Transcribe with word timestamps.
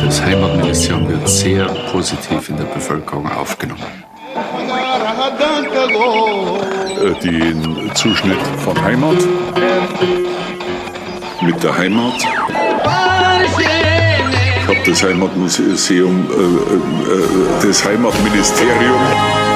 Das 0.00 0.22
Heimatministerium 0.22 1.08
wird 1.08 1.28
sehr 1.28 1.66
positiv 1.90 2.48
in 2.48 2.56
der 2.58 2.64
Bevölkerung 2.66 3.28
aufgenommen. 3.32 3.82
Äh, 6.96 7.20
den 7.24 7.90
Zuschnitt 7.94 8.38
von 8.64 8.80
Heimat 8.84 9.16
mit 11.42 11.60
der 11.62 11.76
Heimat. 11.76 12.22
Ich 14.56 14.68
habe 14.68 14.78
das 14.86 15.02
Heimatmuseum, 15.02 16.26
äh, 16.30 16.34
äh, 16.34 17.66
das 17.66 17.84
Heimatministerium. 17.84 19.53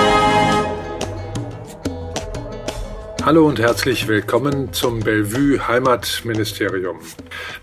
Hallo 3.28 3.46
und 3.46 3.58
herzlich 3.58 4.08
willkommen 4.08 4.72
zum 4.72 5.00
Bellevue 5.00 5.68
Heimatministerium. 5.68 6.96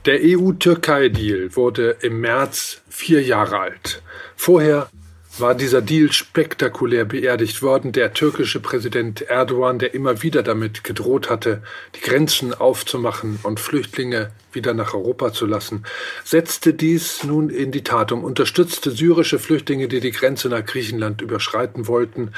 Der 0.05 0.19
EU-Türkei-Deal 0.21 1.55
wurde 1.55 1.97
im 2.01 2.21
März 2.21 2.83
vier 2.87 3.23
Jahre 3.23 3.57
alt. 3.57 4.03
Vorher 4.35 4.91
war 5.39 5.55
dieser 5.55 5.81
Deal 5.81 6.11
spektakulär 6.11 7.03
beerdigt 7.03 7.63
worden. 7.63 7.93
Der 7.93 8.13
türkische 8.13 8.59
Präsident 8.59 9.23
Erdogan, 9.23 9.79
der 9.79 9.95
immer 9.95 10.21
wieder 10.21 10.43
damit 10.43 10.83
gedroht 10.83 11.31
hatte, 11.31 11.63
die 11.95 12.01
Grenzen 12.01 12.53
aufzumachen 12.53 13.39
und 13.41 13.59
Flüchtlinge 13.59 14.29
wieder 14.53 14.75
nach 14.75 14.93
Europa 14.93 15.33
zu 15.33 15.47
lassen, 15.47 15.83
setzte 16.23 16.75
dies 16.75 17.23
nun 17.23 17.49
in 17.49 17.71
die 17.71 17.83
Tat 17.83 18.11
um, 18.11 18.23
unterstützte 18.23 18.91
syrische 18.91 19.39
Flüchtlinge, 19.39 19.87
die 19.87 19.99
die 19.99 20.11
Grenze 20.11 20.47
nach 20.47 20.63
Griechenland 20.63 21.23
überschreiten 21.23 21.87
wollten. 21.87 22.33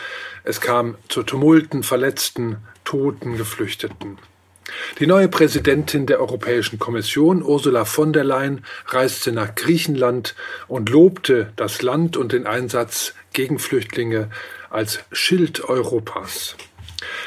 Es 0.46 0.62
kam 0.62 0.96
zu 1.10 1.24
Tumulten, 1.24 1.84
Verletzten, 1.84 2.58
Toten, 2.88 3.36
Geflüchteten. 3.36 4.18
Die 5.00 5.08
neue 5.08 5.28
Präsidentin 5.28 6.06
der 6.06 6.22
Europäischen 6.22 6.80
Kommission, 6.80 7.44
Ursula 7.44 7.84
von 7.84 8.14
der 8.14 8.24
Leyen, 8.24 8.64
reiste 8.86 9.34
nach 9.34 9.56
Griechenland 9.56 10.36
und 10.70 10.88
lobte 10.88 11.52
das 11.58 11.82
Land 11.82 12.16
und 12.16 12.32
den 12.32 12.48
Einsatz 12.48 13.14
gegen 13.34 13.60
Flüchtlinge 13.60 14.30
als 14.70 15.04
Schild 15.12 15.66
Europas. 15.66 16.56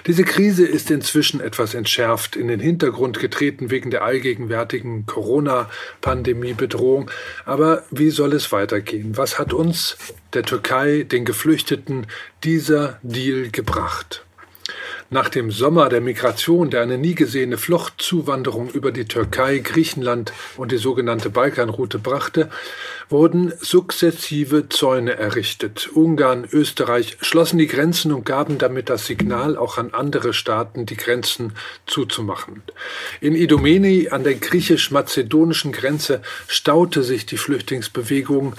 Diese 0.07 0.25
Krise 0.25 0.67
ist 0.67 0.91
inzwischen 0.91 1.43
etwas 1.43 1.75
entschärft, 1.75 2.37
in 2.37 2.49
den 2.49 2.61
Hintergrund 2.61 3.19
getreten 3.19 3.71
wegen 3.71 3.91
der 3.91 4.03
allgegenwärtigen 4.03 5.05
Corona-Pandemie-Bedrohung. 5.05 7.11
Aber 7.45 7.85
wie 7.91 8.09
soll 8.09 8.33
es 8.33 8.51
weitergehen? 8.51 9.19
Was 9.19 9.39
hat 9.39 9.53
uns, 9.53 9.99
der 10.33 10.45
Türkei, 10.45 11.03
den 11.03 11.27
Geflüchteten, 11.27 12.07
dieser 12.45 12.99
Deal 13.03 13.51
gebracht? 13.51 14.25
Nach 15.13 15.29
dem 15.29 15.51
Sommer 15.51 15.89
der 15.89 16.01
Migration, 16.01 16.71
der 16.71 16.83
eine 16.83 16.97
nie 16.97 17.17
gesehene 17.17 17.59
Fluchtzuwanderung 17.59 18.71
über 18.71 18.93
die 18.93 19.07
Türkei, 19.07 19.59
Griechenland 19.59 20.33
und 20.57 20.71
die 20.71 20.77
sogenannte 20.77 21.31
Balkanroute 21.31 21.99
brachte, 21.99 22.49
wurden 23.09 23.53
sukzessive 23.59 24.69
Zäune 24.69 25.17
errichtet. 25.17 25.91
Ungarn, 25.93 26.47
Österreich 26.53 27.17
schlossen 27.23 27.59
die 27.59 27.67
Grenzen 27.67 28.13
und 28.13 28.25
gaben 28.25 28.59
damit 28.59 28.89
das 28.89 29.07
Signal 29.07 29.57
auch 29.57 29.79
an 29.79 29.93
andere 29.95 30.33
Staaten, 30.33 30.87
die 30.87 30.97
Grenzen 30.97 31.55
zuzumachen. 31.87 32.63
In 33.21 33.35
Idomeni 33.35 34.11
an 34.11 34.23
der 34.23 34.35
griechisch-mazedonischen 34.35 35.73
Grenze 35.73 36.23
staute 36.47 37.03
sich 37.03 37.27
die 37.27 37.37
Flüchtlingsbewegung. 37.37 38.55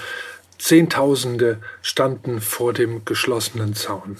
Zehntausende 0.57 1.61
standen 1.81 2.41
vor 2.41 2.73
dem 2.73 3.05
geschlossenen 3.05 3.73
Zaun. 3.73 4.17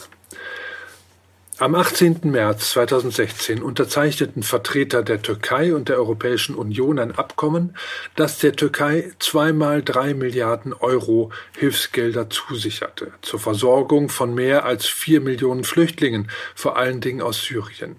Am 1.62 1.76
18. 1.76 2.22
März 2.24 2.72
2016 2.72 3.62
unterzeichneten 3.62 4.42
Vertreter 4.42 5.04
der 5.04 5.22
Türkei 5.22 5.76
und 5.76 5.90
der 5.90 5.98
Europäischen 5.98 6.56
Union 6.56 6.98
ein 6.98 7.12
Abkommen, 7.12 7.78
das 8.16 8.40
der 8.40 8.54
Türkei 8.54 9.12
zweimal 9.20 9.84
drei 9.84 10.16
Milliarden 10.16 10.74
Euro 10.74 11.30
Hilfsgelder 11.56 12.32
zusicherte, 12.32 13.12
zur 13.22 13.40
Versorgung 13.40 14.10
von 14.10 14.34
mehr 14.34 14.66
als 14.66 14.88
vier 14.88 15.22
Millionen 15.22 15.64
Flüchtlingen, 15.64 16.32
vor 16.56 16.78
allen 16.78 17.00
Dingen 17.00 17.22
aus 17.22 17.44
Syrien. 17.44 17.96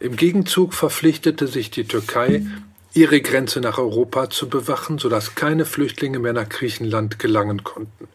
Im 0.00 0.16
Gegenzug 0.16 0.72
verpflichtete 0.72 1.46
sich 1.46 1.70
die 1.70 1.84
Türkei, 1.84 2.46
ihre 2.94 3.20
Grenze 3.20 3.60
nach 3.60 3.78
Europa 3.78 4.30
zu 4.30 4.48
bewachen, 4.48 4.98
sodass 4.98 5.34
keine 5.34 5.64
Flüchtlinge 5.64 6.20
mehr 6.20 6.32
nach 6.32 6.48
Griechenland 6.48 7.18
gelangen 7.18 7.64
konnten. 7.64 8.08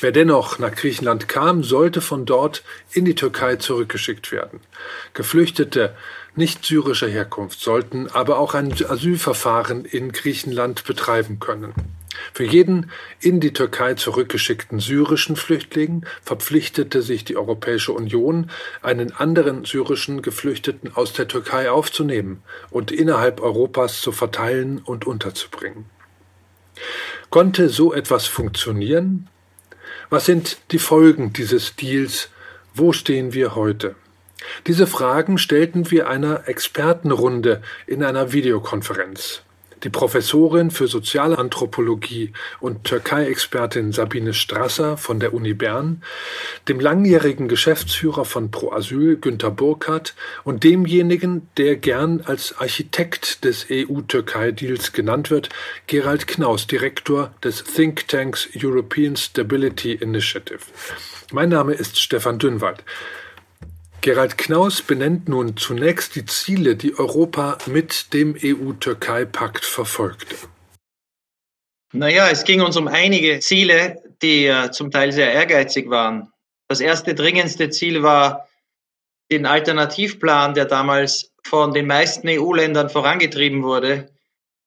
Wer 0.00 0.12
dennoch 0.12 0.58
nach 0.58 0.74
Griechenland 0.74 1.28
kam, 1.28 1.62
sollte 1.62 2.00
von 2.00 2.26
dort 2.26 2.62
in 2.92 3.04
die 3.04 3.14
Türkei 3.14 3.56
zurückgeschickt 3.56 4.32
werden. 4.32 4.60
Geflüchtete 5.14 5.94
nicht 6.36 6.64
syrischer 6.64 7.08
Herkunft 7.08 7.60
sollten 7.60 8.08
aber 8.08 8.38
auch 8.38 8.54
ein 8.54 8.72
Asylverfahren 8.72 9.84
in 9.84 10.10
Griechenland 10.10 10.84
betreiben 10.84 11.38
können. 11.38 11.74
Für 12.32 12.44
jeden 12.44 12.90
in 13.20 13.40
die 13.40 13.52
Türkei 13.52 13.94
zurückgeschickten 13.94 14.80
syrischen 14.80 15.36
Flüchtling 15.36 16.06
verpflichtete 16.22 17.02
sich 17.02 17.24
die 17.24 17.36
Europäische 17.36 17.92
Union, 17.92 18.50
einen 18.82 19.12
anderen 19.12 19.64
syrischen 19.64 20.22
Geflüchteten 20.22 20.94
aus 20.94 21.12
der 21.12 21.28
Türkei 21.28 21.70
aufzunehmen 21.70 22.42
und 22.70 22.90
innerhalb 22.90 23.40
Europas 23.40 24.00
zu 24.00 24.12
verteilen 24.12 24.80
und 24.84 25.06
unterzubringen. 25.06 25.86
Konnte 27.30 27.68
so 27.68 27.92
etwas 27.92 28.26
funktionieren? 28.26 29.28
Was 30.10 30.26
sind 30.26 30.58
die 30.70 30.78
Folgen 30.78 31.32
dieses 31.32 31.76
Deals? 31.76 32.30
Wo 32.74 32.92
stehen 32.92 33.32
wir 33.32 33.54
heute? 33.54 33.94
Diese 34.66 34.86
Fragen 34.86 35.38
stellten 35.38 35.90
wir 35.90 36.08
einer 36.08 36.48
Expertenrunde 36.48 37.62
in 37.86 38.02
einer 38.02 38.32
Videokonferenz. 38.32 39.42
Die 39.84 39.90
Professorin 39.90 40.70
für 40.70 40.88
Sozialanthropologie 40.88 42.32
und 42.58 42.84
Türkei-Expertin 42.84 43.92
Sabine 43.92 44.32
Strasser 44.32 44.96
von 44.96 45.20
der 45.20 45.34
Uni 45.34 45.52
Bern, 45.52 46.02
dem 46.68 46.80
langjährigen 46.80 47.48
Geschäftsführer 47.48 48.24
von 48.24 48.50
Pro 48.50 48.72
Asyl 48.72 49.16
Günter 49.16 49.50
Burkhardt 49.50 50.14
und 50.42 50.64
demjenigen, 50.64 51.48
der 51.58 51.76
gern 51.76 52.22
als 52.22 52.56
Architekt 52.58 53.44
des 53.44 53.66
EU-Türkei-Deals 53.70 54.92
genannt 54.92 55.30
wird, 55.30 55.50
Gerald 55.86 56.26
Knaus, 56.26 56.66
Direktor 56.66 57.34
des 57.44 57.62
Thinktanks 57.62 58.48
European 58.56 59.16
Stability 59.16 59.92
Initiative. 59.92 60.60
Mein 61.30 61.50
Name 61.50 61.74
ist 61.74 62.00
Stefan 62.00 62.38
Dünnwald. 62.38 62.82
Gerald 64.04 64.36
Knaus 64.36 64.82
benennt 64.82 65.30
nun 65.30 65.56
zunächst 65.56 66.14
die 66.14 66.26
Ziele, 66.26 66.76
die 66.76 66.94
Europa 66.98 67.56
mit 67.64 68.12
dem 68.12 68.36
EU-Türkei-Pakt 68.36 69.64
verfolgte. 69.64 70.36
Naja, 71.94 72.28
es 72.28 72.44
ging 72.44 72.60
uns 72.60 72.76
um 72.76 72.86
einige 72.86 73.40
Ziele, 73.40 74.02
die 74.20 74.44
äh, 74.44 74.70
zum 74.72 74.90
Teil 74.90 75.10
sehr 75.10 75.32
ehrgeizig 75.32 75.88
waren. 75.88 76.30
Das 76.68 76.82
erste 76.82 77.14
dringendste 77.14 77.70
Ziel 77.70 78.02
war, 78.02 78.46
den 79.32 79.46
Alternativplan, 79.46 80.52
der 80.52 80.66
damals 80.66 81.32
von 81.42 81.72
den 81.72 81.86
meisten 81.86 82.28
EU-Ländern 82.28 82.90
vorangetrieben 82.90 83.62
wurde, 83.62 84.10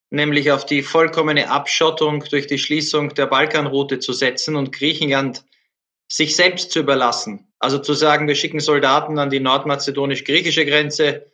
nämlich 0.10 0.52
auf 0.52 0.66
die 0.66 0.82
vollkommene 0.82 1.52
Abschottung 1.52 2.24
durch 2.32 2.48
die 2.48 2.58
Schließung 2.58 3.14
der 3.14 3.28
Balkanroute 3.28 4.00
zu 4.00 4.14
setzen 4.14 4.56
und 4.56 4.72
Griechenland 4.72 5.44
sich 6.08 6.36
selbst 6.36 6.72
zu 6.72 6.80
überlassen. 6.80 7.48
Also 7.60 7.80
zu 7.80 7.94
sagen, 7.94 8.28
wir 8.28 8.36
schicken 8.36 8.60
Soldaten 8.60 9.20
an 9.20 9.30
die 9.30 9.40
nordmazedonisch-griechische 9.40 10.66
Grenze 10.66 11.32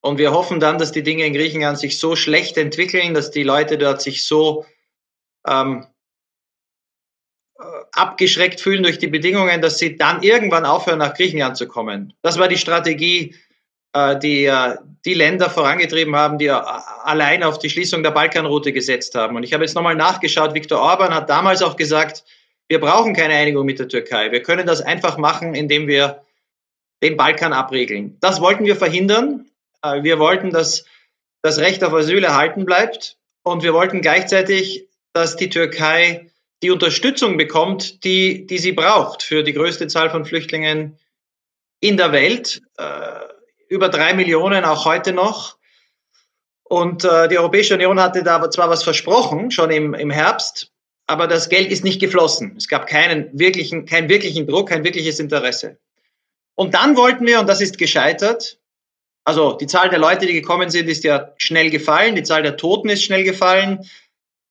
und 0.00 0.18
wir 0.18 0.32
hoffen 0.32 0.60
dann, 0.60 0.78
dass 0.78 0.92
die 0.92 1.02
Dinge 1.02 1.26
in 1.26 1.34
Griechenland 1.34 1.78
sich 1.78 1.98
so 1.98 2.16
schlecht 2.16 2.56
entwickeln, 2.56 3.14
dass 3.14 3.30
die 3.30 3.42
Leute 3.42 3.78
dort 3.78 4.00
sich 4.00 4.24
so 4.24 4.64
ähm, 5.46 5.86
äh, 7.58 7.64
abgeschreckt 7.92 8.60
fühlen 8.60 8.82
durch 8.82 8.98
die 8.98 9.08
Bedingungen, 9.08 9.60
dass 9.60 9.78
sie 9.78 9.96
dann 9.96 10.22
irgendwann 10.22 10.64
aufhören, 10.64 10.98
nach 10.98 11.14
Griechenland 11.14 11.56
zu 11.56 11.66
kommen. 11.66 12.14
Das 12.22 12.38
war 12.38 12.48
die 12.48 12.58
Strategie, 12.58 13.34
äh, 13.92 14.18
die 14.18 14.44
äh, 14.44 14.76
die 15.04 15.14
Länder 15.14 15.48
vorangetrieben 15.48 16.14
haben, 16.14 16.38
die 16.38 16.50
allein 16.50 17.42
auf 17.42 17.58
die 17.58 17.70
Schließung 17.70 18.02
der 18.02 18.10
Balkanroute 18.10 18.72
gesetzt 18.72 19.14
haben. 19.14 19.36
Und 19.36 19.44
ich 19.44 19.54
habe 19.54 19.64
jetzt 19.64 19.74
nochmal 19.74 19.94
nachgeschaut, 19.94 20.54
Viktor 20.54 20.78
Orban 20.78 21.14
hat 21.14 21.30
damals 21.30 21.62
auch 21.62 21.76
gesagt, 21.76 22.24
wir 22.70 22.78
brauchen 22.78 23.14
keine 23.14 23.34
Einigung 23.34 23.66
mit 23.66 23.80
der 23.80 23.88
Türkei. 23.88 24.30
Wir 24.30 24.44
können 24.44 24.64
das 24.64 24.80
einfach 24.80 25.18
machen, 25.18 25.56
indem 25.56 25.88
wir 25.88 26.24
den 27.02 27.16
Balkan 27.16 27.52
abregeln. 27.52 28.16
Das 28.20 28.40
wollten 28.40 28.64
wir 28.64 28.76
verhindern. 28.76 29.50
Äh, 29.82 30.04
wir 30.04 30.20
wollten, 30.20 30.50
dass 30.50 30.84
das 31.42 31.58
Recht 31.58 31.82
auf 31.82 31.92
Asyl 31.92 32.22
erhalten 32.22 32.64
bleibt. 32.64 33.18
Und 33.42 33.64
wir 33.64 33.74
wollten 33.74 34.02
gleichzeitig, 34.02 34.86
dass 35.12 35.34
die 35.34 35.50
Türkei 35.50 36.30
die 36.62 36.70
Unterstützung 36.70 37.36
bekommt, 37.36 38.04
die, 38.04 38.46
die 38.46 38.58
sie 38.58 38.72
braucht 38.72 39.24
für 39.24 39.42
die 39.42 39.54
größte 39.54 39.88
Zahl 39.88 40.08
von 40.08 40.24
Flüchtlingen 40.24 40.96
in 41.80 41.96
der 41.96 42.12
Welt. 42.12 42.62
Äh, 42.78 42.84
über 43.66 43.88
drei 43.88 44.14
Millionen 44.14 44.64
auch 44.64 44.84
heute 44.84 45.12
noch. 45.12 45.56
Und 46.62 47.04
äh, 47.04 47.26
die 47.26 47.38
Europäische 47.38 47.74
Union 47.74 47.98
hatte 47.98 48.22
da 48.22 48.48
zwar 48.48 48.70
was 48.70 48.84
versprochen, 48.84 49.50
schon 49.50 49.70
im, 49.70 49.92
im 49.92 50.10
Herbst, 50.10 50.70
aber 51.10 51.26
das 51.26 51.48
Geld 51.48 51.72
ist 51.72 51.82
nicht 51.82 52.00
geflossen. 52.00 52.54
Es 52.56 52.68
gab 52.68 52.86
keinen 52.86 53.36
wirklichen, 53.36 53.84
keinen 53.84 54.08
wirklichen 54.08 54.46
Druck, 54.46 54.68
kein 54.68 54.84
wirkliches 54.84 55.18
Interesse. 55.18 55.76
Und 56.54 56.74
dann 56.74 56.96
wollten 56.96 57.26
wir, 57.26 57.40
und 57.40 57.48
das 57.48 57.60
ist 57.60 57.78
gescheitert, 57.78 58.60
Also 59.24 59.52
die 59.52 59.66
Zahl 59.66 59.90
der 59.90 59.98
Leute, 59.98 60.26
die 60.26 60.32
gekommen 60.32 60.70
sind, 60.70 60.88
ist 60.88 61.04
ja 61.04 61.34
schnell 61.36 61.70
gefallen. 61.70 62.14
Die 62.14 62.22
Zahl 62.22 62.42
der 62.42 62.56
Toten 62.56 62.88
ist 62.88 63.02
schnell 63.02 63.24
gefallen. 63.24 63.84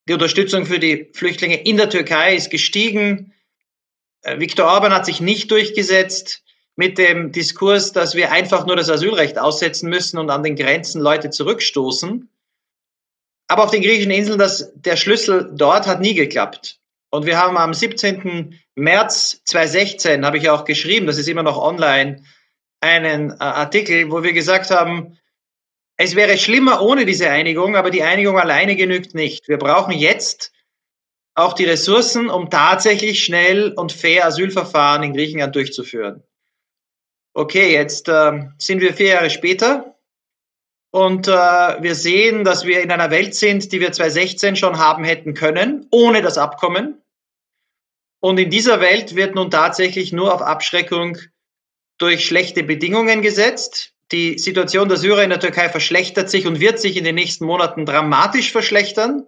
Die 0.08 0.14
Unterstützung 0.14 0.66
für 0.66 0.80
die 0.80 1.10
Flüchtlinge 1.14 1.64
in 1.64 1.78
der 1.78 1.90
Türkei 1.90 2.36
ist 2.36 2.50
gestiegen. 2.50 3.34
Äh, 4.22 4.40
Viktor 4.40 4.68
Orban 4.68 4.94
hat 4.94 5.06
sich 5.06 5.22
nicht 5.22 5.52
durchgesetzt 5.52 6.44
mit 6.76 6.98
dem 6.98 7.32
Diskurs, 7.32 7.94
dass 7.94 8.16
wir 8.16 8.32
einfach 8.32 8.66
nur 8.66 8.76
das 8.76 8.90
Asylrecht 8.90 9.40
aussetzen 9.40 9.90
müssen 9.90 10.18
und 10.18 10.30
an 10.30 10.44
den 10.44 10.56
Grenzen 10.56 11.02
Leute 11.02 11.30
zurückstoßen. 11.30 12.30
Aber 13.50 13.64
auf 13.64 13.72
den 13.72 13.82
griechischen 13.82 14.12
Inseln, 14.12 14.38
das, 14.38 14.72
der 14.76 14.96
Schlüssel 14.96 15.50
dort 15.52 15.88
hat 15.88 16.02
nie 16.02 16.14
geklappt. 16.14 16.80
Und 17.10 17.26
wir 17.26 17.40
haben 17.40 17.58
am 17.58 17.74
17. 17.74 18.60
März 18.76 19.42
2016, 19.46 20.24
habe 20.24 20.38
ich 20.38 20.50
auch 20.50 20.66
geschrieben, 20.66 21.08
das 21.08 21.18
ist 21.18 21.28
immer 21.28 21.42
noch 21.42 21.58
online, 21.58 22.24
einen 22.80 23.32
äh, 23.32 23.36
Artikel, 23.40 24.12
wo 24.12 24.22
wir 24.22 24.34
gesagt 24.34 24.70
haben, 24.70 25.18
es 25.98 26.16
wäre 26.16 26.38
schlimmer 26.38 26.82
ohne 26.82 27.06
diese 27.06 27.30
Einigung, 27.32 27.76
aber 27.76 27.90
die 27.90 28.04
Einigung 28.04 28.40
alleine 28.40 28.76
genügt 28.76 29.16
nicht. 29.16 29.48
Wir 29.50 29.58
brauchen 29.58 29.94
jetzt 29.94 30.54
auch 31.34 31.54
die 31.54 31.66
Ressourcen, 31.66 32.30
um 32.30 32.52
tatsächlich 32.52 33.24
schnell 33.24 33.74
und 33.74 33.92
fair 33.92 34.28
Asylverfahren 34.28 35.02
in 35.02 35.14
Griechenland 35.14 35.56
durchzuführen. 35.56 36.24
Okay, 37.34 37.74
jetzt 37.74 38.08
äh, 38.10 38.44
sind 38.60 38.80
wir 38.80 38.94
vier 38.94 39.08
Jahre 39.08 39.30
später 39.32 39.99
und 40.92 41.28
äh, 41.28 41.32
wir 41.32 41.94
sehen, 41.96 42.44
dass 42.44 42.66
wir 42.66 42.82
in 42.82 42.92
einer 42.92 43.12
Welt 43.12 43.36
sind, 43.36 43.72
die 43.72 43.80
wir 43.80 43.92
2016 43.92 44.56
schon 44.56 44.80
haben 44.80 45.04
hätten 45.04 45.34
können, 45.34 45.88
ohne 45.92 46.22
das 46.22 46.38
Abkommen. 46.38 47.02
Und 48.20 48.40
in 48.40 48.50
dieser 48.50 48.82
Welt 48.82 49.16
wird 49.16 49.36
nun 49.36 49.52
tatsächlich 49.52 50.12
nur 50.12 50.34
auf 50.34 50.42
Abschreckung 50.42 51.18
durch 52.00 52.26
schlechte 52.26 52.64
Bedingungen 52.64 53.22
gesetzt. 53.22 53.94
Die 54.12 54.40
Situation 54.40 54.90
der 54.90 54.98
Syrer 54.98 55.24
in 55.24 55.30
der 55.30 55.40
Türkei 55.40 55.70
verschlechtert 55.70 56.30
sich 56.30 56.48
und 56.48 56.60
wird 56.60 56.80
sich 56.80 56.98
in 56.98 57.04
den 57.04 57.16
nächsten 57.16 57.46
Monaten 57.46 57.86
dramatisch 57.86 58.52
verschlechtern. 58.52 59.28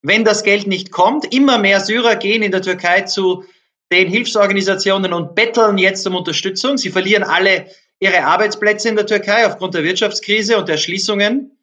Wenn 0.00 0.24
das 0.24 0.42
Geld 0.42 0.66
nicht 0.66 0.90
kommt, 0.90 1.32
immer 1.34 1.58
mehr 1.58 1.80
Syrer 1.80 2.16
gehen 2.16 2.42
in 2.42 2.52
der 2.52 2.62
Türkei 2.62 3.02
zu 3.02 3.44
den 3.92 4.08
Hilfsorganisationen 4.08 5.12
und 5.12 5.34
betteln 5.34 5.76
jetzt 5.76 6.06
um 6.06 6.14
Unterstützung. 6.14 6.78
Sie 6.78 6.90
verlieren 6.90 7.24
alle 7.24 7.66
ihre 8.00 8.24
Arbeitsplätze 8.24 8.88
in 8.88 8.96
der 8.96 9.06
Türkei 9.06 9.46
aufgrund 9.46 9.74
der 9.74 9.84
Wirtschaftskrise 9.84 10.58
und 10.58 10.68
der 10.68 10.76
Schließungen. 10.76 11.58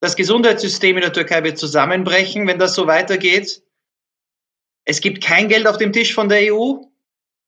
Das 0.00 0.14
Gesundheitssystem 0.14 0.96
in 0.96 1.02
der 1.02 1.12
Türkei 1.12 1.42
wird 1.42 1.58
zusammenbrechen, 1.58 2.46
wenn 2.46 2.58
das 2.58 2.74
so 2.74 2.86
weitergeht. 2.86 3.62
Es 4.84 5.00
gibt 5.00 5.22
kein 5.22 5.48
Geld 5.48 5.66
auf 5.66 5.76
dem 5.76 5.92
Tisch 5.92 6.14
von 6.14 6.28
der 6.28 6.54
EU. 6.54 6.76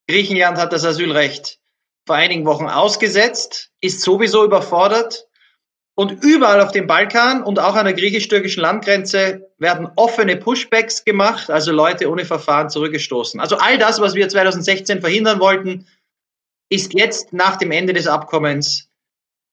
Griechenland 0.08 0.58
hat 0.58 0.72
das 0.72 0.84
Asylrecht 0.84 1.60
vor 2.06 2.16
einigen 2.16 2.44
Wochen 2.44 2.66
ausgesetzt, 2.66 3.70
ist 3.80 4.02
sowieso 4.02 4.44
überfordert. 4.44 5.26
Und 5.94 6.24
überall 6.24 6.60
auf 6.60 6.72
dem 6.72 6.86
Balkan 6.86 7.42
und 7.42 7.58
auch 7.58 7.74
an 7.74 7.84
der 7.84 7.94
griechisch-türkischen 7.94 8.62
Landgrenze 8.62 9.50
werden 9.58 9.88
offene 9.96 10.36
Pushbacks 10.36 11.04
gemacht, 11.04 11.50
also 11.50 11.72
Leute 11.72 12.10
ohne 12.10 12.24
Verfahren 12.24 12.70
zurückgestoßen. 12.70 13.38
Also 13.38 13.58
all 13.58 13.76
das, 13.76 14.00
was 14.00 14.14
wir 14.14 14.28
2016 14.28 15.00
verhindern 15.02 15.40
wollten, 15.40 15.86
ist 16.70 16.94
jetzt 16.94 17.34
nach 17.34 17.56
dem 17.56 17.72
Ende 17.72 17.93
des 17.93 18.06
Abkommens 18.06 18.88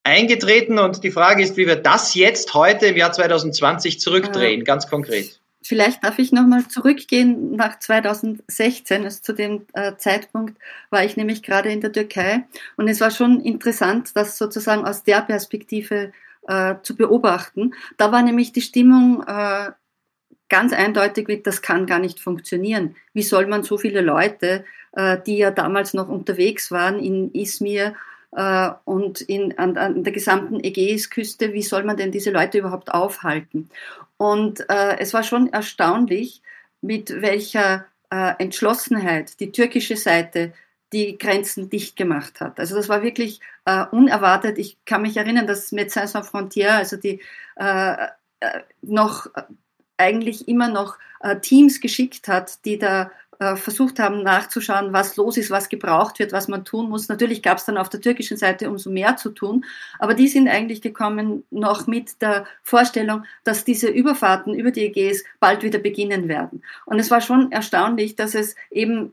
eingetreten. 0.03 0.79
Und 0.79 1.03
die 1.03 1.11
Frage 1.11 1.43
ist, 1.43 1.57
wie 1.57 1.67
wir 1.67 1.75
das 1.75 2.15
jetzt 2.15 2.53
heute 2.53 2.87
im 2.87 2.97
Jahr 2.97 3.11
2020 3.11 3.99
zurückdrehen, 3.99 4.63
ganz 4.63 4.87
konkret. 4.87 5.41
Vielleicht 5.61 6.03
darf 6.03 6.17
ich 6.17 6.31
nochmal 6.31 6.65
zurückgehen 6.67 7.51
nach 7.51 7.79
2016. 7.79 9.03
Also 9.03 9.21
zu 9.21 9.33
dem 9.33 9.65
äh, 9.73 9.97
Zeitpunkt 9.97 10.57
war 10.91 11.03
ich 11.03 11.17
nämlich 11.17 11.43
gerade 11.43 11.69
in 11.69 11.81
der 11.81 11.91
Türkei 11.91 12.45
und 12.77 12.87
es 12.87 13.01
war 13.01 13.11
schon 13.11 13.41
interessant, 13.41 14.11
das 14.15 14.37
sozusagen 14.37 14.85
aus 14.85 15.03
der 15.03 15.21
Perspektive 15.21 16.13
äh, 16.47 16.75
zu 16.83 16.95
beobachten. 16.95 17.73
Da 17.97 18.13
war 18.13 18.21
nämlich 18.23 18.53
die 18.53 18.61
Stimmung 18.61 19.23
äh, 19.27 19.71
ganz 20.49 20.73
eindeutig 20.73 21.27
wie, 21.27 21.41
das 21.41 21.61
kann 21.61 21.85
gar 21.85 21.99
nicht 21.99 22.19
funktionieren. 22.19 22.95
Wie 23.13 23.23
soll 23.23 23.47
man 23.47 23.63
so 23.63 23.77
viele 23.77 24.01
Leute, 24.01 24.65
äh, 24.93 25.17
die 25.25 25.37
ja 25.37 25.51
damals 25.51 25.93
noch 25.93 26.09
unterwegs 26.09 26.71
waren 26.71 26.99
in 26.99 27.33
Izmir 27.33 27.95
äh, 28.31 28.69
und 28.85 29.21
in, 29.21 29.57
an, 29.57 29.77
an 29.77 30.03
der 30.03 30.13
gesamten 30.13 30.63
Ägäisküste, 30.63 31.53
wie 31.53 31.63
soll 31.63 31.83
man 31.83 31.97
denn 31.97 32.11
diese 32.11 32.31
Leute 32.31 32.59
überhaupt 32.59 32.93
aufhalten? 32.93 33.69
Und 34.17 34.67
äh, 34.69 34.97
es 34.99 35.13
war 35.13 35.23
schon 35.23 35.51
erstaunlich, 35.51 36.41
mit 36.81 37.21
welcher 37.21 37.85
äh, 38.09 38.33
Entschlossenheit 38.39 39.39
die 39.39 39.51
türkische 39.51 39.97
Seite 39.97 40.53
die 40.93 41.17
Grenzen 41.17 41.69
dicht 41.69 41.97
gemacht 41.97 42.39
hat. 42.39 42.59
Also 42.59 42.75
das 42.75 42.87
war 42.87 43.03
wirklich 43.03 43.41
äh, 43.65 43.85
unerwartet. 43.91 44.57
Ich 44.57 44.77
kann 44.85 45.01
mich 45.01 45.17
erinnern, 45.17 45.45
dass 45.45 45.73
Médecins 45.73 46.07
Sans 46.07 46.29
Frontières, 46.29 46.77
also 46.77 46.95
die 46.95 47.21
äh, 47.57 48.07
noch 48.81 49.27
eigentlich 49.97 50.47
immer 50.47 50.69
noch 50.69 50.97
äh, 51.21 51.39
Teams 51.39 51.81
geschickt 51.81 52.27
hat, 52.27 52.63
die 52.65 52.77
da 52.77 53.11
äh, 53.39 53.55
versucht 53.55 53.99
haben 53.99 54.23
nachzuschauen, 54.23 54.93
was 54.93 55.15
los 55.15 55.37
ist, 55.37 55.51
was 55.51 55.69
gebraucht 55.69 56.17
wird, 56.17 56.31
was 56.31 56.47
man 56.47 56.65
tun 56.65 56.89
muss. 56.89 57.07
Natürlich 57.07 57.43
gab 57.43 57.59
es 57.59 57.65
dann 57.65 57.77
auf 57.77 57.89
der 57.89 58.01
türkischen 58.01 58.35
Seite 58.35 58.67
umso 58.67 58.89
mehr 58.89 59.15
zu 59.17 59.29
tun, 59.29 59.63
aber 59.99 60.15
die 60.15 60.27
sind 60.27 60.47
eigentlich 60.47 60.81
gekommen 60.81 61.43
noch 61.51 61.85
mit 61.85 62.19
der 62.21 62.47
Vorstellung, 62.63 63.25
dass 63.43 63.63
diese 63.63 63.89
Überfahrten 63.89 64.55
über 64.55 64.71
die 64.71 64.85
Ägäis 64.85 65.23
bald 65.39 65.61
wieder 65.61 65.77
beginnen 65.77 66.27
werden. 66.27 66.63
Und 66.85 66.99
es 66.99 67.11
war 67.11 67.21
schon 67.21 67.51
erstaunlich, 67.51 68.15
dass 68.15 68.33
es 68.33 68.55
eben 68.71 69.11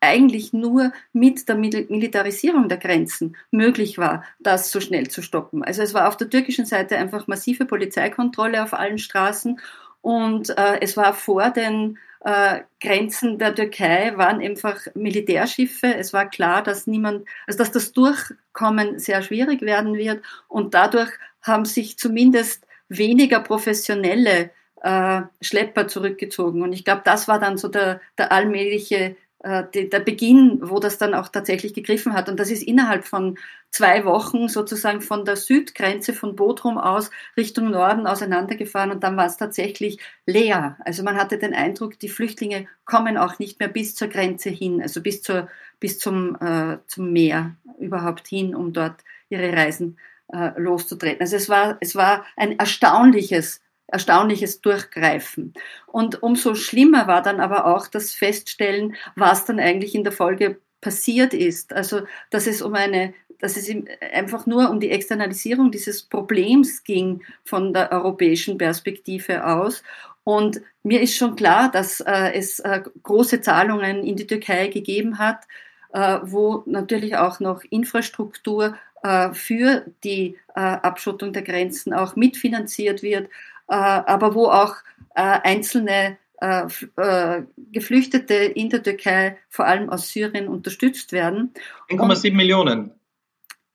eigentlich 0.00 0.52
nur 0.52 0.92
mit 1.12 1.48
der 1.48 1.54
Militarisierung 1.54 2.68
der 2.68 2.78
Grenzen 2.78 3.36
möglich 3.50 3.98
war, 3.98 4.24
das 4.38 4.70
so 4.70 4.80
schnell 4.80 5.08
zu 5.08 5.22
stoppen. 5.22 5.64
Also 5.64 5.80
es 5.80 5.94
war 5.94 6.08
auf 6.08 6.16
der 6.16 6.28
türkischen 6.28 6.66
Seite 6.66 6.98
einfach 6.98 7.26
massive 7.26 7.64
Polizeikontrolle 7.64 8.62
auf 8.62 8.74
allen 8.74 8.98
Straßen 8.98 9.60
und 10.04 10.50
äh, 10.50 10.82
es 10.82 10.98
war 10.98 11.14
vor 11.14 11.48
den 11.48 11.96
äh, 12.24 12.60
Grenzen 12.78 13.38
der 13.38 13.54
Türkei 13.54 14.12
waren 14.16 14.42
einfach 14.42 14.78
Militärschiffe. 14.94 15.94
Es 15.94 16.12
war 16.12 16.28
klar, 16.28 16.62
dass 16.62 16.86
niemand, 16.86 17.26
also 17.46 17.56
dass 17.58 17.72
das 17.72 17.92
Durchkommen 17.92 18.98
sehr 18.98 19.22
schwierig 19.22 19.62
werden 19.62 19.94
wird 19.94 20.22
und 20.46 20.74
dadurch 20.74 21.10
haben 21.40 21.64
sich 21.64 21.96
zumindest 21.98 22.66
weniger 22.90 23.40
professionelle 23.40 24.50
äh, 24.82 25.22
Schlepper 25.40 25.88
zurückgezogen. 25.88 26.62
Und 26.62 26.74
ich 26.74 26.84
glaube, 26.84 27.00
das 27.06 27.26
war 27.26 27.38
dann 27.38 27.56
so 27.56 27.68
der, 27.68 28.02
der 28.18 28.30
allmähliche 28.30 29.16
äh, 29.44 29.64
der 29.72 30.00
Beginn, 30.00 30.58
wo 30.62 30.78
das 30.78 30.96
dann 30.96 31.12
auch 31.12 31.28
tatsächlich 31.28 31.74
gegriffen 31.74 32.14
hat. 32.14 32.30
Und 32.30 32.40
das 32.40 32.50
ist 32.50 32.62
innerhalb 32.62 33.04
von 33.04 33.36
zwei 33.70 34.06
Wochen 34.06 34.48
sozusagen 34.48 35.02
von 35.02 35.26
der 35.26 35.36
Südgrenze 35.36 36.14
von 36.14 36.34
Bodrum 36.34 36.78
aus 36.78 37.10
Richtung 37.36 37.70
Norden 37.70 38.06
auseinandergefahren 38.06 38.90
und 38.90 39.04
dann 39.04 39.18
war 39.18 39.26
es 39.26 39.36
tatsächlich 39.36 39.98
leer. 40.24 40.78
Also 40.84 41.02
man 41.02 41.16
hatte 41.16 41.38
den 41.38 41.52
Eindruck, 41.52 41.98
die 41.98 42.08
Flüchtlinge 42.08 42.66
kommen 42.86 43.18
auch 43.18 43.38
nicht 43.38 43.60
mehr 43.60 43.68
bis 43.68 43.94
zur 43.94 44.08
Grenze 44.08 44.48
hin, 44.48 44.80
also 44.80 45.02
bis, 45.02 45.20
zur, 45.20 45.48
bis 45.78 45.98
zum, 45.98 46.36
äh, 46.40 46.78
zum 46.86 47.12
Meer 47.12 47.56
überhaupt 47.78 48.26
hin, 48.26 48.54
um 48.54 48.72
dort 48.72 49.04
ihre 49.28 49.52
Reisen 49.52 49.98
äh, 50.32 50.58
loszutreten. 50.58 51.20
Also 51.20 51.36
es 51.36 51.50
war, 51.50 51.76
es 51.80 51.94
war 51.94 52.24
ein 52.36 52.58
erstaunliches 52.58 53.60
erstaunliches 53.94 54.60
Durchgreifen. 54.60 55.54
Und 55.86 56.22
umso 56.22 56.56
schlimmer 56.56 57.06
war 57.06 57.22
dann 57.22 57.40
aber 57.40 57.64
auch 57.66 57.86
das 57.86 58.12
Feststellen, 58.12 58.96
was 59.14 59.46
dann 59.46 59.60
eigentlich 59.60 59.94
in 59.94 60.02
der 60.02 60.12
Folge 60.12 60.60
passiert 60.80 61.32
ist. 61.32 61.72
Also, 61.72 62.02
dass 62.30 62.48
es 62.48 62.60
um 62.60 62.74
eine, 62.74 63.14
dass 63.38 63.56
es 63.56 63.72
einfach 64.12 64.46
nur 64.46 64.68
um 64.68 64.80
die 64.80 64.90
Externalisierung 64.90 65.70
dieses 65.70 66.02
Problems 66.02 66.82
ging 66.82 67.22
von 67.44 67.72
der 67.72 67.92
europäischen 67.92 68.58
Perspektive 68.58 69.46
aus. 69.46 69.84
Und 70.24 70.60
mir 70.82 71.00
ist 71.00 71.16
schon 71.16 71.36
klar, 71.36 71.70
dass 71.70 72.00
äh, 72.00 72.32
es 72.34 72.58
äh, 72.58 72.82
große 73.02 73.40
Zahlungen 73.42 74.02
in 74.02 74.16
die 74.16 74.26
Türkei 74.26 74.66
gegeben 74.68 75.18
hat, 75.18 75.44
äh, 75.92 76.18
wo 76.22 76.64
natürlich 76.66 77.16
auch 77.16 77.38
noch 77.38 77.62
Infrastruktur 77.70 78.76
äh, 79.04 79.34
für 79.34 79.84
die 80.02 80.38
äh, 80.54 80.60
Abschottung 80.60 81.32
der 81.34 81.42
Grenzen 81.42 81.92
auch 81.92 82.16
mitfinanziert 82.16 83.02
wird, 83.02 83.28
aber 83.72 84.34
wo 84.34 84.46
auch 84.46 84.76
äh, 85.14 85.22
einzelne 85.42 86.18
äh, 86.38 87.42
Geflüchtete 87.72 88.34
in 88.34 88.70
der 88.70 88.82
Türkei, 88.82 89.38
vor 89.48 89.66
allem 89.66 89.88
aus 89.88 90.08
Syrien, 90.08 90.48
unterstützt 90.48 91.12
werden. 91.12 91.54
1,7 91.88 92.34
Millionen. 92.34 92.90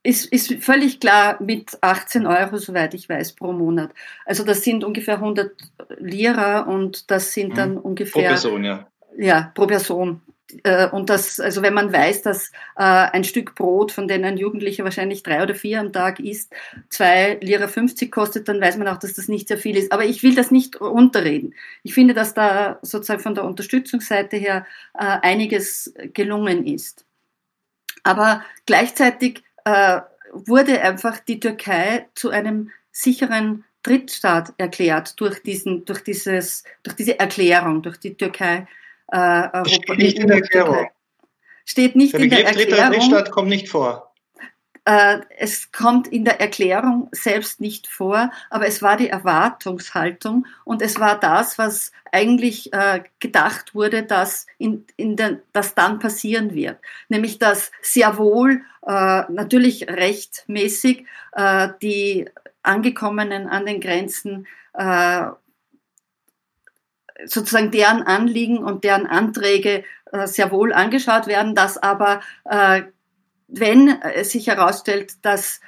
Ist, 0.02 0.32
ist 0.32 0.54
völlig 0.64 1.00
klar 1.00 1.42
mit 1.42 1.78
18 1.82 2.26
Euro, 2.26 2.58
soweit 2.58 2.94
ich 2.94 3.10
weiß, 3.10 3.34
pro 3.34 3.52
Monat. 3.52 3.92
Also 4.26 4.46
das 4.46 4.64
sind 4.64 4.84
ungefähr 4.84 5.16
100 5.16 5.52
Lira 5.98 6.62
und 6.62 7.12
das 7.12 7.34
sind 7.34 7.58
dann 7.58 7.74
mhm. 7.74 7.80
ungefähr... 7.80 8.22
Pro 8.22 8.30
Person, 8.30 8.64
ja. 8.64 8.88
Ja, 9.18 9.52
pro 9.54 9.68
Person. 9.68 10.22
Äh, 10.64 10.90
und 10.90 11.10
das, 11.10 11.40
also 11.40 11.62
wenn 11.62 11.74
man 11.74 11.94
weiß, 11.94 12.22
dass 12.22 12.50
äh, 12.76 12.84
ein 12.84 13.24
Stück 13.24 13.56
Brot, 13.56 13.92
von 13.92 14.08
dem 14.08 14.24
ein 14.24 14.38
Jugendlicher 14.38 14.84
wahrscheinlich 14.84 15.24
drei 15.24 15.44
oder 15.44 15.56
vier 15.56 15.80
am 15.80 15.94
Tag 15.94 16.20
isst, 16.20 16.54
zwei 16.90 17.38
Lira 17.42 17.68
50 17.68 18.12
kostet, 18.12 18.48
dann 18.48 18.62
weiß 18.62 18.78
man 18.78 18.88
auch, 18.88 18.98
dass 18.98 19.14
das 19.14 19.28
nicht 19.28 19.48
sehr 19.48 19.58
viel 19.58 19.78
ist. 19.78 19.92
Aber 19.92 20.06
ich 20.06 20.24
will 20.24 20.36
das 20.36 20.52
nicht 20.52 20.80
runterreden. 20.82 21.54
Ich 21.84 21.94
finde, 21.94 22.14
dass 22.14 22.34
da 22.34 22.80
sozusagen 22.82 23.22
von 23.22 23.36
der 23.36 23.46
Unterstützungsseite 23.46 24.38
her 24.38 24.66
äh, 24.94 25.04
einiges 25.22 25.94
gelungen 26.14 26.66
ist. 26.66 27.06
Aber 28.04 28.44
gleichzeitig 28.66 29.44
äh, 29.66 30.02
wurde 30.32 30.82
einfach 30.82 31.20
die 31.20 31.40
Türkei 31.40 32.08
zu 32.16 32.30
einem 32.30 32.72
sicheren 32.92 33.64
Drittstaat 33.84 34.54
erklärt 34.58 35.20
durch, 35.20 35.42
diesen, 35.42 35.86
durch, 35.86 36.04
dieses, 36.04 36.64
durch 36.84 36.96
diese 36.96 37.20
Erklärung, 37.20 37.82
durch 37.82 37.98
die 37.98 38.16
Türkei. 38.16 38.68
Äh, 39.12 39.18
Europa, 39.18 39.66
steht 39.70 39.98
nicht 39.98 40.20
in 40.20 40.28
der 40.28 40.38
Erklärung. 40.38 40.88
Steht 41.66 41.96
nicht 41.96 42.14
der 42.14 42.22
in 42.22 42.30
der 42.30 42.46
Erklärung. 42.46 42.70
Dritter 42.70 42.90
Drittstaat 42.90 43.32
kommt 43.32 43.50
nicht 43.50 43.70
vor. 43.70 44.10
Äh, 44.86 45.20
es 45.38 45.72
kommt 45.72 46.08
in 46.08 46.26
der 46.26 46.42
Erklärung 46.42 47.10
selbst 47.12 47.62
nicht 47.62 47.88
vor, 47.88 48.32
aber 48.50 48.66
es 48.66 48.82
war 48.82 48.98
die 48.98 49.10
Erwartungshaltung 49.10 50.48
und 50.66 50.82
es 50.82 51.00
war 51.00 51.20
das, 51.20 51.60
was 51.60 51.92
eigentlich 52.12 52.74
äh, 52.74 53.04
gedacht 53.20 53.76
wurde, 53.76 54.02
dass, 54.02 54.48
in, 54.58 54.86
in 54.96 55.16
den, 55.16 55.42
dass 55.54 55.76
dann 55.76 56.00
passieren 56.00 56.56
wird. 56.56 56.80
Nämlich, 57.08 57.38
dass 57.38 57.72
sehr 57.82 58.18
wohl, 58.18 58.64
äh, 58.88 59.24
natürlich 59.30 59.88
rechtmäßig, 59.88 61.06
äh, 61.34 61.70
die 61.82 62.28
Angekommenen 62.64 63.48
an 63.48 63.66
den 63.66 63.82
Grenzen 63.82 64.48
äh, 64.74 65.26
sozusagen 67.26 67.72
deren 67.72 68.04
Anliegen 68.04 68.60
und 68.60 68.84
deren 68.84 69.06
Anträge 69.06 69.84
äh, 70.12 70.28
sehr 70.28 70.52
wohl 70.52 70.74
angeschaut 70.74 71.28
werden, 71.28 71.56
dass 71.56 71.78
aber 71.78 72.22
wenn 73.50 74.02
es 74.02 74.32
sich 74.32 74.48
herausstellt, 74.48 75.14
dass, 75.24 75.60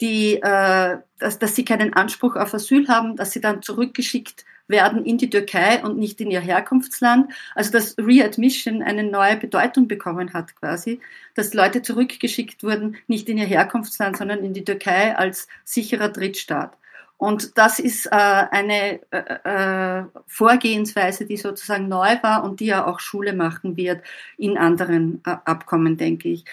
die, 0.00 0.34
äh, 0.36 0.98
dass, 1.18 1.38
dass 1.38 1.56
sie 1.56 1.64
keinen 1.64 1.94
Anspruch 1.94 2.36
auf 2.36 2.54
Asyl 2.54 2.88
haben, 2.88 3.16
dass 3.16 3.32
sie 3.32 3.40
dann 3.40 3.62
zurückgeschickt 3.62 4.44
werden 4.68 5.04
in 5.04 5.18
die 5.18 5.30
Türkei 5.30 5.82
und 5.82 5.98
nicht 5.98 6.20
in 6.20 6.30
ihr 6.30 6.40
Herkunftsland. 6.40 7.32
Also 7.54 7.72
dass 7.72 7.96
Readmission 7.98 8.82
eine 8.82 9.02
neue 9.02 9.36
Bedeutung 9.36 9.88
bekommen 9.88 10.32
hat 10.32 10.54
quasi, 10.56 11.00
dass 11.34 11.54
Leute 11.54 11.82
zurückgeschickt 11.82 12.62
wurden, 12.62 12.96
nicht 13.08 13.28
in 13.28 13.38
ihr 13.38 13.46
Herkunftsland, 13.46 14.16
sondern 14.16 14.44
in 14.44 14.52
die 14.52 14.64
Türkei 14.64 15.16
als 15.16 15.48
sicherer 15.64 16.08
Drittstaat. 16.08 16.76
Und 17.20 17.58
das 17.58 17.78
ist 17.78 18.06
äh, 18.06 18.12
eine 18.12 18.98
äh, 19.10 19.98
äh 20.00 20.04
Vorgehensweise, 20.26 21.26
die 21.26 21.36
sozusagen 21.36 21.86
neu 21.86 22.16
war 22.22 22.42
und 22.44 22.60
die 22.60 22.66
ja 22.66 22.86
auch 22.86 22.98
Schule 22.98 23.34
machen 23.34 23.76
wird 23.76 24.02
in 24.38 24.56
anderen 24.56 25.20
äh, 25.26 25.36
Abkommen, 25.44 25.98
denke 25.98 26.30
ich. 26.30 26.46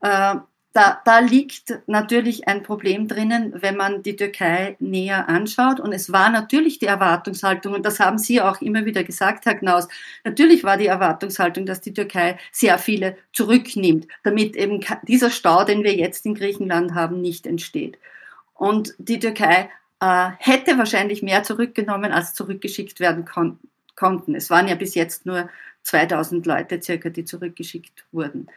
Äh, 0.00 0.36
da, 0.72 0.98
da 1.04 1.18
liegt 1.18 1.78
natürlich 1.86 2.48
ein 2.48 2.62
Problem 2.62 3.06
drinnen, 3.06 3.52
wenn 3.60 3.76
man 3.76 4.02
die 4.02 4.16
Türkei 4.16 4.76
näher 4.80 5.28
anschaut. 5.28 5.78
Und 5.78 5.92
es 5.92 6.10
war 6.10 6.30
natürlich 6.30 6.78
die 6.78 6.86
Erwartungshaltung, 6.86 7.74
und 7.74 7.84
das 7.84 8.00
haben 8.00 8.16
Sie 8.16 8.40
auch 8.40 8.62
immer 8.62 8.86
wieder 8.86 9.04
gesagt, 9.04 9.44
Herr 9.44 9.56
Knaus, 9.56 9.88
natürlich 10.24 10.64
war 10.64 10.78
die 10.78 10.86
Erwartungshaltung, 10.86 11.66
dass 11.66 11.82
die 11.82 11.92
Türkei 11.92 12.38
sehr 12.50 12.78
viele 12.78 13.18
zurücknimmt, 13.34 14.08
damit 14.22 14.56
eben 14.56 14.80
dieser 15.06 15.28
Stau, 15.28 15.64
den 15.64 15.84
wir 15.84 15.94
jetzt 15.94 16.24
in 16.24 16.34
Griechenland 16.34 16.94
haben, 16.94 17.20
nicht 17.20 17.46
entsteht. 17.46 17.98
Und 18.54 18.94
die 18.96 19.18
Türkei 19.18 19.68
äh, 20.00 20.30
hätte 20.38 20.78
wahrscheinlich 20.78 21.22
mehr 21.22 21.42
zurückgenommen, 21.42 22.12
als 22.12 22.34
zurückgeschickt 22.34 23.00
werden 23.00 23.24
kon 23.24 23.58
konnten. 23.96 24.34
Es 24.34 24.50
waren 24.50 24.66
ja 24.66 24.74
bis 24.74 24.94
jetzt 24.94 25.24
nur 25.24 25.48
2000 25.84 26.46
Leute 26.46 26.82
circa, 26.82 27.10
die 27.10 27.24
zurückgeschickt 27.24 28.04
wurden. 28.10 28.48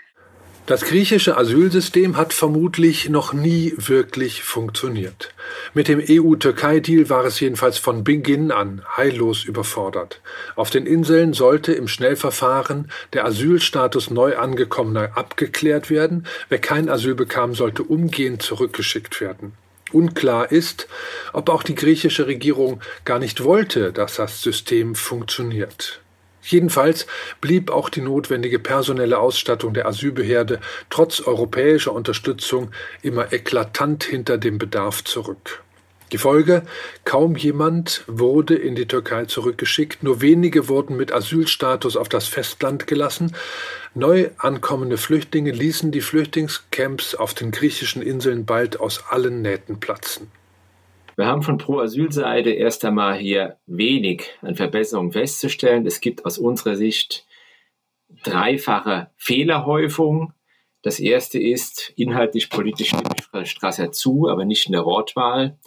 Das 0.68 0.82
griechische 0.82 1.38
Asylsystem 1.38 2.18
hat 2.18 2.34
vermutlich 2.34 3.08
noch 3.08 3.32
nie 3.32 3.74
wirklich 3.78 4.44
funktioniert. 4.44 5.34
Mit 5.74 5.88
dem 5.88 6.04
EU-Türkei-Deal 6.06 7.10
war 7.10 7.24
es 7.24 7.40
jedenfalls 7.40 7.78
von 7.78 8.04
Beginn 8.04 8.52
an 8.52 8.82
heillos 8.98 9.46
überfordert. 9.46 10.20
Auf 10.58 10.70
den 10.70 10.86
Inseln 10.86 11.32
sollte 11.32 11.72
im 11.72 11.88
Schnellverfahren 11.88 12.92
der 13.14 13.24
Asylstatus 13.24 14.10
neu 14.10 14.36
angekommener 14.36 15.16
abgeklärt 15.16 15.90
werden. 15.90 16.28
Wer 16.50 16.60
kein 16.60 16.90
Asyl 16.90 17.16
bekam, 17.16 17.56
sollte 17.56 17.84
umgehend 17.84 18.42
zurückgeschickt 18.42 19.22
werden. 19.22 19.54
Unklar 19.94 20.52
ist, 20.52 20.88
ob 21.34 21.50
auch 21.50 21.64
die 21.64 21.76
griechische 21.76 22.28
Regierung 22.28 22.82
gar 23.06 23.20
nicht 23.20 23.44
wollte, 23.44 23.94
dass 23.94 24.16
das 24.16 24.42
System 24.42 24.96
funktioniert. 24.96 26.02
Jedenfalls 26.42 27.08
blieb 27.42 27.70
auch 27.70 27.90
die 27.90 28.02
notwendige 28.02 28.60
personelle 28.60 29.20
Ausstattung 29.20 29.74
der 29.74 29.86
Asylbehörde 29.86 30.62
trotz 30.90 31.20
europäischer 31.20 31.92
Unterstützung 31.92 32.72
immer 33.02 33.34
eklatant 33.34 34.06
hinter 34.06 34.38
dem 34.38 34.58
Bedarf 34.58 35.04
zurück. 35.04 35.64
Die 36.14 36.18
Folge 36.18 36.64
kaum 37.04 37.36
jemand 37.36 38.06
wurde 38.08 38.56
in 38.56 38.76
die 38.76 38.88
Türkei 38.88 39.26
zurückgeschickt, 39.26 40.04
nur 40.04 40.22
wenige 40.22 40.70
wurden 40.70 40.96
mit 40.96 41.12
Asylstatus 41.12 41.98
auf 41.98 42.08
das 42.08 42.28
Festland 42.28 42.88
gelassen, 42.88 43.36
neu 43.94 44.30
ankommende 44.38 44.98
Flüchtlinge 44.98 45.52
ließen 45.52 45.92
die 45.92 46.00
Flüchtlingscamps 46.00 47.16
auf 47.16 47.34
den 47.34 47.52
griechischen 47.52 48.02
Inseln 48.02 48.46
bald 48.46 48.80
aus 48.80 49.04
allen 49.10 49.42
Nähten 49.42 49.82
platzen. 49.82 50.32
Wir 51.18 51.26
haben 51.26 51.42
von 51.42 51.58
Pro-Asyl-Seite 51.58 52.52
erst 52.52 52.86
einmal 52.86 53.18
hier 53.18 53.58
wenig 53.66 54.30
an 54.42 54.56
Verbesserungen 54.56 55.12
festzustellen. 55.12 55.86
Es 55.86 56.00
gibt 56.00 56.26
aus 56.26 56.38
unserer 56.38 56.76
Sicht 56.76 57.26
dreifache 58.24 59.10
Fehlerhäufung. 59.18 60.34
Das 60.84 61.00
erste 61.00 61.40
ist, 61.40 61.92
inhaltlich 61.96 62.50
politisch 62.50 62.90
stimmt 62.90 63.48
Strasser 63.48 63.92
zu, 63.92 64.30
aber 64.30 64.46
nicht 64.46 64.68
in 64.68 64.74
der 64.74 64.86
Wortwahl. 64.86 65.58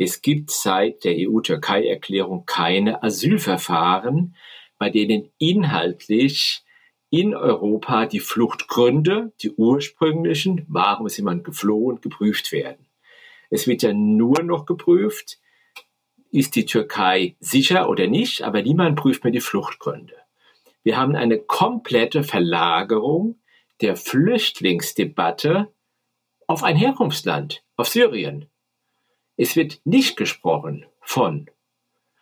Es 0.00 0.22
gibt 0.22 0.52
seit 0.52 1.02
der 1.02 1.16
EU-Türkei-Erklärung 1.16 2.46
keine 2.46 3.02
Asylverfahren, 3.02 4.36
bei 4.78 4.90
denen 4.90 5.32
inhaltlich 5.38 6.62
in 7.10 7.34
Europa 7.34 8.06
die 8.06 8.20
Fluchtgründe, 8.20 9.32
die 9.42 9.50
ursprünglichen, 9.50 10.64
warum 10.68 11.08
ist 11.08 11.16
jemand 11.16 11.42
geflohen, 11.42 12.00
geprüft 12.00 12.52
werden. 12.52 12.86
Es 13.50 13.66
wird 13.66 13.82
ja 13.82 13.92
nur 13.92 14.40
noch 14.44 14.66
geprüft, 14.66 15.40
ist 16.30 16.54
die 16.54 16.66
Türkei 16.66 17.34
sicher 17.40 17.88
oder 17.88 18.06
nicht, 18.06 18.42
aber 18.42 18.62
niemand 18.62 18.94
prüft 18.94 19.24
mehr 19.24 19.32
die 19.32 19.40
Fluchtgründe. 19.40 20.14
Wir 20.84 20.96
haben 20.96 21.16
eine 21.16 21.40
komplette 21.40 22.22
Verlagerung 22.22 23.40
der 23.80 23.96
Flüchtlingsdebatte 23.96 25.72
auf 26.46 26.62
ein 26.62 26.76
Herkunftsland, 26.76 27.64
auf 27.76 27.88
Syrien. 27.88 28.48
Es 29.40 29.54
wird 29.54 29.80
nicht 29.84 30.16
gesprochen 30.16 30.84
von 31.00 31.48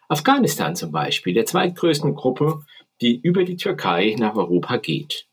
Afghanistan 0.07 0.77
zum 0.77 0.93
Beispiel, 0.93 1.33
der 1.33 1.47
zweitgrößten 1.47 2.15
Gruppe, 2.15 2.63
die 3.01 3.19
über 3.19 3.45
die 3.45 3.57
Türkei 3.57 4.15
nach 4.19 4.37
Europa 4.37 4.77
geht. 4.77 5.27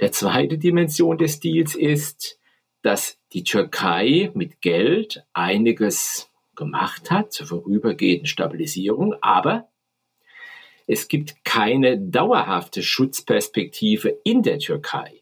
Der 0.00 0.10
zweite 0.10 0.58
Dimension 0.58 1.16
des 1.16 1.38
Deals 1.38 1.76
ist, 1.76 2.40
dass 2.82 3.18
die 3.32 3.44
Türkei 3.44 4.32
mit 4.34 4.60
Geld 4.60 5.24
einiges 5.32 6.28
gemacht 6.56 7.12
hat 7.12 7.32
zur 7.32 7.46
vorübergehenden 7.46 8.26
Stabilisierung, 8.26 9.14
aber 9.22 9.68
es 10.88 11.06
gibt 11.06 11.44
keine 11.44 11.98
dauerhafte 11.98 12.82
Schutzperspektive 12.82 14.18
in 14.24 14.42
der 14.42 14.58
Türkei. 14.58 15.21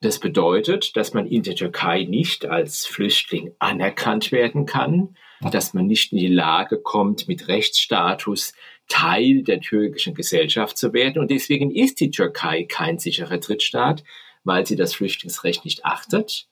Das 0.00 0.20
bedeutet, 0.20 0.96
dass 0.96 1.12
man 1.12 1.26
in 1.26 1.42
der 1.42 1.56
Türkei 1.56 2.04
nicht 2.04 2.46
als 2.46 2.86
Flüchtling 2.86 3.52
anerkannt 3.58 4.30
werden 4.30 4.64
kann, 4.64 5.16
dass 5.40 5.74
man 5.74 5.86
nicht 5.86 6.12
in 6.12 6.18
die 6.18 6.28
Lage 6.28 6.78
kommt, 6.78 7.26
mit 7.26 7.48
Rechtsstatus 7.48 8.52
Teil 8.88 9.42
der 9.42 9.60
türkischen 9.60 10.14
Gesellschaft 10.14 10.78
zu 10.78 10.92
werden. 10.92 11.20
Und 11.20 11.30
deswegen 11.30 11.70
ist 11.70 12.00
die 12.00 12.10
Türkei 12.10 12.64
kein 12.64 12.98
sicherer 12.98 13.38
Drittstaat, 13.38 14.04
weil 14.44 14.66
sie 14.66 14.76
das 14.76 14.94
Flüchtlingsrecht 14.94 15.64
nicht 15.64 15.84
achtet. 15.84 16.48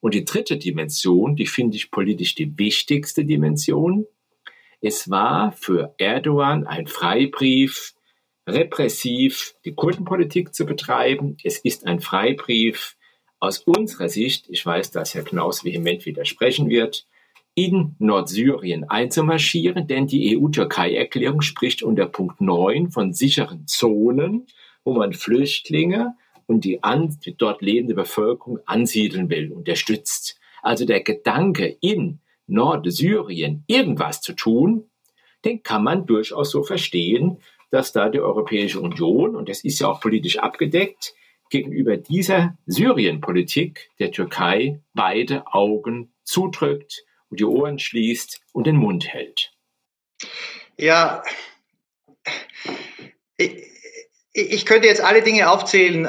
Und 0.00 0.14
die 0.14 0.24
dritte 0.24 0.56
Dimension, 0.56 1.36
die 1.36 1.46
finde 1.46 1.76
ich 1.76 1.90
politisch 1.90 2.34
die 2.34 2.58
wichtigste 2.58 3.24
Dimension. 3.24 4.06
Es 4.80 5.10
war 5.10 5.52
für 5.52 5.94
Erdogan 5.98 6.66
ein 6.66 6.86
Freibrief, 6.86 7.94
repressiv 8.46 9.54
die 9.64 9.74
Kurdenpolitik 9.74 10.54
zu 10.54 10.66
betreiben. 10.66 11.36
Es 11.44 11.58
ist 11.58 11.86
ein 11.86 12.00
Freibrief 12.00 12.96
aus 13.38 13.58
unserer 13.60 14.08
Sicht, 14.08 14.46
ich 14.48 14.64
weiß, 14.64 14.90
dass 14.90 15.14
Herr 15.14 15.24
Knaus 15.24 15.64
vehement 15.64 16.04
widersprechen 16.04 16.68
wird, 16.68 17.06
in 17.54 17.96
Nordsyrien 17.98 18.84
einzumarschieren, 18.84 19.86
denn 19.86 20.06
die 20.06 20.38
EU-Türkei-Erklärung 20.38 21.40
spricht 21.40 21.82
unter 21.82 22.06
Punkt 22.06 22.40
9 22.40 22.90
von 22.90 23.12
sicheren 23.12 23.66
Zonen, 23.66 24.46
wo 24.84 24.94
man 24.94 25.12
Flüchtlinge 25.12 26.14
und 26.46 26.64
die, 26.64 26.82
an, 26.82 27.16
dort 27.38 27.62
lebende 27.62 27.94
Bevölkerung 27.94 28.60
ansiedeln 28.66 29.30
will, 29.30 29.52
unterstützt. 29.52 30.38
Also 30.62 30.84
der 30.84 31.00
Gedanke, 31.00 31.76
in 31.80 32.20
Nordsyrien 32.46 33.64
irgendwas 33.66 34.20
zu 34.20 34.32
tun, 34.32 34.90
den 35.44 35.62
kann 35.62 35.84
man 35.84 36.06
durchaus 36.06 36.50
so 36.50 36.62
verstehen, 36.62 37.38
dass 37.70 37.92
da 37.92 38.08
die 38.08 38.20
Europäische 38.20 38.80
Union, 38.80 39.36
und 39.36 39.48
das 39.48 39.64
ist 39.64 39.78
ja 39.80 39.88
auch 39.88 40.00
politisch 40.00 40.38
abgedeckt, 40.38 41.14
gegenüber 41.50 41.96
dieser 41.96 42.56
Syrienpolitik 42.66 43.90
der 43.98 44.12
Türkei 44.12 44.80
beide 44.94 45.46
Augen 45.48 46.12
zudrückt 46.22 47.04
und 47.28 47.40
die 47.40 47.44
Ohren 47.44 47.78
schließt 47.78 48.40
und 48.52 48.66
den 48.66 48.76
Mund 48.76 49.08
hält. 49.08 49.52
Ja, 50.78 51.22
ich, 53.36 53.66
ich 54.32 54.66
könnte 54.66 54.88
jetzt 54.88 55.02
alle 55.02 55.22
Dinge 55.22 55.50
aufzählen, 55.50 56.08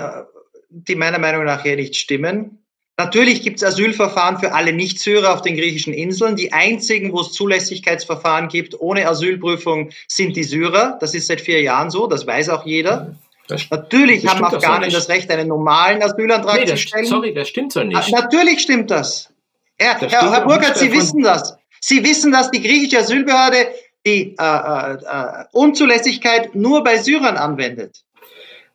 die 0.70 0.96
meiner 0.96 1.20
Meinung 1.20 1.44
nach 1.44 1.64
hier 1.64 1.76
nicht 1.76 1.96
stimmen. 1.96 2.61
Natürlich 3.04 3.42
gibt 3.42 3.58
es 3.58 3.64
Asylverfahren 3.64 4.38
für 4.38 4.54
alle 4.54 4.74
Nicht-Syrer 4.74 5.34
auf 5.34 5.42
den 5.42 5.56
griechischen 5.56 5.92
Inseln. 5.92 6.36
Die 6.36 6.54
einzigen, 6.54 7.12
wo 7.14 7.22
es 7.22 7.32
Zulässigkeitsverfahren 7.32 8.48
gibt 8.48 8.80
ohne 8.80 9.08
Asylprüfung, 9.08 9.90
sind 10.08 10.36
die 10.36 10.44
Syrer. 10.44 10.98
Das 11.00 11.16
ist 11.16 11.26
seit 11.26 11.42
vier 11.42 11.62
Jahren 11.62 11.90
so, 11.90 12.06
das 12.06 12.28
weiß 12.28 12.50
auch 12.50 12.64
jeder. 12.64 13.16
Das, 13.48 13.68
natürlich 13.72 14.22
das 14.22 14.36
haben 14.36 14.46
Afghanen 14.46 14.92
das, 14.92 15.10
Recht, 15.10 15.32
einen 15.32 15.48
normalen 15.48 16.04
Asylantrag 16.04 16.60
nee, 16.60 16.66
zu 16.68 16.78
stellen. 16.78 17.06
Sorry, 17.06 17.34
das 17.34 17.50
stimmt 17.50 17.74
so 17.74 17.84
nicht. 17.84 17.98
Ah, 17.98 18.06
natürlich 18.12 18.60
stimmt 18.60 18.92
das. 18.92 19.34
Herr, 19.80 19.98
das 20.00 20.12
Herr, 20.12 20.32
Herr 20.32 20.42
Burkhardt, 20.42 20.78
Sie 20.78 20.92
wissen 20.92 21.24
das. 21.24 21.58
Sie 21.80 22.04
wissen, 22.04 22.32
dass 22.32 22.52
die 22.52 22.62
griechische 22.62 23.00
Asylbehörde 23.00 23.68
die 24.06 24.36
äh, 24.38 24.44
äh, 24.44 24.94
äh 24.94 25.46
Unzulässigkeit 25.54 26.54
nur 26.54 26.84
bei 26.84 26.98
Syrern 26.98 27.38
anwendet. 27.38 28.04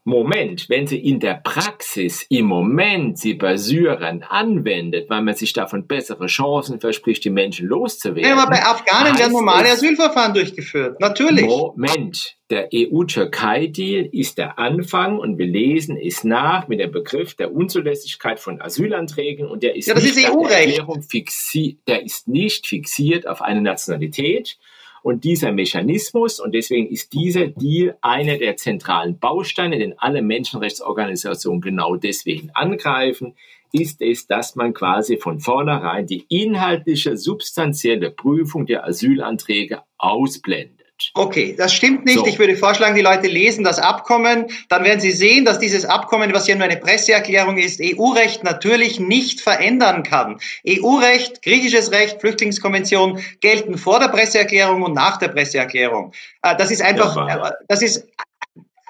Moment, 0.07 0.69
wenn 0.69 0.87
sie 0.87 0.99
in 0.99 1.19
der 1.19 1.35
Praxis 1.35 2.25
im 2.29 2.47
Moment 2.47 3.19
sie 3.19 3.35
bei 3.35 3.57
Syrern 3.57 4.23
anwendet, 4.23 5.11
weil 5.11 5.21
man 5.21 5.35
sich 5.35 5.53
davon 5.53 5.89
bessere 5.89 6.27
Chancen 6.27 6.79
verspricht, 6.79 7.25
die 7.25 7.31
Menschen 7.31 7.67
loszuwerden. 7.67 8.23
Ja, 8.23 8.37
aber 8.37 8.49
bei 8.49 8.63
Afghanen 8.63 9.19
werden 9.19 9.33
normale 9.33 9.69
Asylverfahren 9.69 10.33
durchgeführt. 10.33 11.01
Natürlich. 11.01 11.45
Moment, 11.45 12.37
der 12.51 12.69
EU-Türkei-Deal 12.73 14.09
ist 14.13 14.39
der 14.39 14.61
Anfang 14.61 15.19
und 15.19 15.39
wir 15.39 15.47
lesen 15.47 15.97
es 15.97 16.23
nach 16.23 16.69
mit 16.69 16.79
dem 16.79 16.93
Begriff 16.93 17.35
der 17.35 17.53
Unzulässigkeit 17.53 18.39
von 18.39 18.61
Asylanträgen 18.61 19.49
und 19.49 19.65
der 19.65 19.75
ist, 19.75 19.89
ja, 19.89 19.95
nicht 19.95 20.17
ist 20.17 20.31
EU-Recht. 20.31 20.85
Der 21.89 22.05
ist 22.05 22.29
nicht 22.29 22.69
fixiert 22.69 23.27
auf 23.27 23.43
eine 23.43 23.61
Nationalität 23.61 24.57
und 25.07 25.23
dieser 25.23 25.53
Mechanismus, 25.53 26.41
und 26.41 26.53
deswegen 26.53 26.89
ist 26.89 27.13
dieser 27.13 27.47
Deal 27.47 27.97
einer 28.01 28.39
der 28.39 28.57
zentralen 28.57 29.21
Bausteine, 29.21 29.79
den 29.79 29.97
alle 30.01 30.21
Menschenrechtsorganisationen 30.21 31.61
genau 31.61 31.95
deswegen 31.95 32.51
angreifen, 32.55 33.37
ist 33.71 34.03
es, 34.03 34.27
dass 34.27 34.57
man 34.57 34.75
quasi 34.75 35.17
von 35.17 35.39
vornherein 35.39 36.09
die 36.09 36.27
inhaltliche, 36.29 37.17
substanzielle 37.17 38.11
Prüfung 38.11 38.67
der 38.67 38.85
Asylanträge 38.85 39.83
ausblendet. 39.97 40.86
Okay, 41.15 41.55
das 41.57 41.75
stimmt 41.75 42.07
nicht. 42.07 42.19
So. 42.19 42.27
Ich 42.27 42.39
würde 42.39 42.57
vorschlagen, 42.57 42.95
die 42.95 43.03
Leute 43.03 43.27
lesen 43.27 43.65
das 43.65 43.79
Abkommen. 43.79 44.47
Dann 44.69 44.85
werden 44.85 45.01
sie 45.01 45.13
sehen, 45.13 45.45
dass 45.45 45.59
dieses 45.59 45.85
Abkommen, 45.85 46.33
was 46.33 46.47
ja 46.47 46.55
nur 46.55 46.65
eine 46.65 46.79
Presseerklärung 46.79 47.59
ist, 47.59 47.81
EU-Recht 47.83 48.45
natürlich 48.45 48.99
nicht 48.99 49.41
verändern 49.41 50.03
kann. 50.03 50.41
EU-Recht, 50.67 51.43
griechisches 51.43 51.93
Recht, 51.93 52.21
Flüchtlingskonvention 52.21 53.21
gelten 53.41 53.77
vor 53.77 54.01
der 54.01 54.09
Presseerklärung 54.09 54.83
und 54.83 54.95
nach 54.95 55.19
der 55.19 55.29
Presseerklärung. 55.29 56.13
Äh, 56.43 56.57
das 56.57 56.71
ist 56.71 56.81
einfach, 56.81 57.15
ja, 57.15 57.49
äh, 57.49 57.53
das 57.69 57.83
ist 57.83 58.07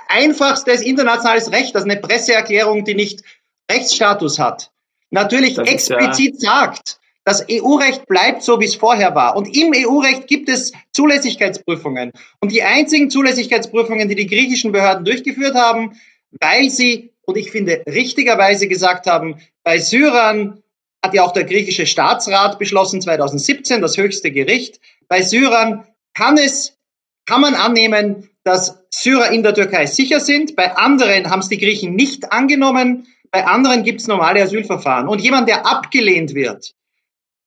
einfachstes 0.08 0.82
internationales 0.82 1.50
Recht, 1.50 1.75
das 1.75 1.82
ist 1.82 1.90
eine 1.90 2.00
Presseerklärung, 2.00 2.84
die 2.84 2.94
nicht 2.94 3.22
Rechtsstatus 3.70 4.38
hat. 4.38 4.70
Natürlich 5.10 5.58
explizit 5.58 6.36
ja 6.40 6.50
sagt, 6.50 7.00
das 7.26 7.45
EU-Recht 7.50 8.06
bleibt 8.06 8.45
so, 8.45 8.61
wie 8.61 8.66
es 8.66 8.76
vorher 8.76 9.16
war. 9.16 9.35
Und 9.37 9.54
im 9.56 9.73
EU-Recht 9.75 10.28
gibt 10.28 10.49
es 10.49 10.73
Zulässigkeitsprüfungen. 10.92 12.12
Und 12.40 12.52
die 12.52 12.62
einzigen 12.62 13.11
Zulässigkeitsprüfungen, 13.11 14.09
die 14.09 14.14
die 14.14 14.28
griechischen 14.28 14.71
Behörden 14.71 15.04
durchgeführt 15.04 15.56
haben, 15.56 16.00
weil 16.40 16.71
sie, 16.71 17.11
und 17.26 17.37
ich 17.37 17.50
finde 17.50 17.83
richtigerweise 17.88 18.68
gesagt 18.68 19.09
haben, 19.09 19.40
bei 19.64 19.80
Syrern 19.80 20.62
hat 21.04 21.14
ja 21.14 21.25
auch 21.25 21.33
der 21.33 21.42
griechische 21.42 21.85
Staatsrat 21.85 22.61
beschlossen, 22.61 23.00
2017, 23.00 23.83
das 23.83 23.97
höchste 23.97 24.30
Gericht, 24.30 24.78
bei 25.09 25.23
Syrern 25.23 25.85
kann 26.14 26.38
es, 26.38 26.78
kann 27.26 27.40
man 27.40 27.54
annehmen, 27.54 28.30
dass 28.45 28.85
Syrer 28.90 29.33
in 29.33 29.42
der 29.42 29.52
Türkei 29.52 29.87
sicher 29.87 30.21
sind. 30.21 30.54
Bei 30.54 30.76
anderen 30.76 31.28
haben 31.28 31.40
es 31.40 31.49
die 31.49 31.59
Griechen 31.59 31.97
nicht 31.97 32.30
angenommen. 32.30 33.09
Bei 33.33 33.45
anderen 33.45 33.83
gibt 33.83 34.00
es 34.00 34.06
normale 34.06 34.42
Asylverfahren. 34.42 35.09
Und 35.09 35.21
jemand, 35.21 35.49
der 35.49 35.66
abgelehnt 35.66 36.33
wird, 36.33 36.76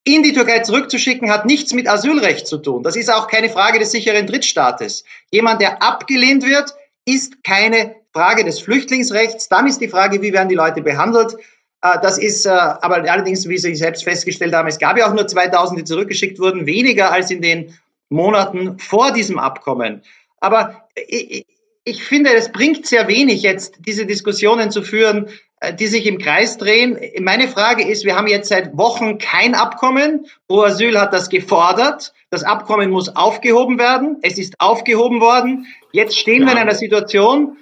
in 0.04 0.24
die 0.24 0.34
Türkei 0.34 0.60
zurückzuschicken, 0.60 1.30
hat 1.30 1.46
nichts 1.46 1.74
mit 1.74 1.88
Asylrecht 1.88 2.48
zu 2.48 2.58
tun. 2.58 2.84
Das 2.84 2.96
ist 2.96 3.12
auch 3.12 3.28
keine 3.28 3.50
Frage 3.50 3.80
des 3.80 3.92
sicheren 3.92 4.28
Drittstaates. 4.28 5.04
Jemand, 5.32 5.62
der 5.62 5.84
abgelehnt 5.84 6.46
wird, 6.46 6.74
ist 7.06 7.44
keine 7.44 7.96
Frage 8.14 8.44
des 8.44 8.60
Flüchtlingsrechts. 8.60 9.50
Dann 9.50 9.68
ist 9.68 9.82
die 9.82 9.88
Frage, 9.88 10.22
wie 10.22 10.34
werden 10.34 10.50
die 10.50 10.56
Leute 10.56 10.82
behandelt. 10.82 11.36
Äh, 11.82 12.00
das 12.02 12.18
ist 12.18 12.46
äh, 12.46 12.50
aber 12.50 12.98
allerdings, 13.10 13.48
wie 13.48 13.58
Sie 13.58 13.76
selbst 13.76 14.04
festgestellt 14.04 14.54
haben, 14.54 14.68
es 14.68 14.80
gab 14.80 14.98
ja 14.98 15.08
auch 15.08 15.14
nur 15.14 15.28
2000, 15.28 15.80
die 15.80 15.84
zurückgeschickt 15.84 16.40
wurden, 16.40 16.66
weniger 16.66 17.12
als 17.12 17.32
in 17.32 17.42
den 17.42 17.78
Monaten 18.10 18.80
vor 18.80 19.12
diesem 19.12 19.38
Abkommen. 19.38 20.02
Aber 20.40 20.88
ich, 21.08 22.04
finde, 22.04 22.34
es 22.34 22.52
bringt 22.52 22.86
sehr 22.86 23.08
wenig, 23.08 23.42
jetzt 23.42 23.76
diese 23.80 24.06
Diskussionen 24.06 24.72
zu 24.72 24.82
führen, 24.82 25.30
die 25.78 25.88
sich 25.88 26.06
im 26.06 26.20
Kreis 26.20 26.58
drehen. 26.58 26.98
Meine 27.20 27.48
Frage 27.48 27.86
ist, 27.86 28.06
wir 28.06 28.16
haben 28.16 28.28
jetzt 28.28 28.50
seit 28.50 28.78
Wochen 28.78 29.18
kein 29.18 29.56
Abkommen. 29.56 30.26
Pro 30.48 30.62
Asyl 30.62 31.00
hat 31.00 31.14
das 31.14 31.30
gefordert. 31.30 32.14
Das 32.30 32.44
Abkommen 32.44 32.90
muss 32.92 33.16
aufgehoben 33.16 33.78
werden. 33.78 34.18
Es 34.22 34.38
ist 34.38 34.56
aufgehoben 34.60 35.20
worden. 35.20 35.66
Jetzt 35.92 36.18
stehen 36.18 36.42
ja. 36.42 36.48
wir 36.48 36.52
in 36.54 36.60
einer 36.60 36.76
Situation, 36.76 37.58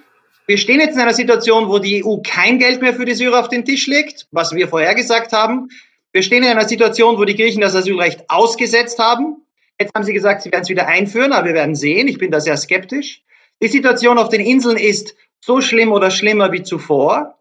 wir 0.46 0.58
stehen 0.58 0.80
jetzt 0.80 0.94
in 0.94 1.00
einer 1.00 1.14
Situation, 1.14 1.68
wo 1.68 1.78
die 1.78 2.04
EU 2.04 2.18
kein 2.18 2.58
Geld 2.58 2.80
mehr 2.80 2.94
für 2.94 3.04
die 3.04 3.14
Syrer 3.14 3.40
auf 3.40 3.48
den 3.48 3.64
Tisch 3.64 3.86
legt, 3.86 4.28
was 4.30 4.54
wir 4.54 4.68
vorher 4.68 4.94
gesagt 4.94 5.32
haben. 5.32 5.68
Wir 6.12 6.22
stehen 6.22 6.42
in 6.42 6.50
einer 6.50 6.68
Situation, 6.68 7.18
wo 7.18 7.24
die 7.24 7.36
Griechen 7.36 7.60
das 7.60 7.74
Asylrecht 7.74 8.24
ausgesetzt 8.28 8.98
haben. 8.98 9.42
Jetzt 9.80 9.94
haben 9.94 10.04
sie 10.04 10.12
gesagt, 10.12 10.42
sie 10.42 10.52
werden 10.52 10.62
es 10.62 10.68
wieder 10.68 10.86
einführen, 10.86 11.32
aber 11.32 11.48
wir 11.48 11.54
werden 11.54 11.74
sehen. 11.74 12.08
Ich 12.08 12.18
bin 12.18 12.30
da 12.30 12.40
sehr 12.40 12.56
skeptisch. 12.56 13.22
Die 13.60 13.68
Situation 13.68 14.18
auf 14.18 14.28
den 14.28 14.40
Inseln 14.40 14.76
ist 14.76 15.16
so 15.40 15.60
schlimm 15.60 15.92
oder 15.92 16.10
schlimmer 16.10 16.52
wie 16.52 16.62
zuvor. 16.62 17.37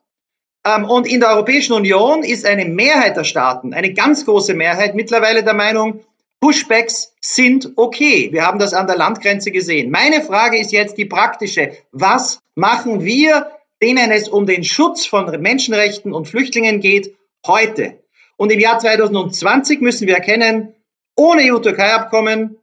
Ähm, 0.67 0.85
und 0.85 1.07
in 1.07 1.19
der 1.19 1.29
Europäischen 1.29 1.73
Union 1.73 2.23
ist 2.23 2.45
eine 2.45 2.65
Mehrheit 2.65 3.15
der 3.15 3.23
Staaten, 3.23 3.73
eine 3.73 3.93
ganz 3.93 4.25
große 4.25 4.53
Mehrheit 4.53 4.95
mittlerweile 4.95 5.43
der 5.43 5.53
Meinung, 5.53 6.01
Pushbacks 6.39 7.13
sind 7.21 7.71
okay. 7.77 8.29
Wir 8.31 8.45
haben 8.45 8.59
das 8.59 8.73
an 8.73 8.85
der 8.85 8.97
Landgrenze 8.97 9.51
gesehen. 9.51 9.89
Meine 9.89 10.21
Frage 10.21 10.59
ist 10.59 10.71
jetzt 10.71 10.97
die 10.97 11.05
praktische. 11.05 11.71
Was 11.91 12.41
machen 12.53 13.03
wir, 13.03 13.51
denen 13.81 14.11
es 14.11 14.29
um 14.29 14.45
den 14.45 14.63
Schutz 14.63 15.05
von 15.05 15.25
Menschenrechten 15.41 16.13
und 16.13 16.27
Flüchtlingen 16.27 16.79
geht, 16.79 17.15
heute? 17.45 17.99
Und 18.35 18.51
im 18.51 18.59
Jahr 18.59 18.77
2020 18.77 19.81
müssen 19.81 20.05
wir 20.05 20.15
erkennen, 20.15 20.75
ohne 21.15 21.51
EU-Türkei-Abkommen 21.51 22.57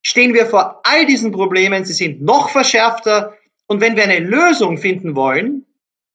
stehen 0.00 0.32
wir 0.32 0.46
vor 0.46 0.80
all 0.84 1.04
diesen 1.04 1.32
Problemen. 1.32 1.84
Sie 1.84 1.92
sind 1.92 2.22
noch 2.22 2.48
verschärfter. 2.48 3.34
Und 3.66 3.82
wenn 3.82 3.96
wir 3.96 4.04
eine 4.04 4.20
Lösung 4.20 4.78
finden 4.78 5.14
wollen, 5.14 5.66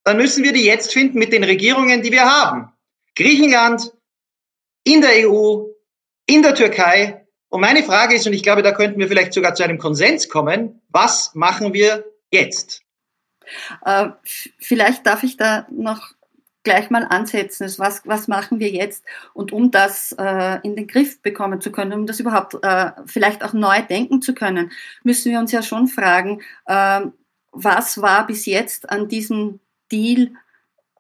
dann 0.04 0.18
müssen 0.18 0.44
wir 0.44 0.54
die 0.54 0.66
jetzt 0.66 0.94
finden 0.94 1.20
mit 1.20 1.34
den 1.34 1.44
Regierungen, 1.44 2.02
die 2.02 2.12
wir 2.12 2.26
haben. 2.26 2.72
Griechenland, 3.16 3.92
in 4.84 5.02
der 5.02 5.30
EU, 5.30 5.66
in 6.26 6.42
der 6.42 6.56
Türkei. 6.56 7.26
Und 7.50 7.62
meine 7.62 7.84
Frage 7.84 8.16
ist, 8.16 8.28
und 8.28 8.34
ich 8.34 8.44
glaube, 8.44 8.64
da 8.64 8.72
könnten 8.72 9.00
wir 9.00 9.08
vielleicht 9.08 9.34
sogar 9.34 9.56
zu 9.56 9.64
einem 9.64 9.78
Konsens 9.78 10.28
kommen, 10.28 10.82
was 10.90 11.34
machen 11.36 11.74
wir 11.74 12.06
jetzt? 12.32 12.82
Äh, 13.86 14.10
vielleicht 14.58 15.06
darf 15.06 15.24
ich 15.24 15.38
da 15.38 15.68
noch 15.70 16.14
gleich 16.64 16.90
mal 16.90 17.04
ansetzen. 17.04 17.72
Was, 17.78 18.02
was 18.06 18.28
machen 18.28 18.60
wir 18.60 18.70
jetzt? 18.70 19.04
Und 19.34 19.52
um 19.52 19.70
das 19.70 20.16
äh, 20.18 20.60
in 20.64 20.76
den 20.76 20.88
Griff 20.88 21.22
bekommen 21.22 21.62
zu 21.62 21.72
können, 21.72 21.94
um 21.94 22.08
das 22.08 22.20
überhaupt 22.20 22.58
äh, 22.64 22.92
vielleicht 23.06 23.44
auch 23.44 23.54
neu 23.54 23.82
denken 23.82 24.22
zu 24.22 24.34
können, 24.34 24.72
müssen 25.04 25.32
wir 25.32 25.40
uns 25.40 25.52
ja 25.52 25.62
schon 25.62 25.88
fragen, 25.88 26.42
äh, 26.66 27.02
was 27.52 28.02
war 28.02 28.26
bis 28.26 28.46
jetzt 28.46 28.90
an 28.90 29.08
diesem 29.08 29.60
Deal 29.94 30.32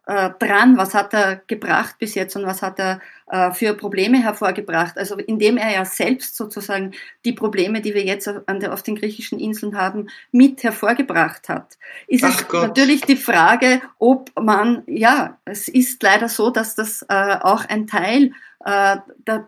äh, 0.05 0.31
dran, 0.37 0.77
was 0.77 0.93
hat 0.93 1.13
er 1.13 1.37
gebracht 1.47 1.95
bis 1.97 2.13
jetzt 2.15 2.35
und 2.35 2.45
was 2.45 2.61
hat 2.61 2.77
er 2.77 2.99
äh, 3.27 3.51
für 3.51 3.73
Probleme 3.73 4.21
hervorgebracht. 4.21 4.97
Also 4.97 5.15
indem 5.15 5.55
er 5.55 5.71
ja 5.71 5.85
selbst 5.85 6.35
sozusagen 6.35 6.91
die 7.23 7.31
Probleme, 7.31 7.79
die 7.79 7.93
wir 7.93 8.03
jetzt 8.03 8.27
auf, 8.27 8.41
der, 8.49 8.73
auf 8.73 8.83
den 8.83 8.97
griechischen 8.97 9.39
Inseln 9.39 9.77
haben, 9.77 10.09
mit 10.31 10.61
hervorgebracht 10.63 11.47
hat. 11.47 11.77
Ist 12.07 12.25
Ach 12.25 12.37
es 12.37 12.47
Gott. 12.49 12.67
natürlich 12.67 13.01
die 13.01 13.15
Frage, 13.15 13.81
ob 13.97 14.29
man, 14.37 14.83
ja, 14.87 15.37
es 15.45 15.69
ist 15.69 16.03
leider 16.03 16.27
so, 16.27 16.49
dass 16.49 16.75
das 16.75 17.03
äh, 17.07 17.37
auch 17.39 17.63
ein 17.65 17.87
Teil 17.87 18.33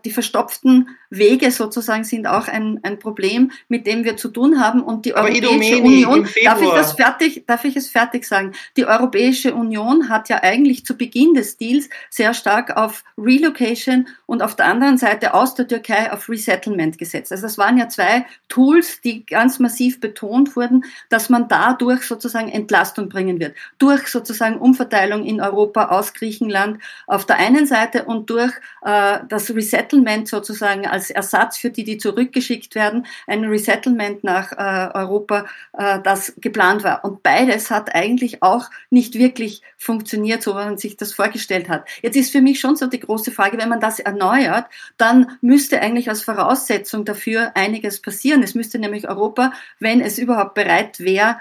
die 0.04 0.10
verstopften 0.10 0.90
Wege 1.08 1.50
sozusagen 1.50 2.04
sind 2.04 2.26
auch 2.26 2.48
ein, 2.48 2.80
ein 2.82 2.98
Problem, 2.98 3.50
mit 3.68 3.86
dem 3.86 4.04
wir 4.04 4.18
zu 4.18 4.28
tun 4.28 4.60
haben. 4.60 4.82
Und 4.82 5.06
die 5.06 5.14
Europäische 5.14 5.78
Union, 5.78 6.28
darf 6.44 6.60
ich 6.60 6.70
das 6.70 6.92
fertig, 6.92 7.44
darf 7.46 7.64
ich 7.64 7.76
es 7.76 7.88
fertig 7.88 8.26
sagen? 8.26 8.52
Die 8.76 8.84
Europäische 8.84 9.54
Union 9.54 10.10
hat 10.10 10.28
ja 10.28 10.42
eigentlich 10.42 10.84
zu 10.84 10.98
Beginn 10.98 11.32
des 11.32 11.56
Deals 11.56 11.88
sehr 12.10 12.34
stark 12.34 12.76
auf 12.76 13.04
Relocation 13.16 14.06
und 14.26 14.42
auf 14.42 14.54
der 14.54 14.66
anderen 14.66 14.98
Seite 14.98 15.32
aus 15.32 15.54
der 15.54 15.66
Türkei 15.66 16.12
auf 16.12 16.28
Resettlement 16.28 16.98
gesetzt. 16.98 17.32
Also 17.32 17.46
es 17.46 17.56
waren 17.56 17.78
ja 17.78 17.88
zwei 17.88 18.26
Tools, 18.48 19.00
die 19.00 19.24
ganz 19.24 19.58
massiv 19.58 19.98
betont 19.98 20.56
wurden, 20.56 20.84
dass 21.08 21.30
man 21.30 21.48
dadurch 21.48 22.02
sozusagen 22.02 22.50
Entlastung 22.50 23.08
bringen 23.08 23.40
wird. 23.40 23.56
Durch 23.78 24.08
sozusagen 24.08 24.58
Umverteilung 24.58 25.24
in 25.24 25.40
Europa 25.40 25.86
aus 25.86 26.12
Griechenland 26.12 26.82
auf 27.06 27.24
der 27.24 27.36
einen 27.36 27.66
Seite 27.66 28.04
und 28.04 28.28
durch 28.28 28.52
äh, 28.84 29.05
äh, 29.05 29.05
das 29.28 29.54
Resettlement 29.54 30.28
sozusagen 30.28 30.86
als 30.86 31.10
Ersatz 31.10 31.56
für 31.56 31.70
die, 31.70 31.84
die 31.84 31.98
zurückgeschickt 31.98 32.74
werden, 32.74 33.06
ein 33.26 33.44
Resettlement 33.44 34.24
nach 34.24 34.52
äh, 34.52 34.96
Europa, 34.96 35.46
äh, 35.72 36.00
das 36.02 36.34
geplant 36.38 36.84
war. 36.84 37.04
Und 37.04 37.22
beides 37.22 37.70
hat 37.70 37.94
eigentlich 37.94 38.42
auch 38.42 38.70
nicht 38.90 39.14
wirklich 39.14 39.62
funktioniert, 39.76 40.42
so 40.42 40.52
wie 40.52 40.64
man 40.64 40.78
sich 40.78 40.96
das 40.96 41.12
vorgestellt 41.12 41.68
hat. 41.68 41.86
Jetzt 42.02 42.16
ist 42.16 42.32
für 42.32 42.40
mich 42.40 42.60
schon 42.60 42.76
so 42.76 42.86
die 42.86 43.00
große 43.00 43.30
Frage, 43.30 43.58
wenn 43.58 43.68
man 43.68 43.80
das 43.80 43.98
erneuert, 43.98 44.66
dann 44.96 45.38
müsste 45.40 45.80
eigentlich 45.80 46.08
als 46.08 46.22
Voraussetzung 46.22 47.04
dafür 47.04 47.52
einiges 47.54 48.00
passieren. 48.00 48.42
Es 48.42 48.54
müsste 48.54 48.78
nämlich 48.78 49.08
Europa, 49.08 49.52
wenn 49.80 50.00
es 50.00 50.18
überhaupt 50.18 50.54
bereit 50.54 51.00
wäre, 51.00 51.36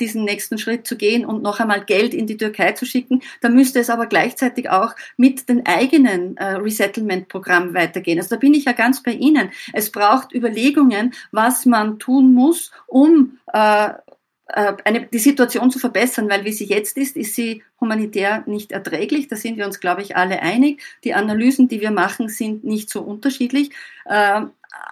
diesen 0.00 0.24
nächsten 0.24 0.58
Schritt 0.58 0.86
zu 0.86 0.96
gehen 0.96 1.24
und 1.24 1.42
noch 1.42 1.60
einmal 1.60 1.84
Geld 1.84 2.14
in 2.14 2.26
die 2.26 2.36
Türkei 2.36 2.72
zu 2.72 2.84
schicken. 2.84 3.22
Da 3.40 3.48
müsste 3.48 3.78
es 3.78 3.90
aber 3.90 4.06
gleichzeitig 4.06 4.70
auch 4.70 4.94
mit 5.16 5.48
den 5.48 5.66
eigenen 5.66 6.36
äh, 6.36 6.54
Resettlement-Programmen 6.54 7.74
weitergehen. 7.74 8.18
Also 8.18 8.34
da 8.34 8.36
bin 8.36 8.54
ich 8.54 8.64
ja 8.64 8.72
ganz 8.72 9.02
bei 9.02 9.12
Ihnen. 9.12 9.50
Es 9.72 9.90
braucht 9.90 10.34
Überlegungen, 10.34 11.14
was 11.30 11.66
man 11.66 11.98
tun 11.98 12.34
muss, 12.34 12.72
um 12.86 13.38
äh, 13.52 13.90
äh, 14.48 14.74
eine, 14.84 15.06
die 15.06 15.18
Situation 15.18 15.70
zu 15.70 15.78
verbessern, 15.78 16.28
weil 16.30 16.44
wie 16.44 16.52
sie 16.52 16.64
jetzt 16.64 16.96
ist, 16.96 17.16
ist 17.16 17.34
sie 17.34 17.62
humanitär 17.80 18.44
nicht 18.46 18.72
erträglich. 18.72 19.28
Da 19.28 19.36
sind 19.36 19.58
wir 19.58 19.66
uns, 19.66 19.78
glaube 19.78 20.02
ich, 20.02 20.16
alle 20.16 20.40
einig. 20.40 20.82
Die 21.04 21.14
Analysen, 21.14 21.68
die 21.68 21.80
wir 21.80 21.90
machen, 21.90 22.28
sind 22.28 22.64
nicht 22.64 22.88
so 22.88 23.02
unterschiedlich. 23.02 23.70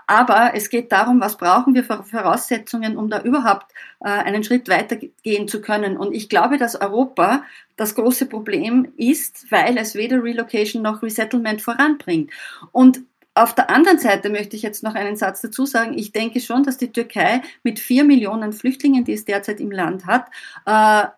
Aber 0.07 0.53
es 0.55 0.71
geht 0.71 0.93
darum, 0.93 1.21
was 1.21 1.37
brauchen 1.37 1.75
wir 1.75 1.85
für 1.85 2.03
Voraussetzungen, 2.03 2.97
um 2.97 3.11
da 3.11 3.23
überhaupt 3.23 3.73
äh, 4.01 4.09
einen 4.09 4.45
Schritt 4.45 4.69
weitergehen 4.69 5.49
zu 5.49 5.61
können. 5.61 5.97
Und 5.97 6.15
ich 6.15 6.29
glaube, 6.29 6.59
dass 6.59 6.81
Europa 6.81 7.45
das 7.77 7.95
große 7.95 8.27
Problem 8.27 8.93
ist, 8.97 9.51
weil 9.51 9.77
es 9.79 9.95
weder 9.95 10.23
Relocation 10.23 10.83
noch 10.83 11.03
Resettlement 11.03 11.61
voranbringt. 11.61 12.31
Und 12.73 13.01
auf 13.35 13.55
der 13.55 13.69
anderen 13.69 13.99
Seite 13.99 14.31
möchte 14.31 14.57
ich 14.57 14.63
jetzt 14.63 14.83
noch 14.83 14.95
einen 14.95 15.17
Satz 15.17 15.43
dazu 15.43 15.67
sagen. 15.67 15.99
Ich 15.99 16.11
denke 16.11 16.41
schon, 16.41 16.63
dass 16.63 16.79
die 16.79 16.91
Türkei 16.91 17.43
mit 17.63 17.79
vier 17.79 18.05
Millionen 18.05 18.55
Flüchtlingen, 18.55 19.05
die 19.05 19.13
es 19.13 19.27
derzeit 19.27 19.61
im 19.61 19.71
Land 19.71 20.07
hat, 20.07 20.29
äh, 20.65 21.09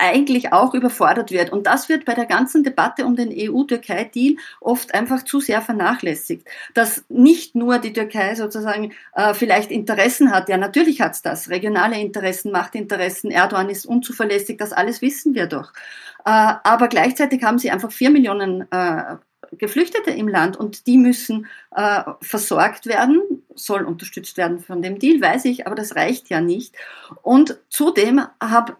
eigentlich 0.00 0.52
auch 0.52 0.74
überfordert 0.74 1.30
wird. 1.30 1.50
Und 1.50 1.66
das 1.66 1.88
wird 1.88 2.04
bei 2.04 2.14
der 2.14 2.26
ganzen 2.26 2.64
Debatte 2.64 3.04
um 3.04 3.16
den 3.16 3.30
EU-Türkei-Deal 3.32 4.36
oft 4.60 4.94
einfach 4.94 5.24
zu 5.24 5.40
sehr 5.40 5.62
vernachlässigt. 5.62 6.48
Dass 6.74 7.04
nicht 7.08 7.54
nur 7.54 7.78
die 7.78 7.92
Türkei 7.92 8.34
sozusagen 8.34 8.92
äh, 9.14 9.34
vielleicht 9.34 9.70
Interessen 9.70 10.32
hat, 10.32 10.48
ja 10.48 10.56
natürlich 10.56 11.00
hat 11.00 11.12
es 11.12 11.22
das, 11.22 11.50
regionale 11.50 12.00
Interessen, 12.00 12.52
Machtinteressen, 12.52 13.30
Erdogan 13.30 13.68
ist 13.68 13.86
unzuverlässig, 13.86 14.58
das 14.58 14.72
alles 14.72 15.02
wissen 15.02 15.34
wir 15.34 15.46
doch. 15.46 15.72
Äh, 16.24 16.54
aber 16.64 16.88
gleichzeitig 16.88 17.42
haben 17.42 17.58
sie 17.58 17.70
einfach 17.70 17.92
vier 17.92 18.10
Millionen 18.10 18.70
äh, 18.70 19.16
Geflüchtete 19.58 20.10
im 20.10 20.28
Land 20.28 20.56
und 20.56 20.86
die 20.86 20.98
müssen 20.98 21.46
äh, 21.74 22.02
versorgt 22.20 22.86
werden, 22.86 23.20
soll 23.54 23.82
unterstützt 23.84 24.36
werden 24.36 24.60
von 24.60 24.82
dem 24.82 24.98
Deal, 24.98 25.20
weiß 25.20 25.44
ich, 25.46 25.66
aber 25.66 25.74
das 25.74 25.96
reicht 25.96 26.30
ja 26.30 26.40
nicht. 26.40 26.74
Und 27.22 27.58
zudem 27.68 28.22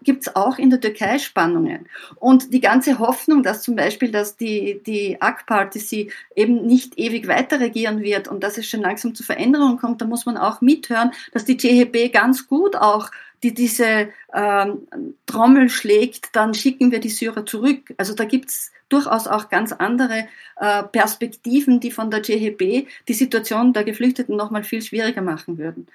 gibt 0.03 0.27
es 0.27 0.35
auch 0.35 0.57
in 0.57 0.69
der 0.69 0.81
Türkei 0.81 1.19
Spannungen. 1.19 1.87
Und 2.15 2.53
die 2.53 2.61
ganze 2.61 2.99
Hoffnung, 2.99 3.43
dass 3.43 3.63
zum 3.63 3.75
Beispiel, 3.75 4.11
dass 4.11 4.37
die, 4.37 4.81
die 4.85 5.21
AK-Party 5.21 5.79
sie 5.79 6.11
eben 6.35 6.65
nicht 6.65 6.97
ewig 6.97 7.27
weiter 7.27 7.59
regieren 7.59 8.01
wird 8.01 8.27
und 8.27 8.43
dass 8.43 8.57
es 8.57 8.67
schon 8.67 8.81
langsam 8.81 9.13
zu 9.15 9.23
Veränderungen 9.23 9.77
kommt, 9.77 10.01
da 10.01 10.05
muss 10.05 10.25
man 10.25 10.37
auch 10.37 10.61
mithören, 10.61 11.11
dass 11.33 11.45
die 11.45 11.57
CHP 11.57 12.11
ganz 12.11 12.47
gut 12.47 12.75
auch 12.75 13.11
die 13.43 13.53
diese 13.53 14.09
ähm, 14.33 14.87
Trommel 15.25 15.69
schlägt, 15.69 16.35
dann 16.35 16.53
schicken 16.53 16.91
wir 16.91 16.99
die 16.99 17.09
Syrer 17.09 17.45
zurück. 17.45 17.93
Also 17.97 18.13
da 18.13 18.25
gibt's 18.25 18.71
durchaus 18.89 19.27
auch 19.27 19.49
ganz 19.49 19.71
andere 19.71 20.27
äh, 20.57 20.83
Perspektiven, 20.83 21.79
die 21.79 21.91
von 21.91 22.11
der 22.11 22.21
GHB 22.21 22.87
die 23.07 23.13
Situation 23.13 23.73
der 23.73 23.83
Geflüchteten 23.83 24.35
nochmal 24.35 24.63
viel 24.63 24.81
schwieriger 24.81 25.21
machen 25.21 25.57
würden. 25.57 25.87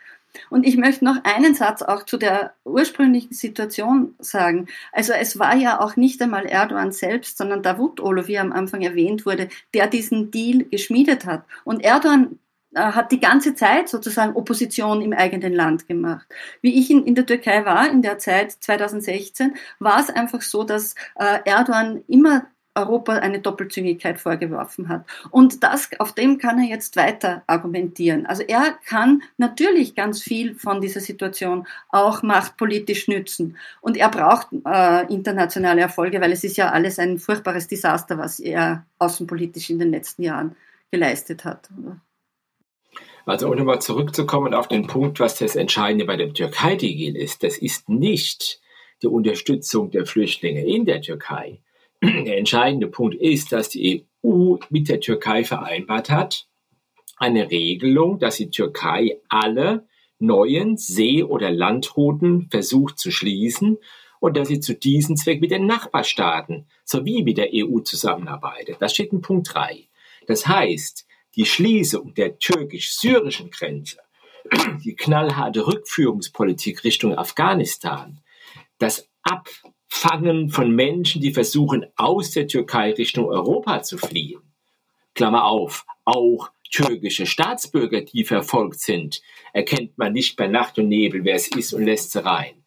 Und 0.51 0.67
ich 0.67 0.77
möchte 0.77 1.05
noch 1.05 1.17
einen 1.25 1.55
Satz 1.55 1.83
auch 1.83 2.05
zu 2.05 2.17
der 2.17 2.55
ursprünglichen 2.65 3.33
Situation 3.33 4.15
sagen. 4.19 4.67
Also 4.93 5.13
es 5.13 5.39
war 5.39 5.57
ja 5.57 5.81
auch 5.81 5.97
nicht 5.97 6.21
einmal 6.21 6.47
Erdogan 6.47 6.93
selbst, 6.93 7.39
sondern 7.39 7.63
Davutoglu, 7.63 8.27
wie 8.27 8.39
am 8.39 8.53
Anfang 8.53 8.83
erwähnt 8.83 9.25
wurde, 9.25 9.49
der 9.73 9.87
diesen 9.87 10.31
Deal 10.31 10.65
geschmiedet 10.65 11.25
hat. 11.27 11.45
Und 11.65 11.83
Erdogan 11.83 12.39
hat 12.81 13.13
die 13.13 13.21
ganze 13.21 13.55
Zeit 13.55 13.89
sozusagen 13.89 14.37
Opposition 14.37 15.01
im 15.01 15.13
eigenen 15.13 15.53
Land 15.53 15.89
gemacht. 15.89 16.27
Wie 16.61 16.79
ich 16.79 16.91
in, 16.91 17.05
in 17.05 17.15
der 17.15 17.27
Türkei 17.27 17.65
war, 17.65 17.91
in 17.91 18.03
der 18.03 18.19
Zeit 18.19 18.53
2016, 18.53 19.55
war 19.79 20.01
es 20.01 20.11
einfach 20.11 20.43
so, 20.43 20.65
dass 20.65 20.95
äh, 21.17 21.39
Erdogan 21.45 22.03
immer 22.09 22.47
Europa 22.77 23.15
eine 23.15 23.41
Doppelzüngigkeit 23.41 24.21
vorgeworfen 24.21 24.89
hat. 24.89 25.05
Und 25.31 25.63
das, 25.63 25.89
auf 25.99 26.13
dem 26.13 26.39
kann 26.39 26.59
er 26.59 26.69
jetzt 26.69 26.97
weiter 26.97 27.43
argumentieren. 27.47 28.27
Also 28.27 28.43
er 28.43 28.79
kann 28.87 29.23
natürlich 29.39 29.95
ganz 29.95 30.23
viel 30.23 30.55
von 30.55 30.81
dieser 30.81 31.01
Situation 31.01 31.67
auch 31.89 32.23
machtpolitisch 32.23 33.09
nützen. 33.09 33.57
Und 33.81 33.97
er 33.97 34.11
braucht 34.11 34.49
äh, 34.65 35.13
internationale 35.13 35.81
Erfolge, 35.81 36.21
weil 36.21 36.33
es 36.33 36.45
ist 36.45 36.57
ja 36.57 36.71
alles 36.71 36.99
ein 36.99 37.19
furchtbares 37.19 37.67
Desaster, 37.67 38.19
was 38.19 38.39
er 38.39 38.85
außenpolitisch 38.99 39.71
in 39.71 39.79
den 39.79 39.91
letzten 39.91 40.23
Jahren 40.23 40.55
geleistet 40.91 41.45
hat. 41.45 41.69
Also 43.27 43.49
um 43.49 43.57
nochmal 43.57 43.83
zurückzukommen 43.83 44.55
auf 44.55 44.69
den 44.69 44.87
Punkt, 44.87 45.19
was 45.19 45.37
das 45.39 45.57
Entscheidende 45.57 46.05
bei 46.05 46.17
dem 46.17 46.33
Türkei-Deal 46.33 47.17
ist, 47.17 47.43
das 47.43 47.59
ist 47.59 47.89
nicht 47.89 48.61
die 49.03 49.09
Unterstützung 49.09 49.91
der 49.91 50.07
Flüchtlinge 50.07 50.65
in 50.65 50.87
der 50.87 51.03
Türkei, 51.03 51.61
der 52.03 52.39
entscheidende 52.39 52.87
Punkt 52.87 53.17
ist, 53.17 53.51
dass 53.51 53.69
die 53.69 54.07
EU 54.25 54.57
mit 54.71 54.89
der 54.89 55.01
Türkei 55.01 55.43
vereinbart 55.43 56.09
hat, 56.09 56.47
eine 57.17 57.51
Regelung, 57.51 58.21
dass 58.21 58.37
die 58.37 58.51
Türkei 58.51 59.19
alle 59.29 59.87
neuen 60.21 60.77
See- 60.77 61.25
oder 61.25 61.51
Landrouten 61.51 62.49
versucht 62.51 62.99
zu 62.99 63.11
schließen 63.11 63.77
und 64.21 64.37
dass 64.37 64.49
sie 64.49 64.61
zu 64.61 64.75
diesem 64.75 65.17
Zweck 65.17 65.41
mit 65.41 65.51
den 65.51 65.67
Nachbarstaaten 65.67 66.67
sowie 66.85 67.25
mit 67.25 67.39
der 67.39 67.51
EU 67.53 67.81
zusammenarbeitet. 67.81 68.77
Das 68.79 68.95
steht 68.95 69.13
in 69.13 69.21
Punkt 69.21 69.53
3. 69.53 69.89
Das 70.27 70.47
heißt, 70.47 71.06
die 71.37 71.45
Schließung 71.45 72.15
der 72.15 72.39
türkisch-syrischen 72.39 73.51
Grenze, 73.51 73.99
die 74.85 74.97
knallharte 74.97 75.67
Rückführungspolitik 75.67 76.85
Richtung 76.85 77.17
Afghanistan, 77.17 78.21
das 78.79 79.09
Ab 79.23 79.49
Fangen 79.89 80.51
von 80.51 80.73
Menschen, 80.73 81.21
die 81.21 81.33
versuchen, 81.33 81.87
aus 81.97 82.33
der 82.33 82.49
Türkei 82.49 82.93
Richtung 82.93 83.27
Europa 83.27 83.83
zu 83.83 83.99
fliehen. 83.99 84.41
Klammer 85.15 85.45
auf, 85.47 85.87
auch 86.05 86.51
türkische 86.71 87.27
Staatsbürger, 87.27 88.03
die 88.03 88.25
verfolgt 88.25 88.81
sind, 88.81 89.23
erkennt 89.53 89.97
man 89.97 90.13
nicht 90.13 90.37
bei 90.37 90.49
Nacht 90.49 90.79
und 90.79 90.89
Nebel, 90.89 91.25
wer 91.25 91.37
es 91.37 91.49
ist 91.49 91.73
und 91.73 91.85
lässt 91.85 92.13
sie 92.13 92.25
rein. 92.25 92.65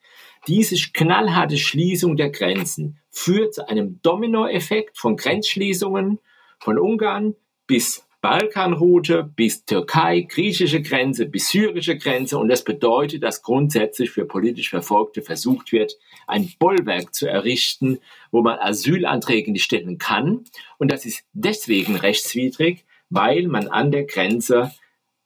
Diese 0.47 0.75
knallharte 0.91 1.57
Schließung 1.57 2.15
der 2.17 2.29
Grenzen 2.29 2.99
führt 3.09 3.53
zu 3.53 3.67
einem 3.67 4.01
Dominoeffekt 4.01 4.97
von 4.97 5.17
Grenzschließungen 5.17 6.19
von 6.59 6.79
Ungarn 6.79 7.35
bis 7.67 8.08
Balkanroute 8.21 9.23
bis 9.23 9.63
Türkei, 9.63 10.21
griechische 10.21 10.81
Grenze 10.81 11.25
bis 11.25 11.49
syrische 11.49 11.97
Grenze. 11.97 12.37
Und 12.37 12.49
das 12.49 12.63
bedeutet, 12.63 13.23
dass 13.23 13.41
grundsätzlich 13.41 14.11
für 14.11 14.25
politisch 14.25 14.69
Verfolgte 14.69 15.21
versucht 15.21 15.71
wird, 15.71 15.97
ein 16.27 16.51
Bollwerk 16.59 17.13
zu 17.13 17.27
errichten, 17.27 17.99
wo 18.31 18.41
man 18.41 18.59
Asylanträge 18.59 19.51
nicht 19.51 19.63
stellen 19.63 19.97
kann. 19.97 20.43
Und 20.77 20.91
das 20.91 21.05
ist 21.05 21.23
deswegen 21.33 21.95
rechtswidrig, 21.95 22.85
weil 23.09 23.47
man 23.47 23.67
an 23.67 23.91
der 23.91 24.03
Grenze 24.03 24.71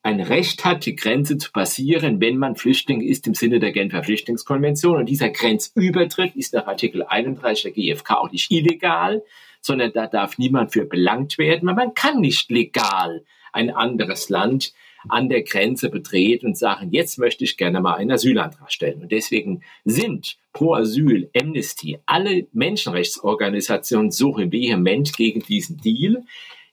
ein 0.03 0.19
Recht 0.19 0.65
hat, 0.65 0.85
die 0.85 0.95
Grenze 0.95 1.37
zu 1.37 1.51
passieren, 1.51 2.19
wenn 2.19 2.37
man 2.37 2.57
Flüchtling 2.57 3.01
ist 3.01 3.25
im 3.25 3.33
Sinne 3.33 3.59
der 3.59 3.71
Genfer 3.71 4.03
Flüchtlingskonvention. 4.03 4.97
Und 4.97 5.07
dieser 5.07 5.29
Grenzübertritt 5.29 6.35
ist 6.35 6.53
nach 6.53 6.67
Artikel 6.67 7.03
31 7.03 7.63
der 7.63 7.71
GfK 7.71 8.17
auch 8.17 8.31
nicht 8.31 8.51
illegal, 8.51 9.23
sondern 9.63 9.93
da 9.93 10.05
darf 10.05 10.37
niemand 10.37 10.73
für 10.73 10.85
belangt 10.85 11.39
werden. 11.39 11.73
Man 11.73 11.95
kann 11.95 12.19
nicht 12.19 12.51
legal 12.51 13.23
ein 13.53 13.71
anderes 13.71 14.29
Land 14.29 14.73
an 15.09 15.29
der 15.29 15.43
Grenze 15.43 15.89
betreten 15.89 16.47
und 16.47 16.57
sagen, 16.57 16.91
jetzt 16.91 17.17
möchte 17.17 17.43
ich 17.43 17.57
gerne 17.57 17.81
mal 17.81 17.95
einen 17.95 18.11
Asylantrag 18.11 18.71
stellen. 18.71 19.01
Und 19.01 19.11
deswegen 19.11 19.61
sind 19.85 20.37
Pro 20.53 20.75
Asyl, 20.75 21.29
Amnesty, 21.35 21.97
alle 22.05 22.47
Menschenrechtsorganisationen 22.53 24.11
so 24.11 24.37
vehement 24.37 25.15
gegen 25.15 25.41
diesen 25.41 25.77
Deal. 25.77 26.23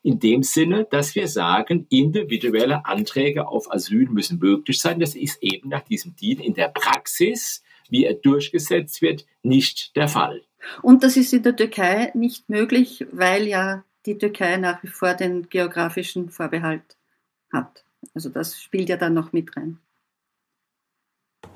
In 0.03 0.19
dem 0.19 0.43
Sinne, 0.43 0.87
dass 0.91 1.15
wir 1.15 1.29
sagen, 1.29 1.87
individuelle 1.91 2.87
Anträge 2.87 3.49
auf 3.49 3.73
Asyl 3.73 4.09
müssen 4.09 4.39
möglich 4.39 4.81
sein. 4.81 4.99
Das 4.99 5.15
ist 5.15 5.43
eben 5.43 5.69
nach 5.69 5.83
diesem 5.83 6.17
Deal 6.17 6.41
in 6.41 6.55
der 6.55 6.69
Praxis, 6.69 7.63
wie 7.89 8.05
er 8.05 8.15
durchgesetzt 8.15 9.03
wird, 9.03 9.27
nicht 9.43 9.95
der 9.97 10.09
Fall. 10.09 10.43
Und 10.83 11.03
das 11.03 11.17
ist 11.17 11.33
in 11.33 11.43
der 11.43 11.57
Türkei 11.57 12.11
nicht 12.15 12.49
möglich, 12.49 13.07
weil 13.13 13.47
ja 13.47 13.85
die 14.07 14.19
Türkei 14.19 14.57
nach 14.57 14.83
wie 14.83 14.89
vor 14.89 15.15
den 15.15 15.49
geografischen 15.49 16.31
Vorbehalt 16.31 16.97
hat. 17.53 17.85
Also 18.15 18.29
das 18.29 18.61
spielt 18.61 18.89
ja 18.89 18.97
dann 18.97 19.15
noch 19.15 19.33
mit 19.33 19.57
rein. 19.57 19.79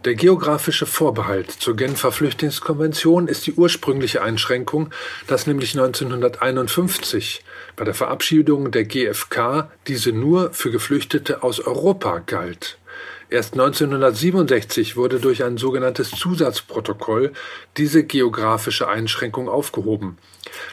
Der 0.05 0.15
geografische 0.15 0.85
Vorbehalt 0.85 1.51
zur 1.51 1.77
Genfer 1.77 2.13
Flüchtlingskonvention 2.13 3.27
ist 3.27 3.47
die 3.47 3.55
ursprüngliche 3.55 4.23
Einschränkung, 4.23 4.91
dass 5.27 5.47
nämlich 5.47 5.79
1951 5.79 7.43
bei 7.75 7.85
der 7.85 7.95
Verabschiedung 7.95 8.71
der 8.71 8.85
GFK 8.85 9.71
diese 9.87 10.13
nur 10.13 10.53
für 10.53 10.71
Geflüchtete 10.71 11.43
aus 11.43 11.61
Europa 11.61 12.19
galt. 12.19 12.79
Erst 13.31 13.55
1967 13.55 14.97
wurde 14.97 15.19
durch 15.19 15.43
ein 15.45 15.57
sogenanntes 15.57 16.11
Zusatzprotokoll 16.11 17.33
diese 17.77 18.05
geografische 18.05 18.89
Einschränkung 18.89 19.49
aufgehoben. 19.49 20.19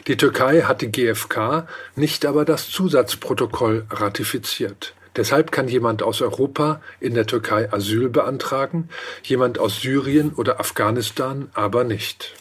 Die 0.06 0.16
Türkei 0.16 0.62
hat 0.62 0.82
die 0.82 0.92
GFK, 0.92 1.66
nicht 1.96 2.26
aber 2.26 2.44
das 2.44 2.68
Zusatzprotokoll 2.70 3.86
ratifiziert. 3.90 4.94
Deshalb 5.16 5.52
kann 5.52 5.68
jemand 5.68 6.02
aus 6.02 6.22
Europa 6.22 6.80
in 7.00 7.14
der 7.14 7.26
Türkei 7.26 7.70
Asyl 7.72 8.08
beantragen, 8.08 8.88
jemand 9.22 9.58
aus 9.58 9.80
Syrien 9.80 10.32
oder 10.34 10.58
Afghanistan 10.58 11.50
aber 11.52 11.84
nicht. 11.84 12.34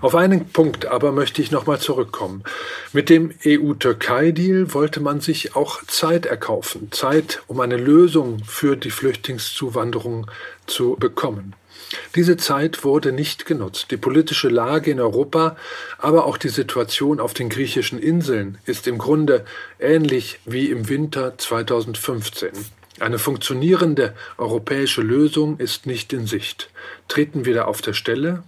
Auf 0.00 0.14
einen 0.14 0.48
Punkt 0.48 0.86
aber 0.86 1.12
möchte 1.12 1.42
ich 1.42 1.50
nochmal 1.50 1.80
zurückkommen. 1.80 2.44
Mit 2.92 3.08
dem 3.08 3.32
EU-Türkei-Deal 3.44 4.74
wollte 4.74 5.00
man 5.00 5.20
sich 5.20 5.56
auch 5.56 5.82
Zeit 5.86 6.26
erkaufen, 6.26 6.92
Zeit, 6.92 7.42
um 7.46 7.60
eine 7.60 7.76
Lösung 7.76 8.42
für 8.44 8.76
die 8.76 8.90
Flüchtlingszuwanderung 8.90 10.30
zu 10.66 10.96
bekommen. 10.98 11.54
Diese 12.14 12.36
Zeit 12.36 12.84
wurde 12.84 13.12
nicht 13.12 13.46
genutzt. 13.46 13.90
Die 13.90 13.96
politische 13.96 14.48
Lage 14.48 14.90
in 14.90 15.00
Europa, 15.00 15.56
aber 15.98 16.26
auch 16.26 16.38
die 16.38 16.48
Situation 16.48 17.20
auf 17.20 17.34
den 17.34 17.48
griechischen 17.48 17.98
Inseln 17.98 18.58
ist 18.66 18.86
im 18.86 18.98
Grunde 18.98 19.44
ähnlich 19.78 20.38
wie 20.44 20.70
im 20.70 20.88
Winter 20.88 21.36
2015. 21.36 22.50
Eine 23.00 23.18
funktionierende 23.18 24.14
europäische 24.38 25.02
Lösung 25.02 25.58
ist 25.58 25.86
nicht 25.86 26.12
in 26.12 26.26
Sicht. 26.26 26.70
Treten 27.08 27.44
wir 27.44 27.54
da 27.54 27.64
auf 27.64 27.82
der 27.82 27.92
Stelle? 27.92 28.44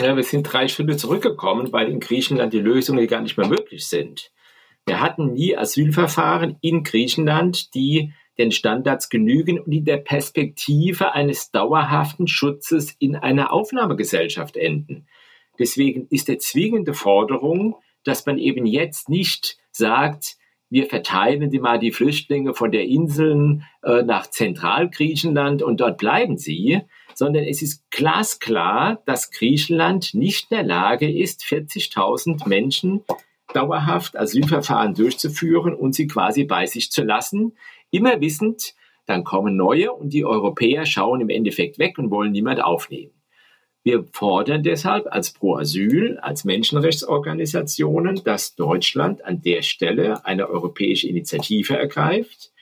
Ja, 0.00 0.14
wir 0.14 0.22
sind 0.22 0.44
drei 0.44 0.68
Schritte 0.68 0.96
zurückgekommen, 0.96 1.72
weil 1.72 1.90
in 1.90 1.98
Griechenland 1.98 2.52
die 2.52 2.60
Lösungen 2.60 3.06
gar 3.08 3.20
nicht 3.20 3.36
mehr 3.36 3.48
möglich 3.48 3.86
sind. 3.86 4.30
Wir 4.86 5.00
hatten 5.00 5.32
nie 5.32 5.56
Asylverfahren 5.56 6.56
in 6.60 6.84
Griechenland, 6.84 7.74
die 7.74 8.12
den 8.38 8.52
Standards 8.52 9.08
genügen 9.08 9.58
und 9.58 9.70
die 9.70 9.82
der 9.82 9.96
Perspektive 9.96 11.14
eines 11.14 11.50
dauerhaften 11.50 12.28
Schutzes 12.28 12.94
in 13.00 13.16
einer 13.16 13.52
Aufnahmegesellschaft 13.52 14.56
enden. 14.56 15.08
Deswegen 15.58 16.06
ist 16.10 16.28
der 16.28 16.38
zwingende 16.38 16.94
Forderung, 16.94 17.74
dass 18.04 18.24
man 18.24 18.38
eben 18.38 18.66
jetzt 18.66 19.08
nicht 19.08 19.58
sagt, 19.72 20.36
wir 20.70 20.86
verteilen 20.86 21.50
die 21.50 21.58
mal 21.58 21.78
die 21.78 21.92
Flüchtlinge 21.92 22.54
von 22.54 22.70
der 22.70 22.84
Inseln 22.84 23.64
äh, 23.82 24.02
nach 24.02 24.28
Zentralgriechenland 24.28 25.62
und 25.62 25.80
dort 25.80 25.98
bleiben 25.98 26.38
sie, 26.38 26.82
sondern 27.18 27.42
es 27.42 27.62
ist 27.62 27.90
glasklar, 27.90 29.02
dass 29.04 29.32
Griechenland 29.32 30.14
nicht 30.14 30.52
in 30.52 30.58
der 30.58 30.64
Lage 30.64 31.10
ist, 31.10 31.42
40.000 31.42 32.48
Menschen 32.48 33.02
dauerhaft 33.52 34.16
Asylverfahren 34.16 34.94
durchzuführen 34.94 35.74
und 35.74 35.96
sie 35.96 36.06
quasi 36.06 36.44
bei 36.44 36.66
sich 36.66 36.92
zu 36.92 37.02
lassen, 37.02 37.56
immer 37.90 38.20
wissend, 38.20 38.74
dann 39.06 39.24
kommen 39.24 39.56
neue 39.56 39.92
und 39.92 40.12
die 40.12 40.24
Europäer 40.24 40.86
schauen 40.86 41.20
im 41.20 41.28
Endeffekt 41.28 41.80
weg 41.80 41.98
und 41.98 42.12
wollen 42.12 42.30
niemand 42.30 42.62
aufnehmen. 42.62 43.10
Wir 43.82 44.04
fordern 44.12 44.62
deshalb 44.62 45.08
als 45.10 45.32
Pro 45.32 45.56
Asyl, 45.56 46.18
als 46.18 46.44
Menschenrechtsorganisationen, 46.44 48.22
dass 48.22 48.54
Deutschland 48.54 49.24
an 49.24 49.42
der 49.42 49.62
Stelle 49.62 50.24
eine 50.24 50.48
europäische 50.48 51.08
Initiative 51.08 51.76
ergreift 51.76 52.52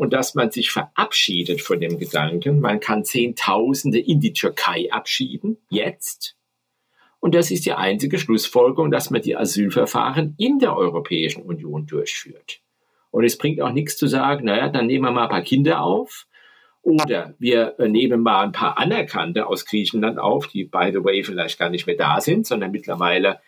und 0.00 0.14
dass 0.14 0.34
man 0.34 0.50
sich 0.50 0.70
verabschiedet 0.70 1.60
von 1.60 1.78
dem 1.78 1.98
Gedanken, 1.98 2.60
man 2.60 2.80
kann 2.80 3.04
Zehntausende 3.04 3.98
in 3.98 4.18
die 4.18 4.32
Türkei 4.32 4.90
abschieben, 4.90 5.58
jetzt. 5.68 6.38
Und 7.18 7.34
das 7.34 7.50
ist 7.50 7.66
die 7.66 7.74
einzige 7.74 8.18
Schlussfolgerung, 8.18 8.90
dass 8.90 9.10
man 9.10 9.20
die 9.20 9.36
Asylverfahren 9.36 10.36
in 10.38 10.58
der 10.58 10.74
Europäischen 10.74 11.42
Union 11.42 11.84
durchführt. 11.84 12.62
Und 13.10 13.24
es 13.24 13.36
bringt 13.36 13.60
auch 13.60 13.72
nichts 13.72 13.98
zu 13.98 14.06
sagen, 14.06 14.46
naja, 14.46 14.70
dann 14.70 14.86
nehmen 14.86 15.04
wir 15.04 15.10
mal 15.10 15.24
ein 15.24 15.28
paar 15.28 15.42
Kinder 15.42 15.82
auf. 15.82 16.26
Oder 16.80 17.34
wir 17.38 17.74
nehmen 17.78 18.22
mal 18.22 18.44
ein 18.44 18.52
paar 18.52 18.78
Anerkannte 18.78 19.48
aus 19.48 19.66
Griechenland 19.66 20.18
auf, 20.18 20.46
die, 20.46 20.64
by 20.64 20.92
the 20.94 21.04
way, 21.04 21.22
vielleicht 21.22 21.58
gar 21.58 21.68
nicht 21.68 21.86
mehr 21.86 21.96
da 21.96 22.22
sind, 22.22 22.46
sondern 22.46 22.70
mittlerweile 22.70 23.40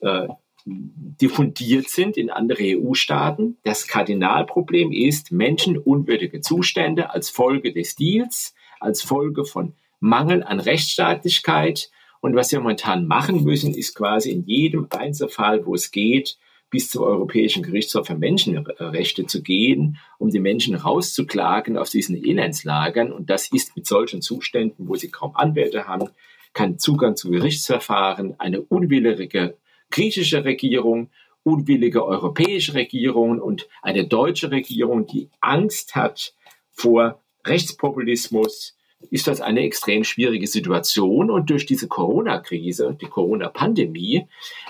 äh, 0.00 0.26
diffundiert 0.64 1.88
sind 1.88 2.16
in 2.16 2.30
andere 2.30 2.78
EU-Staaten. 2.78 3.58
Das 3.64 3.86
Kardinalproblem 3.86 4.92
ist 4.92 5.32
menschenunwürdige 5.32 6.40
Zustände 6.40 7.10
als 7.10 7.30
Folge 7.30 7.72
des 7.72 7.94
Deals, 7.94 8.54
als 8.80 9.02
Folge 9.02 9.44
von 9.44 9.74
Mangel 10.00 10.42
an 10.42 10.60
Rechtsstaatlichkeit. 10.60 11.90
Und 12.20 12.34
was 12.34 12.52
wir 12.52 12.60
momentan 12.60 13.06
machen 13.06 13.42
müssen, 13.44 13.74
ist 13.74 13.94
quasi 13.94 14.30
in 14.30 14.44
jedem 14.44 14.86
Einzelfall, 14.90 15.66
wo 15.66 15.74
es 15.74 15.90
geht, 15.90 16.38
bis 16.70 16.90
zum 16.90 17.02
Europäischen 17.02 17.62
Gerichtshof 17.62 18.06
für 18.06 18.16
Menschenrechte 18.16 19.26
zu 19.26 19.42
gehen, 19.42 19.98
um 20.18 20.30
die 20.30 20.40
Menschen 20.40 20.74
rauszuklagen 20.74 21.76
aus 21.76 21.90
diesen 21.90 22.16
Elendslagern. 22.16 23.12
Und 23.12 23.28
das 23.28 23.52
ist 23.52 23.76
mit 23.76 23.86
solchen 23.86 24.22
Zuständen, 24.22 24.88
wo 24.88 24.96
sie 24.96 25.10
kaum 25.10 25.36
Anwälte 25.36 25.86
haben, 25.86 26.08
kein 26.54 26.78
Zugang 26.78 27.14
zu 27.16 27.30
Gerichtsverfahren, 27.30 28.40
eine 28.40 28.62
unwillige 28.62 29.56
griechische 29.92 30.44
Regierung, 30.44 31.10
unwillige 31.44 32.04
europäische 32.04 32.74
Regierungen 32.74 33.40
und 33.40 33.68
eine 33.82 34.06
deutsche 34.06 34.50
Regierung, 34.50 35.06
die 35.06 35.28
Angst 35.40 35.94
hat 35.94 36.34
vor 36.72 37.20
Rechtspopulismus, 37.46 38.76
ist 39.10 39.26
das 39.26 39.40
eine 39.40 39.60
extrem 39.60 40.04
schwierige 40.04 40.46
Situation. 40.46 41.30
Und 41.30 41.50
durch 41.50 41.66
diese 41.66 41.88
Corona-Krise, 41.88 42.96
die 43.00 43.06
Corona-Pandemie, 43.06 44.26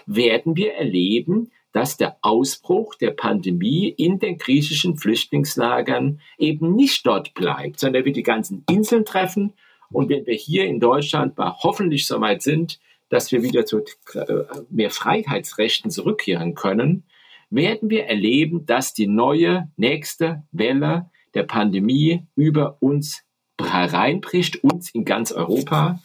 werden 0.06 0.56
wir 0.56 0.74
erleben, 0.74 1.50
dass 1.72 1.96
der 1.96 2.16
Ausbruch 2.20 2.94
der 2.94 3.12
Pandemie 3.12 3.88
in 3.88 4.18
den 4.18 4.38
griechischen 4.38 4.96
Flüchtlingslagern 4.96 6.20
eben 6.38 6.74
nicht 6.74 7.06
dort 7.06 7.34
bleibt, 7.34 7.80
sondern 7.80 8.04
wird 8.04 8.16
die 8.16 8.22
ganzen 8.22 8.64
Inseln 8.70 9.04
treffen. 9.04 9.54
Und 9.90 10.08
wenn 10.08 10.26
wir 10.26 10.34
hier 10.34 10.64
in 10.64 10.80
Deutschland 10.80 11.36
mal 11.36 11.54
hoffentlich 11.62 12.06
so 12.06 12.20
weit 12.20 12.42
sind, 12.42 12.78
dass 13.12 13.30
wir 13.30 13.42
wieder 13.42 13.66
zu 13.66 13.84
äh, 14.14 14.24
mehr 14.70 14.90
Freiheitsrechten 14.90 15.90
zurückkehren 15.90 16.54
können, 16.54 17.04
werden 17.50 17.90
wir 17.90 18.06
erleben, 18.06 18.64
dass 18.64 18.94
die 18.94 19.06
neue 19.06 19.68
nächste 19.76 20.44
Welle 20.50 21.10
der 21.34 21.42
Pandemie 21.42 22.26
über 22.36 22.78
uns 22.80 23.22
hereinbricht, 23.60 24.64
uns 24.64 24.88
in 24.94 25.04
ganz 25.04 25.30
Europa. 25.30 26.00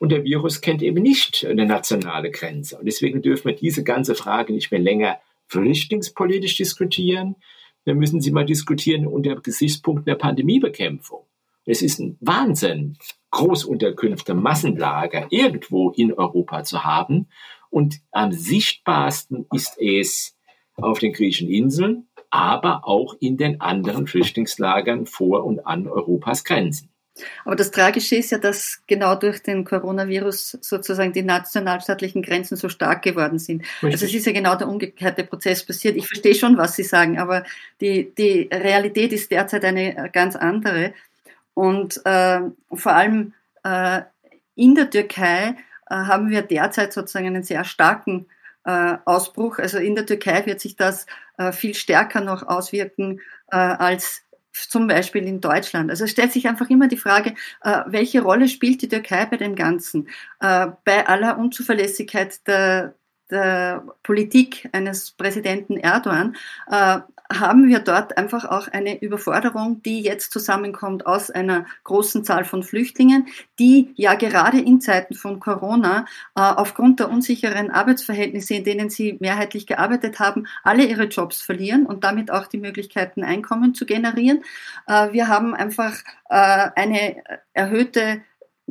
Und 0.00 0.10
der 0.10 0.24
Virus 0.24 0.60
kennt 0.60 0.82
eben 0.82 1.00
nicht 1.00 1.46
eine 1.48 1.64
nationale 1.64 2.32
Grenze. 2.32 2.76
Und 2.76 2.86
deswegen 2.86 3.22
dürfen 3.22 3.46
wir 3.46 3.54
diese 3.54 3.84
ganze 3.84 4.16
Frage 4.16 4.52
nicht 4.52 4.72
mehr 4.72 4.80
länger 4.80 5.20
flüchtlingspolitisch 5.46 6.56
diskutieren. 6.56 7.36
Wir 7.84 7.94
müssen 7.94 8.20
sie 8.20 8.32
mal 8.32 8.44
diskutieren 8.44 9.06
unter 9.06 9.36
Gesichtspunkten 9.36 10.06
der 10.06 10.16
Pandemiebekämpfung. 10.16 11.20
Es 11.68 11.82
ist 11.82 12.00
ein 12.00 12.16
Wahnsinn, 12.20 12.96
Großunterkünfte, 13.30 14.32
Massenlager 14.32 15.26
irgendwo 15.28 15.90
in 15.90 16.14
Europa 16.14 16.64
zu 16.64 16.82
haben. 16.82 17.28
Und 17.68 18.00
am 18.10 18.32
sichtbarsten 18.32 19.46
ist 19.52 19.76
es 19.78 20.34
auf 20.76 20.98
den 20.98 21.12
griechischen 21.12 21.50
Inseln, 21.50 22.08
aber 22.30 22.86
auch 22.88 23.16
in 23.20 23.36
den 23.36 23.60
anderen 23.60 24.06
Flüchtlingslagern 24.06 25.04
vor 25.04 25.44
und 25.44 25.66
an 25.66 25.86
Europas 25.86 26.42
Grenzen. 26.42 26.90
Aber 27.44 27.56
das 27.56 27.70
Tragische 27.70 28.16
ist 28.16 28.30
ja, 28.30 28.38
dass 28.38 28.82
genau 28.86 29.16
durch 29.16 29.42
den 29.42 29.64
Coronavirus 29.64 30.58
sozusagen 30.60 31.12
die 31.12 31.22
nationalstaatlichen 31.22 32.22
Grenzen 32.22 32.56
so 32.56 32.68
stark 32.68 33.02
geworden 33.02 33.38
sind. 33.38 33.62
Richtig. 33.82 33.92
Also 33.92 34.06
es 34.06 34.14
ist 34.14 34.26
ja 34.26 34.32
genau 34.32 34.54
der 34.54 34.68
umgekehrte 34.68 35.24
Prozess 35.24 35.64
passiert. 35.64 35.96
Ich 35.96 36.06
verstehe 36.06 36.34
schon, 36.34 36.56
was 36.56 36.76
Sie 36.76 36.84
sagen, 36.84 37.18
aber 37.18 37.44
die, 37.80 38.14
die 38.16 38.48
Realität 38.52 39.12
ist 39.12 39.30
derzeit 39.30 39.64
eine 39.64 40.10
ganz 40.12 40.36
andere. 40.36 40.94
Und 41.58 42.00
äh, 42.06 42.38
vor 42.72 42.92
allem 42.92 43.34
äh, 43.64 44.02
in 44.54 44.76
der 44.76 44.90
Türkei 44.90 45.56
äh, 45.90 45.94
haben 45.94 46.30
wir 46.30 46.42
derzeit 46.42 46.92
sozusagen 46.92 47.26
einen 47.26 47.42
sehr 47.42 47.64
starken 47.64 48.26
äh, 48.64 48.96
Ausbruch. 49.04 49.58
Also 49.58 49.78
in 49.78 49.96
der 49.96 50.06
Türkei 50.06 50.46
wird 50.46 50.60
sich 50.60 50.76
das 50.76 51.06
äh, 51.36 51.50
viel 51.50 51.74
stärker 51.74 52.20
noch 52.20 52.46
auswirken 52.46 53.18
äh, 53.50 53.56
als 53.56 54.22
zum 54.52 54.86
Beispiel 54.86 55.26
in 55.26 55.40
Deutschland. 55.40 55.90
Also 55.90 56.04
es 56.04 56.12
stellt 56.12 56.30
sich 56.30 56.46
einfach 56.46 56.70
immer 56.70 56.86
die 56.88 56.96
Frage, 56.96 57.34
welche 57.86 58.22
Rolle 58.22 58.48
spielt 58.48 58.82
die 58.82 58.88
Türkei 58.88 59.24
bei 59.26 59.36
dem 59.36 59.54
Ganzen? 59.54 60.08
Bei 60.40 61.06
aller 61.06 61.38
Unzuverlässigkeit 61.38 62.44
der, 62.48 62.94
der 63.30 63.84
Politik 64.02 64.68
eines 64.72 65.10
Präsidenten 65.10 65.76
Erdogan 65.76 66.36
äh, 66.70 67.00
haben 67.30 67.68
wir 67.68 67.80
dort 67.80 68.16
einfach 68.16 68.46
auch 68.46 68.68
eine 68.68 69.02
Überforderung, 69.02 69.82
die 69.82 70.00
jetzt 70.00 70.32
zusammenkommt 70.32 71.06
aus 71.06 71.30
einer 71.30 71.66
großen 71.84 72.24
Zahl 72.24 72.46
von 72.46 72.62
Flüchtlingen, 72.62 73.26
die 73.58 73.92
ja 73.96 74.14
gerade 74.14 74.58
in 74.58 74.80
Zeiten 74.80 75.14
von 75.14 75.38
Corona 75.38 76.06
äh, 76.34 76.40
aufgrund 76.40 77.00
der 77.00 77.10
unsicheren 77.10 77.70
Arbeitsverhältnisse, 77.70 78.54
in 78.54 78.64
denen 78.64 78.88
sie 78.88 79.18
mehrheitlich 79.20 79.66
gearbeitet 79.66 80.20
haben, 80.20 80.46
alle 80.62 80.84
ihre 80.84 81.04
Jobs 81.04 81.42
verlieren 81.42 81.84
und 81.84 82.02
damit 82.02 82.30
auch 82.30 82.46
die 82.46 82.58
Möglichkeiten, 82.58 83.22
Einkommen 83.22 83.74
zu 83.74 83.84
generieren. 83.84 84.42
Äh, 84.86 85.12
wir 85.12 85.28
haben 85.28 85.54
einfach 85.54 85.94
eine 86.30 87.16
erhöhte 87.54 88.20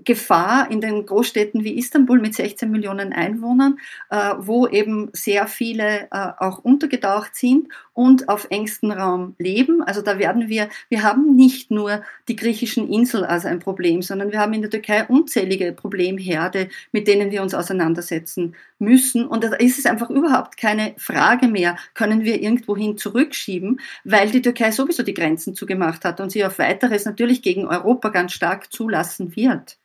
Gefahr 0.04 0.70
in 0.70 0.82
den 0.82 1.06
Großstädten 1.06 1.64
wie 1.64 1.78
Istanbul 1.78 2.20
mit 2.20 2.36
16 2.36 2.70
Millionen 2.70 3.14
Einwohnern, 3.14 3.80
äh, 4.10 4.34
wo 4.38 4.68
eben 4.68 5.10
sehr 5.14 5.48
viele 5.48 6.08
äh, 6.12 6.30
auch 6.38 6.60
untergetaucht 6.60 7.36
sind 7.36 7.68
und 7.94 8.30
auf 8.30 8.48
engstem 8.52 8.92
Raum 8.92 9.36
leben. 9.40 9.82
Also 9.82 10.02
da 10.02 10.20
werden 10.20 10.50
wir, 10.50 10.70
wir 10.90 11.02
haben 11.02 11.36
nicht 11.36 11.72
nur 11.72 12.04
die 12.28 12.36
griechischen 12.36 12.88
Inseln 12.92 13.24
als 13.24 13.46
ein 13.46 13.60
Problem, 13.60 14.04
sondern 14.04 14.32
wir 14.32 14.40
haben 14.40 14.54
in 14.54 14.62
der 14.62 14.70
Türkei 14.70 15.04
unzählige 15.06 15.72
Problemherde, 15.72 16.70
mit 16.92 17.08
denen 17.08 17.32
wir 17.32 17.42
uns 17.42 17.56
auseinandersetzen 17.56 18.56
müssen. 18.78 19.26
Und 19.26 19.44
da 19.44 19.56
ist 19.56 19.80
es 19.80 19.88
einfach 19.88 20.12
überhaupt 20.12 20.58
keine 20.58 20.94
Frage 20.98 21.48
mehr, 21.48 21.76
können 21.96 22.24
wir 22.24 22.40
irgendwohin 22.40 22.98
zurückschieben, 22.98 23.80
weil 24.04 24.30
die 24.30 24.44
Türkei 24.44 24.72
sowieso 24.72 25.02
die 25.02 25.16
Grenzen 25.16 25.56
zugemacht 25.56 26.06
hat 26.06 26.20
und 26.20 26.32
sie 26.32 26.46
auf 26.46 26.60
weiteres 26.60 27.06
natürlich 27.06 27.42
gegen 27.42 27.66
Europa 27.66 28.10
ganz 28.10 28.34
stark 28.34 28.72
zulassen 28.72 29.36
wird 29.36 29.78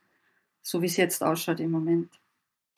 so 0.63 0.81
wie 0.81 0.87
es 0.87 0.97
jetzt 0.97 1.23
ausschaut 1.23 1.59
im 1.59 1.71
Moment. 1.71 2.09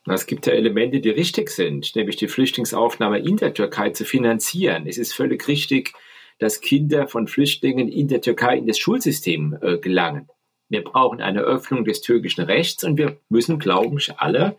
Es 0.08 0.28
gibt 0.28 0.46
ja 0.46 0.54
Elemente, 0.54 1.00
die 1.00 1.10
richtig 1.10 1.50
sind, 1.50 1.96
nämlich 1.96 2.18
die 2.18 2.28
Flüchtlingsaufnahme 2.28 3.20
in 3.20 3.38
der 3.38 3.54
Türkei 3.54 3.90
zu 3.90 4.06
finanzieren. 4.06 4.86
Es 4.86 4.98
ist 4.98 5.14
völlig 5.14 5.48
richtig, 5.48 5.94
dass 6.38 6.62
Kinder 6.62 7.08
von 7.08 7.28
Flüchtlingen 7.28 7.88
in 7.88 8.08
der 8.08 8.22
Türkei 8.22 8.58
in 8.58 8.68
das 8.68 8.78
Schulsystem 8.78 9.58
äh, 9.62 9.78
gelangen. 9.78 10.28
Wir 10.70 10.84
brauchen 10.84 11.22
eine 11.22 11.42
Öffnung 11.42 11.86
des 11.86 12.02
türkischen 12.02 12.44
Rechts 12.44 12.84
und 12.84 12.98
wir 12.98 13.18
müssen, 13.30 13.58
glaube 13.58 13.98
ich, 14.00 14.20
alle 14.20 14.58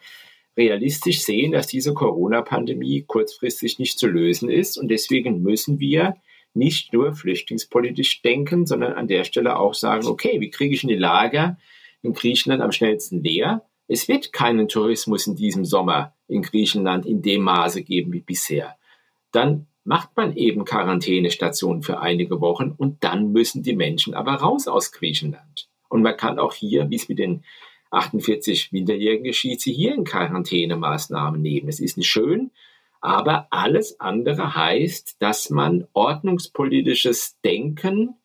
realistisch 0.56 1.20
sehen, 1.20 1.52
dass 1.52 1.66
diese 1.66 1.94
Corona-Pandemie 1.94 3.02
kurzfristig 3.06 3.78
nicht 3.78 3.98
zu 3.98 4.06
lösen 4.06 4.48
ist. 4.48 4.78
Und 4.78 4.88
deswegen 4.88 5.42
müssen 5.42 5.78
wir 5.78 6.16
nicht 6.54 6.92
nur 6.92 7.12
flüchtlingspolitisch 7.12 8.22
denken, 8.22 8.66
sondern 8.66 8.94
an 8.94 9.08
der 9.08 9.24
Stelle 9.24 9.58
auch 9.58 9.74
sagen, 9.74 10.06
okay, 10.06 10.40
wie 10.40 10.50
kriege 10.50 10.74
ich 10.74 10.82
in 10.82 10.88
die 10.88 10.94
Lage, 10.94 11.56
in 12.06 12.14
Griechenland 12.14 12.62
am 12.62 12.72
schnellsten 12.72 13.22
leer. 13.22 13.62
Es 13.88 14.08
wird 14.08 14.32
keinen 14.32 14.68
Tourismus 14.68 15.26
in 15.26 15.36
diesem 15.36 15.64
Sommer 15.64 16.14
in 16.28 16.42
Griechenland 16.42 17.06
in 17.06 17.22
dem 17.22 17.42
Maße 17.42 17.82
geben 17.82 18.12
wie 18.12 18.20
bisher. 18.20 18.76
Dann 19.32 19.66
macht 19.84 20.16
man 20.16 20.36
eben 20.36 20.64
Quarantänestationen 20.64 21.82
für 21.82 22.00
einige 22.00 22.40
Wochen 22.40 22.74
und 22.76 23.04
dann 23.04 23.32
müssen 23.32 23.62
die 23.62 23.76
Menschen 23.76 24.14
aber 24.14 24.34
raus 24.34 24.66
aus 24.66 24.90
Griechenland. 24.90 25.68
Und 25.88 26.02
man 26.02 26.16
kann 26.16 26.38
auch 26.38 26.54
hier, 26.54 26.90
wie 26.90 26.96
es 26.96 27.08
mit 27.08 27.18
den 27.18 27.44
48 27.90 28.72
Minderjährigen 28.72 29.24
geschieht, 29.24 29.60
sie 29.60 29.72
hier 29.72 29.94
in 29.94 30.04
Quarantänemaßnahmen 30.04 31.40
nehmen. 31.40 31.68
Es 31.68 31.78
ist 31.78 31.96
nicht 31.96 32.08
schön, 32.08 32.50
aber 33.00 33.46
alles 33.50 34.00
andere 34.00 34.56
heißt, 34.56 35.16
dass 35.20 35.50
man 35.50 35.86
ordnungspolitisches 35.92 37.38
Denken 37.44 38.16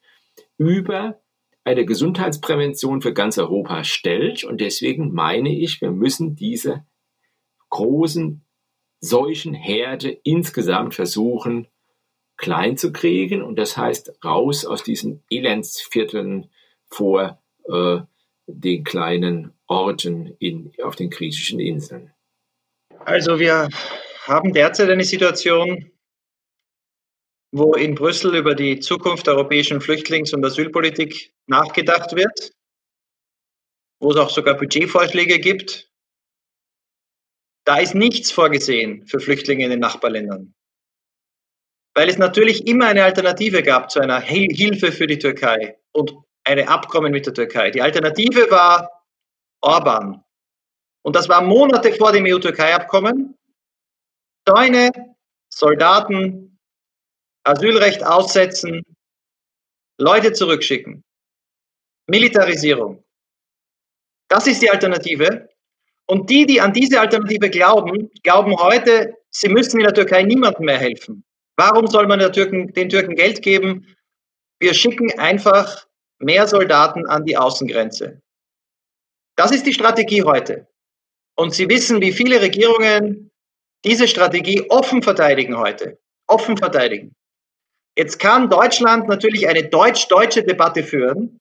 über 0.58 1.20
eine 1.64 1.86
Gesundheitsprävention 1.86 3.02
für 3.02 3.14
ganz 3.14 3.38
Europa 3.38 3.84
stellt. 3.84 4.44
Und 4.44 4.62
deswegen 4.62 5.14
meine 5.14 5.56
ich, 5.56 5.82
wir 5.82 5.92
müssen 5.92 6.36
diese 6.36 6.86
großen 7.70 8.44
Seuchenherde 9.00 10.20
insgesamt 10.24 10.96
versuchen, 10.96 11.68
klein 12.38 12.78
zu 12.78 12.92
kriegen. 12.92 13.42
Und 13.42 13.58
das 13.58 13.78
heißt, 13.78 14.24
raus 14.24 14.66
aus 14.66 14.84
diesen 14.84 15.24
Elendsvierteln 15.30 16.50
vor 16.90 17.42
äh, 17.68 18.00
den 18.48 18.84
kleinen 18.84 19.54
Orten 19.68 20.36
in, 20.40 20.74
auf 20.84 20.96
den 20.96 21.10
griechischen 21.10 21.60
Inseln. 21.60 22.12
Also 23.06 23.40
wir 23.40 23.70
haben 24.26 24.54
derzeit 24.54 24.90
eine 24.90 25.04
Situation, 25.04 25.92
wo 27.52 27.74
in 27.74 27.96
Brüssel 27.96 28.36
über 28.36 28.56
die 28.56 28.80
Zukunft 28.80 29.28
der 29.28 29.36
europäischen 29.36 29.82
Flüchtlings- 29.82 30.34
und 30.34 30.46
Asylpolitik 30.46 31.34
nachgedacht 31.48 32.16
wird, 32.16 32.54
wo 34.00 34.12
es 34.12 34.18
auch 34.18 34.30
sogar 34.30 34.56
Budgetvorschläge 34.56 35.40
gibt. 35.40 35.90
Da 37.66 37.78
ist 37.78 37.94
nichts 37.94 38.32
vorgesehen 38.32 39.06
für 39.06 39.20
Flüchtlinge 39.20 39.66
in 39.66 39.70
den 39.70 39.80
Nachbarländern, 39.80 40.56
weil 41.94 42.10
es 42.10 42.18
natürlich 42.18 42.68
immer 42.68 42.88
eine 42.88 43.04
Alternative 43.04 43.62
gab 43.62 43.92
zu 43.92 44.00
einer 44.00 44.20
Hilfe 44.20 44.92
für 44.92 45.06
die 45.06 45.20
Türkei 45.20 45.78
und 45.92 46.16
eine 46.44 46.68
Abkommen 46.70 47.12
mit 47.12 47.26
der 47.26 47.34
Türkei. 47.34 47.70
Die 47.70 47.82
Alternative 47.82 48.50
war 48.50 48.90
Orban. 49.62 50.24
Und 51.04 51.16
das 51.16 51.30
war 51.30 51.42
Monate 51.42 51.94
vor 51.94 52.12
dem 52.12 52.26
EU-Türkei-Abkommen. 52.26 53.38
Zäune, 54.48 54.92
Soldaten, 55.50 56.60
Asylrecht 57.44 58.04
aussetzen, 58.04 58.84
Leute 59.98 60.34
zurückschicken. 60.34 61.04
Militarisierung. 62.08 63.04
Das 64.28 64.48
ist 64.48 64.62
die 64.62 64.70
Alternative. 64.70 65.50
Und 66.08 66.30
die, 66.30 66.46
die 66.46 66.60
an 66.60 66.74
diese 66.74 67.00
Alternative 67.00 67.50
glauben, 67.50 68.10
glauben 68.24 68.56
heute, 68.58 69.16
sie 69.30 69.50
müssen 69.50 69.80
in 69.80 69.86
der 69.86 69.94
Türkei 69.94 70.24
niemandem 70.24 70.66
mehr 70.66 70.78
helfen. 70.78 71.24
Warum 71.56 71.88
soll 71.88 72.08
man 72.08 72.20
Türken, 72.32 72.74
den 72.74 72.90
Türken 72.90 73.16
Geld 73.16 73.42
geben? 73.42 73.96
Wir 74.60 74.74
schicken 74.74 75.18
einfach 75.20 75.88
mehr 76.20 76.48
Soldaten 76.48 77.08
an 77.08 77.26
die 77.26 77.38
Außengrenze. 77.38 78.22
Das 79.36 79.52
ist 79.52 79.66
die 79.66 79.74
Strategie 79.74 80.24
heute. 80.24 80.68
Und 81.36 81.54
Sie 81.54 81.70
wissen, 81.70 82.02
wie 82.02 82.12
viele 82.12 82.42
Regierungen 82.42 83.32
diese 83.86 84.08
Strategie 84.08 84.70
offen 84.70 85.02
verteidigen 85.02 85.58
heute. 85.58 86.00
Offen 86.28 86.58
verteidigen. 86.58 87.16
Jetzt 87.98 88.20
kann 88.20 88.50
Deutschland 88.50 89.08
natürlich 89.08 89.48
eine 89.48 89.68
deutsch-deutsche 89.68 90.44
Debatte 90.44 90.84
führen, 90.84 91.40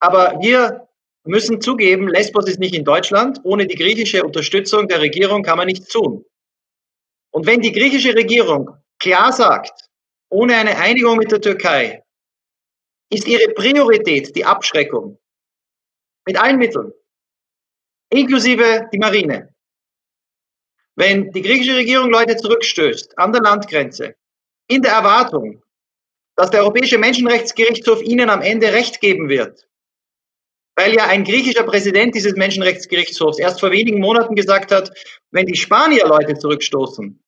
aber 0.00 0.38
wir 0.40 0.88
müssen 1.24 1.60
zugeben, 1.60 2.08
Lesbos 2.08 2.48
ist 2.48 2.58
nicht 2.58 2.74
in 2.74 2.84
Deutschland. 2.84 3.38
Ohne 3.44 3.66
die 3.66 3.76
griechische 3.76 4.24
Unterstützung 4.24 4.88
der 4.88 5.00
Regierung 5.00 5.42
kann 5.42 5.58
man 5.58 5.66
nichts 5.66 5.88
tun. 5.88 6.24
Und 7.30 7.46
wenn 7.46 7.60
die 7.60 7.72
griechische 7.72 8.14
Regierung 8.14 8.76
klar 8.98 9.32
sagt, 9.32 9.88
ohne 10.28 10.56
eine 10.56 10.76
Einigung 10.76 11.18
mit 11.18 11.30
der 11.30 11.40
Türkei, 11.40 12.02
ist 13.10 13.28
ihre 13.28 13.52
Priorität 13.52 14.34
die 14.34 14.44
Abschreckung. 14.44 15.18
Mit 16.26 16.40
allen 16.40 16.58
Mitteln. 16.58 16.92
Inklusive 18.10 18.88
die 18.92 18.98
Marine. 18.98 19.54
Wenn 20.96 21.30
die 21.30 21.42
griechische 21.42 21.76
Regierung 21.76 22.10
Leute 22.10 22.36
zurückstößt 22.36 23.18
an 23.18 23.32
der 23.32 23.42
Landgrenze, 23.42 24.14
in 24.68 24.82
der 24.82 24.92
Erwartung, 24.92 25.61
dass 26.42 26.50
der 26.50 26.62
Europäische 26.62 26.98
Menschenrechtsgerichtshof 26.98 28.02
Ihnen 28.02 28.28
am 28.28 28.42
Ende 28.42 28.72
Recht 28.72 29.00
geben 29.00 29.28
wird. 29.28 29.68
Weil 30.74 30.92
ja 30.92 31.06
ein 31.06 31.22
griechischer 31.22 31.62
Präsident 31.62 32.16
dieses 32.16 32.34
Menschenrechtsgerichtshofs 32.34 33.38
erst 33.38 33.60
vor 33.60 33.70
wenigen 33.70 34.00
Monaten 34.00 34.34
gesagt 34.34 34.72
hat, 34.72 34.90
wenn 35.30 35.46
die 35.46 35.54
Spanier 35.54 36.04
Leute 36.04 36.36
zurückstoßen, 36.36 37.22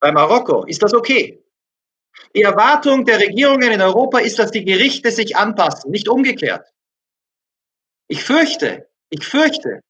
bei 0.00 0.10
Marokko, 0.10 0.64
ist 0.64 0.82
das 0.82 0.94
okay. 0.94 1.44
Die 2.34 2.40
Erwartung 2.40 3.04
der 3.04 3.20
Regierungen 3.20 3.72
in 3.72 3.82
Europa 3.82 4.20
ist, 4.20 4.38
dass 4.38 4.52
die 4.52 4.64
Gerichte 4.64 5.10
sich 5.10 5.36
anpassen, 5.36 5.90
nicht 5.90 6.08
umgekehrt. 6.08 6.66
Ich 8.08 8.24
fürchte, 8.24 8.88
ich 9.10 9.26
fürchte, 9.26 9.80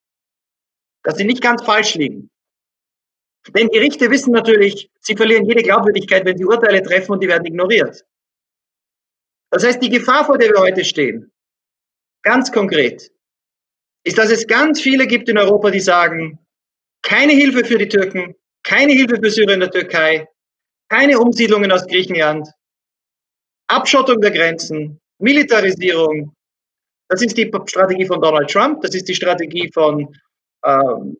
dass 1.05 1.19
sie 1.19 1.25
nicht 1.25 1.41
ganz 1.41 1.63
falsch 1.63 1.95
liegen. 1.95 2.31
Denn 3.55 3.69
Gerichte 3.69 4.11
wissen 4.11 4.33
natürlich, 4.33 4.91
sie 4.99 5.15
verlieren 5.15 5.47
jede 5.47 5.63
Glaubwürdigkeit, 5.63 6.25
wenn 6.25 6.37
sie 6.37 6.47
Urteile 6.47 6.83
treffen 6.83 7.13
und 7.13 7.23
die 7.23 7.29
werden 7.29 7.47
ignoriert. 7.47 8.05
Das 9.51 9.65
heißt, 9.65 9.83
die 9.83 9.91
Gefahr, 9.91 10.25
vor 10.25 10.39
der 10.39 10.51
wir 10.51 10.61
heute 10.61 10.85
stehen, 10.85 11.33
ganz 12.23 12.51
konkret, 12.51 13.11
ist, 14.05 14.19
dass 14.19 14.31
es 14.31 14.47
ganz 14.47 14.81
viele 14.81 15.07
gibt 15.07 15.29
in 15.29 15.39
Europa, 15.39 15.71
die 15.71 15.81
sagen, 15.81 16.39
keine 17.03 17.33
Hilfe 17.33 17.65
für 17.65 17.79
die 17.79 17.89
Türken, 17.89 18.35
keine 18.63 18.93
Hilfe 18.93 19.17
für 19.17 19.31
Syrien 19.31 19.63
und 19.63 19.73
der 19.73 19.81
Türkei, 19.83 20.29
keine 20.89 21.19
Umsiedlungen 21.19 21.71
aus 21.73 21.87
Griechenland, 21.87 22.49
Abschottung 23.69 24.21
der 24.21 24.31
Grenzen, 24.31 25.01
Militarisierung. 25.19 26.35
Das 27.09 27.23
ist 27.23 27.37
die 27.37 27.51
Strategie 27.67 28.07
von 28.07 28.21
Donald 28.21 28.51
Trump, 28.51 28.83
das 28.83 28.95
ist 28.95 29.09
die 29.09 29.15
Strategie 29.15 29.71
von 29.73 30.15
ähm, 30.65 31.17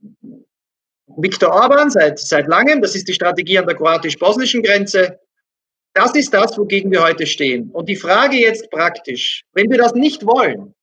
Viktor 1.07 1.53
Orban 1.53 1.91
seit, 1.91 2.19
seit 2.19 2.47
langem, 2.49 2.83
das 2.83 2.95
ist 2.95 3.09
die 3.09 3.15
Strategie 3.15 3.59
an 3.59 3.67
der 3.67 3.77
kroatisch-bosnischen 3.77 4.63
Grenze. 4.63 5.19
Das 5.97 6.15
ist 6.15 6.35
das, 6.35 6.59
wogegen 6.59 6.91
wir 6.91 7.03
heute 7.03 7.25
stehen. 7.25 7.71
Und 7.71 7.89
die 7.89 7.97
Frage 7.97 8.37
jetzt 8.37 8.71
praktisch, 8.71 9.47
wenn 9.55 9.71
wir 9.71 9.79
das 9.79 9.95
nicht 9.95 10.27
wollen, 10.27 10.75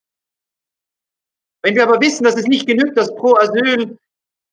wenn 1.62 1.76
wir 1.76 1.84
aber 1.84 2.02
wissen, 2.02 2.24
dass 2.24 2.36
es 2.36 2.48
nicht 2.48 2.66
genügt, 2.66 2.98
dass 2.98 3.14
Pro 3.14 3.36
Asyl 3.36 3.96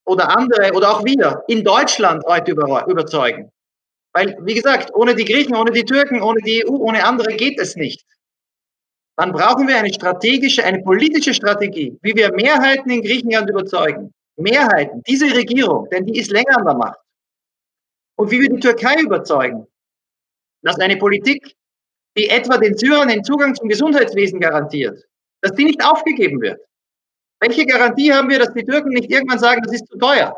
oder 0.05 0.37
andere 0.37 0.75
oder 0.75 0.91
auch 0.91 1.03
wir 1.03 1.43
in 1.49 1.65
Deutschland 1.65 2.23
heute 2.27 2.53
über, 2.53 2.87
überzeugen. 2.87 3.51
Weil, 4.13 4.37
wie 4.43 4.53
gesagt, 4.53 4.95
ohne 4.95 5.15
die 5.15 5.25
Griechen, 5.25 5.57
ohne 5.57 5.71
die 5.71 5.85
Türken, 5.85 6.21
ohne 6.21 6.43
die 6.43 6.63
EU, 6.67 6.77
ohne 6.77 7.05
andere 7.05 7.35
geht 7.37 7.59
es 7.59 7.75
nicht. 7.75 8.05
Dann 9.17 9.33
brauchen 9.33 9.67
wir 9.67 9.79
eine 9.79 9.93
strategische, 9.93 10.63
eine 10.63 10.83
politische 10.83 11.33
Strategie, 11.33 11.99
wie 12.03 12.15
wir 12.15 12.35
Mehrheiten 12.35 12.91
in 12.91 13.01
Griechenland 13.01 13.49
überzeugen. 13.49 14.13
Mehrheiten, 14.37 15.03
diese 15.09 15.35
Regierung, 15.35 15.89
denn 15.89 16.05
die 16.05 16.19
ist 16.19 16.31
länger 16.31 16.59
an 16.59 16.67
der 16.67 16.75
Macht. 16.75 16.99
Und 18.17 18.31
wie 18.31 18.41
wir 18.43 18.51
die 18.51 18.61
Türkei 18.61 19.01
überzeugen, 19.01 19.67
dass 20.63 20.79
eine 20.79 20.97
Politik, 20.97 21.55
die 22.17 22.29
etwa 22.29 22.59
den 22.59 22.77
Syrern 22.77 23.09
den 23.09 23.25
Zugang 23.25 23.55
zum 23.55 23.69
Gesundheitswesen 23.69 24.41
garantiert, 24.41 25.05
dass 25.43 25.53
die 25.53 25.65
nicht 25.65 25.85
aufgegeben 25.85 26.41
wird. 26.41 26.61
Welche 27.41 27.65
Garantie 27.65 28.13
haben 28.13 28.29
wir, 28.29 28.39
dass 28.39 28.53
die 28.53 28.65
Türken 28.65 28.91
nicht 28.91 29.11
irgendwann 29.11 29.39
sagen, 29.39 29.63
das 29.63 29.73
ist 29.73 29.87
zu 29.87 29.97
teuer? 29.97 30.37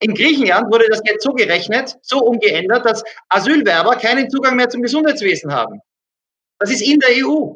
In 0.00 0.14
Griechenland 0.14 0.70
wurde 0.70 0.86
das 0.90 1.00
jetzt 1.06 1.22
so 1.22 1.32
gerechnet, 1.32 1.96
so 2.02 2.18
umgeändert, 2.18 2.84
dass 2.84 3.02
Asylwerber 3.30 3.96
keinen 3.96 4.28
Zugang 4.28 4.56
mehr 4.56 4.68
zum 4.68 4.82
Gesundheitswesen 4.82 5.52
haben. 5.52 5.80
Das 6.58 6.70
ist 6.70 6.82
in 6.82 6.98
der 6.98 7.24
EU. 7.24 7.54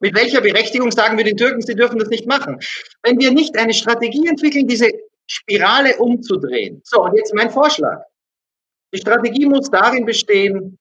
Mit 0.00 0.14
welcher 0.14 0.40
Berechtigung 0.40 0.90
sagen 0.90 1.16
wir 1.16 1.24
den 1.24 1.36
Türken, 1.36 1.62
sie 1.62 1.74
dürfen 1.74 1.98
das 1.98 2.08
nicht 2.08 2.26
machen? 2.26 2.60
Wenn 3.02 3.18
wir 3.18 3.32
nicht 3.32 3.56
eine 3.56 3.72
Strategie 3.72 4.28
entwickeln, 4.28 4.68
diese 4.68 4.90
Spirale 5.26 5.96
umzudrehen. 5.96 6.80
So, 6.84 7.02
und 7.02 7.16
jetzt 7.16 7.34
mein 7.34 7.50
Vorschlag. 7.50 8.02
Die 8.92 8.98
Strategie 8.98 9.46
muss 9.46 9.70
darin 9.70 10.06
bestehen, 10.06 10.78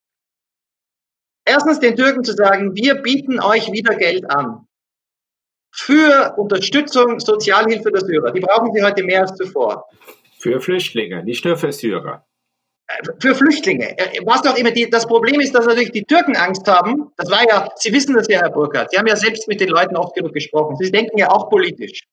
erstens 1.46 1.80
den 1.80 1.96
Türken 1.96 2.24
zu 2.24 2.34
sagen, 2.34 2.76
wir 2.76 2.96
bieten 2.96 3.40
euch 3.40 3.72
wieder 3.72 3.96
Geld 3.96 4.30
an 4.30 4.68
für 5.72 6.34
Unterstützung, 6.38 7.20
Sozialhilfe 7.20 7.92
der 7.92 8.02
Syrer. 8.02 8.32
Die 8.32 8.40
brauchen 8.40 8.74
sie 8.74 8.84
heute 8.84 9.04
mehr 9.04 9.22
als 9.22 9.36
zuvor. 9.36 9.86
Für 10.40 10.60
Flüchtlinge, 10.62 11.24
nicht 11.24 11.46
nur 11.46 11.58
für 11.58 11.72
Syrer. 11.72 12.26
Für 13.20 13.36
Flüchtlinge. 13.36 13.98
Äh, 13.98 14.22
was 14.26 14.46
auch 14.48 14.56
immer. 14.56 14.72
Die, 14.72 14.90
das 14.90 15.06
Problem 15.06 15.42
ist, 15.42 15.54
dass 15.54 15.66
natürlich 15.66 15.92
die 15.92 16.06
Türken 16.06 16.38
Angst 16.38 16.66
haben. 16.68 17.12
Das 17.18 17.30
war 17.30 17.46
ja, 17.48 17.70
Sie 17.76 17.92
wissen 17.92 18.16
das 18.16 18.28
ja, 18.30 18.40
Herr 18.40 18.50
Burkhardt. 18.50 18.92
Sie 18.92 18.98
haben 18.98 19.08
ja 19.08 19.16
selbst 19.16 19.48
mit 19.48 19.60
den 19.60 19.70
Leuten 19.70 19.98
oft 19.98 20.16
genug 20.16 20.34
gesprochen. 20.34 20.78
Sie 20.78 20.90
denken 20.90 21.18
ja 21.18 21.30
auch 21.30 21.50
politisch. 21.50 22.04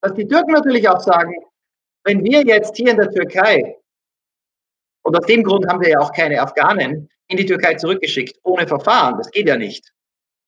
Dass 0.00 0.14
die 0.14 0.26
Türken 0.26 0.52
natürlich 0.52 0.88
auch 0.88 1.00
sagen, 1.00 1.34
wenn 2.04 2.22
wir 2.24 2.42
jetzt 2.42 2.76
hier 2.76 2.92
in 2.92 2.96
der 2.96 3.10
Türkei, 3.10 3.76
und 5.02 5.16
aus 5.16 5.26
dem 5.26 5.42
Grund 5.42 5.66
haben 5.66 5.80
wir 5.80 5.90
ja 5.90 6.00
auch 6.00 6.12
keine 6.12 6.40
Afghanen 6.40 7.08
in 7.28 7.36
die 7.36 7.46
Türkei 7.46 7.74
zurückgeschickt, 7.74 8.38
ohne 8.42 8.66
Verfahren, 8.66 9.16
das 9.18 9.30
geht 9.30 9.48
ja 9.48 9.56
nicht. 9.56 9.92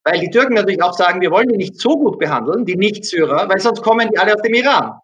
Weil 0.05 0.19
die 0.19 0.31
Türken 0.31 0.55
natürlich 0.55 0.83
auch 0.83 0.95
sagen, 0.95 1.21
wir 1.21 1.31
wollen 1.31 1.49
die 1.49 1.57
nicht 1.57 1.79
so 1.79 1.97
gut 1.97 2.19
behandeln, 2.19 2.65
die 2.65 2.77
Nicht-Syrer, 2.77 3.49
weil 3.49 3.61
sonst 3.61 3.83
kommen 3.83 4.11
die 4.11 4.19
alle 4.19 4.35
aus 4.35 4.43
dem 4.43 4.55
Iran. 4.55 5.01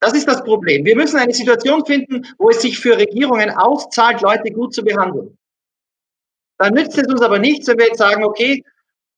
Das 0.00 0.12
ist 0.12 0.28
das 0.28 0.44
Problem. 0.44 0.84
Wir 0.84 0.94
müssen 0.94 1.18
eine 1.18 1.32
Situation 1.32 1.84
finden, 1.84 2.26
wo 2.38 2.50
es 2.50 2.62
sich 2.62 2.78
für 2.78 2.96
Regierungen 2.96 3.50
auszahlt, 3.50 4.20
Leute 4.20 4.52
gut 4.52 4.72
zu 4.72 4.84
behandeln. 4.84 5.36
Dann 6.58 6.74
nützt 6.74 6.96
es 6.96 7.08
uns 7.08 7.22
aber 7.22 7.38
nichts, 7.38 7.66
wenn 7.66 7.78
wir 7.78 7.86
jetzt 7.86 7.98
sagen, 7.98 8.22
okay, 8.24 8.62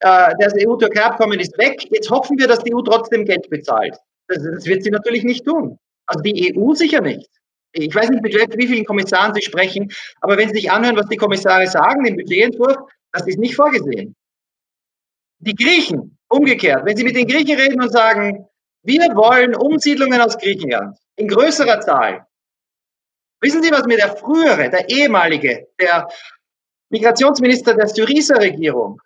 äh, 0.01 0.35
das 0.39 0.55
EU-Türkei-Abkommen 0.55 1.39
ist 1.41 1.57
weg, 1.59 1.87
jetzt 1.91 2.11
hoffen 2.11 2.39
wir, 2.39 2.47
dass 2.47 2.63
die 2.63 2.75
EU 2.75 2.83
trotzdem 2.83 3.25
Geld 3.25 3.51
bezahlt. 3.51 3.97
Das, 4.29 4.43
das 4.43 4.67
wird 4.67 4.83
sie 4.83 4.91
natürlich 4.91 5.25
nicht 5.25 5.45
tun. 5.45 5.79
Also 6.07 6.23
die 6.23 6.57
EU 6.57 6.75
sicher 6.75 7.01
nicht. 7.01 7.29
Ich 7.73 7.95
weiß 7.95 8.09
nicht, 8.11 8.23
mit 8.23 8.35
wie 8.35 8.67
vielen 8.67 8.85
Kommissaren 8.85 9.35
Sie 9.35 9.43
sprechen, 9.43 9.93
aber 10.21 10.37
wenn 10.37 10.49
Sie 10.49 10.57
sich 10.57 10.71
anhören, 10.71 10.97
was 10.97 11.09
die 11.09 11.17
Kommissare 11.17 11.67
sagen 11.67 12.07
im 12.07 12.17
Budgetentwurf, 12.17 12.77
das 13.13 13.27
ist 13.27 13.39
nicht 13.39 13.57
vorgesehen. 13.57 14.17
Die 15.41 15.55
Griechen, 15.55 16.19
umgekehrt, 16.29 16.85
wenn 16.85 16.97
Sie 16.97 17.05
mit 17.05 17.17
den 17.17 17.27
Griechen 17.27 17.59
reden 17.59 17.81
und 17.81 17.91
sagen, 17.91 18.47
wir 18.83 19.15
wollen 19.15 19.55
Umsiedlungen 19.55 20.21
aus 20.21 20.39
Griechenland 20.39 20.97
in 21.17 21.29
größerer 21.29 21.81
Zahl. 21.81 22.27
Wissen 23.41 23.63
Sie, 23.63 23.71
was 23.71 23.85
mir 23.85 23.97
der 23.97 24.17
frühere, 24.17 24.71
der 24.71 24.89
ehemalige, 24.89 25.69
der 25.79 26.09
Migrationsminister 26.91 27.75
der 27.75 27.87
Syriza-Regierung, 27.87 29.01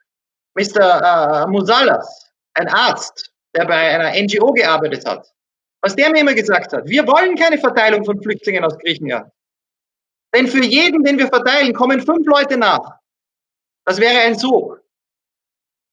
Mr. 0.55 1.45
Äh, 1.45 1.51
Musalas, 1.51 2.31
ein 2.55 2.69
Arzt, 2.69 3.33
der 3.55 3.67
bei 3.67 3.75
einer 3.75 4.13
NGO 4.23 4.53
gearbeitet 4.53 5.05
hat, 5.07 5.27
was 5.83 5.97
der 5.97 6.11
mir 6.11 6.21
immer 6.21 6.35
gesagt 6.35 6.73
hat, 6.73 6.89
wir 6.89 7.07
wollen 7.07 7.37
keine 7.37 7.59
Verteilung 7.59 8.05
von 8.05 8.23
Flüchtlingen 8.23 8.65
aus 8.65 8.79
Griechenland. 8.79 9.31
Denn 10.35 10.47
für 10.47 10.65
jeden, 10.65 11.03
den 11.03 11.19
wir 11.19 11.27
verteilen, 11.27 11.75
kommen 11.75 12.01
fünf 12.01 12.27
Leute 12.27 12.57
nach. 12.57 12.99
Das 13.85 13.99
wäre 13.99 14.21
ein 14.21 14.39
Sog. 14.39 14.81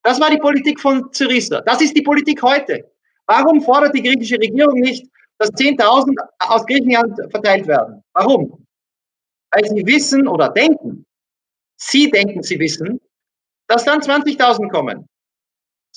Das 0.03 0.21
war 0.21 0.29
die 0.29 0.37
Politik 0.37 0.79
von 0.79 1.09
Syriza. 1.11 1.61
Das 1.61 1.81
ist 1.81 1.95
die 1.97 2.03
Politik 2.03 2.41
heute. 2.41 2.89
Warum 3.25 3.61
fordert 3.61 3.95
die 3.95 4.03
griechische 4.03 4.39
Regierung 4.39 4.79
nicht, 4.79 5.05
dass 5.39 5.51
10.000 5.51 6.15
aus 6.39 6.65
Griechenland 6.65 7.15
verteilt 7.31 7.67
werden? 7.67 8.01
Warum? 8.13 8.65
Weil 9.51 9.65
sie 9.65 9.85
wissen 9.85 10.27
oder 10.27 10.49
denken, 10.49 11.05
sie 11.75 12.09
denken, 12.09 12.43
sie 12.43 12.59
wissen, 12.59 13.01
dass 13.67 13.85
dann 13.85 13.99
20.000 13.99 14.69
kommen. 14.69 15.07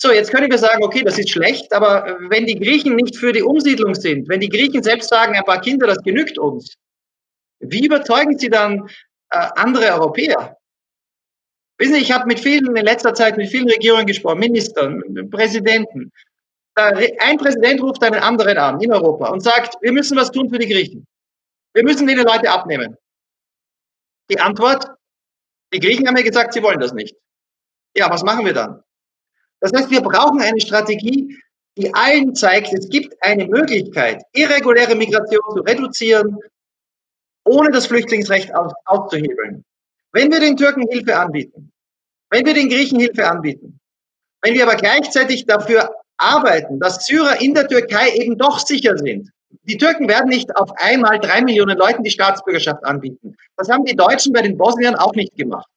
So, 0.03 0.11
jetzt 0.11 0.33
können 0.33 0.51
wir 0.51 0.59
sagen, 0.59 0.83
okay, 0.83 1.03
das 1.05 1.17
ist 1.17 1.31
schlecht, 1.31 1.73
aber 1.73 2.19
wenn 2.29 2.45
die 2.45 2.59
Griechen 2.59 2.97
nicht 2.97 3.17
für 3.17 3.33
die 3.33 3.45
Umsiedlung 3.45 3.95
sind, 3.95 4.29
wenn 4.29 4.41
die 4.41 4.49
Griechen 4.49 4.83
selbst 4.83 5.09
sagen, 5.09 5.37
ein 5.37 5.45
paar 5.45 5.61
Kinder, 5.61 5.87
das 5.87 6.03
genügt 6.03 6.39
uns, 6.39 6.75
wie 7.61 7.87
überzeugen 7.87 8.37
sie 8.37 8.51
dann 8.51 8.89
äh, 9.31 9.49
andere 9.55 9.93
Europäer? 9.93 10.59
Wissen 11.79 11.95
Sie, 11.95 12.01
ich 12.01 12.11
habe 12.11 12.27
mit 12.27 12.41
vielen 12.41 12.75
in 12.75 12.85
letzter 12.85 13.15
Zeit 13.15 13.37
mit 13.37 13.49
vielen 13.49 13.71
Regierungen 13.71 14.07
gesprochen, 14.07 14.41
Ministern, 14.41 15.31
Präsidenten, 15.31 16.11
ein 16.75 17.37
Präsident 17.39 17.81
ruft 17.81 18.03
einen 18.03 18.21
anderen 18.21 18.59
an 18.59 18.81
in 18.81 18.93
Europa 18.93 19.29
und 19.29 19.41
sagt, 19.41 19.77
wir 19.83 19.93
müssen 19.93 20.17
was 20.17 20.33
tun 20.33 20.51
für 20.51 20.59
die 20.59 20.69
Griechen. 20.69 21.07
Wir 21.75 21.85
müssen 21.85 22.09
denen 22.09 22.27
Leute 22.27 22.51
abnehmen. 22.51 22.97
Die 24.33 24.41
Antwort, 24.41 24.85
die 25.73 25.79
Griechen 25.79 26.09
haben 26.09 26.17
ja 26.17 26.25
gesagt, 26.25 26.55
sie 26.55 26.63
wollen 26.65 26.81
das 26.81 26.93
nicht. 26.93 27.15
Ja, 27.97 28.11
was 28.11 28.25
machen 28.25 28.45
wir 28.45 28.53
dann? 28.53 28.83
Das 29.63 29.73
heißt, 29.73 29.91
wir 29.91 30.01
brauchen 30.01 30.43
eine 30.43 30.61
Strategie, 30.61 31.39
die 31.79 31.95
allen 31.95 32.35
zeigt, 32.35 32.73
es 32.73 32.89
gibt 32.89 33.15
eine 33.21 33.47
Möglichkeit, 33.47 34.21
irreguläre 34.33 34.97
Migration 34.97 35.41
zu 35.55 35.63
reduzieren, 35.63 36.37
ohne 37.45 37.71
das 37.71 37.87
Flüchtlingsrecht 37.87 38.51
auszuhebeln. 38.87 39.65
Wenn 40.13 40.33
wir 40.33 40.41
den 40.41 40.57
Türken 40.57 40.87
Hilfe 40.91 41.17
anbieten, 41.17 41.71
wenn 42.31 42.45
wir 42.45 42.55
den 42.55 42.69
Griechen 42.69 42.99
Hilfe 42.99 43.29
anbieten, 43.29 43.79
wenn 44.43 44.55
wir 44.55 44.65
aber 44.65 44.75
gleichzeitig 44.75 45.47
dafür 45.47 45.95
arbeiten, 46.17 46.81
dass 46.81 47.07
Syrer 47.07 47.41
in 47.41 47.55
der 47.55 47.69
Türkei 47.69 48.11
eben 48.17 48.37
doch 48.37 48.59
sicher 48.59 48.99
sind. 48.99 49.31
Die 49.63 49.79
Türken 49.79 50.09
werden 50.09 50.29
nicht 50.29 50.55
auf 50.57 50.73
einmal 50.77 51.21
drei 51.21 51.41
Millionen 51.41 51.79
Leuten 51.79 52.03
die 52.03 52.11
Staatsbürgerschaft 52.11 52.85
anbieten. 52.85 53.37
Das 53.57 53.69
haben 53.69 53.85
die 53.85 53.95
Deutschen 53.95 54.33
bei 54.33 54.43
den 54.43 54.59
Bosniern 54.59 54.97
auch 54.97 55.15
nicht 55.15 55.37
gemacht. 55.37 55.69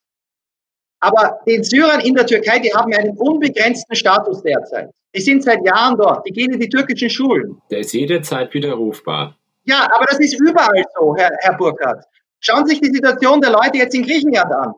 Aber 1.06 1.40
den 1.46 1.64
Syrern 1.64 2.00
in 2.00 2.16
der 2.16 2.26
Türkei, 2.26 2.58
die 2.58 2.74
haben 2.74 2.92
einen 2.92 3.16
unbegrenzten 3.18 3.96
Status 3.96 4.42
derzeit. 4.42 4.90
Die 5.16 5.22
sind 5.22 5.44
seit 5.44 5.64
Jahren 5.64 5.96
dort. 5.98 6.26
Die 6.26 6.32
gehen 6.32 6.52
in 6.52 6.60
die 6.60 6.68
türkischen 6.68 7.12
Schulen. 7.12 7.62
Der 7.70 7.80
ist 7.80 7.94
jederzeit 7.94 8.52
widerrufbar. 8.56 9.38
Ja, 9.66 9.88
aber 9.96 10.06
das 10.10 10.20
ist 10.20 10.40
überall 10.42 10.84
so, 10.98 11.16
Herr, 11.16 11.30
Herr 11.42 11.56
Burkhardt. 11.58 12.04
Schauen 12.40 12.66
Sie 12.66 12.72
sich 12.72 12.82
die 12.82 12.92
Situation 12.92 13.40
der 13.40 13.52
Leute 13.52 13.78
jetzt 13.78 13.94
in 13.94 14.02
Griechenland 14.02 14.52
an. 14.52 14.74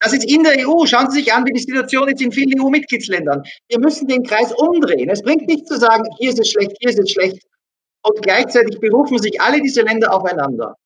Das 0.00 0.14
ist 0.14 0.24
in 0.24 0.42
der 0.42 0.66
EU. 0.66 0.86
Schauen 0.86 1.10
Sie 1.10 1.18
sich 1.20 1.32
an, 1.34 1.44
wie 1.44 1.52
die 1.52 1.60
Situation 1.60 2.08
ist 2.08 2.22
in 2.22 2.32
vielen 2.32 2.58
EU-Mitgliedsländern. 2.58 3.42
Wir 3.68 3.78
müssen 3.78 4.08
den 4.08 4.22
Kreis 4.22 4.52
umdrehen. 4.54 5.10
Es 5.10 5.22
bringt 5.22 5.46
nichts 5.46 5.68
zu 5.68 5.78
sagen, 5.78 6.04
hier 6.18 6.30
ist 6.30 6.40
es 6.40 6.50
schlecht, 6.50 6.72
hier 6.80 6.88
ist 6.88 6.98
es 6.98 7.10
schlecht. 7.10 7.42
Und 8.02 8.22
gleichzeitig 8.22 8.80
berufen 8.80 9.18
sich 9.18 9.38
alle 9.38 9.60
diese 9.60 9.82
Länder 9.82 10.14
aufeinander. 10.14 10.76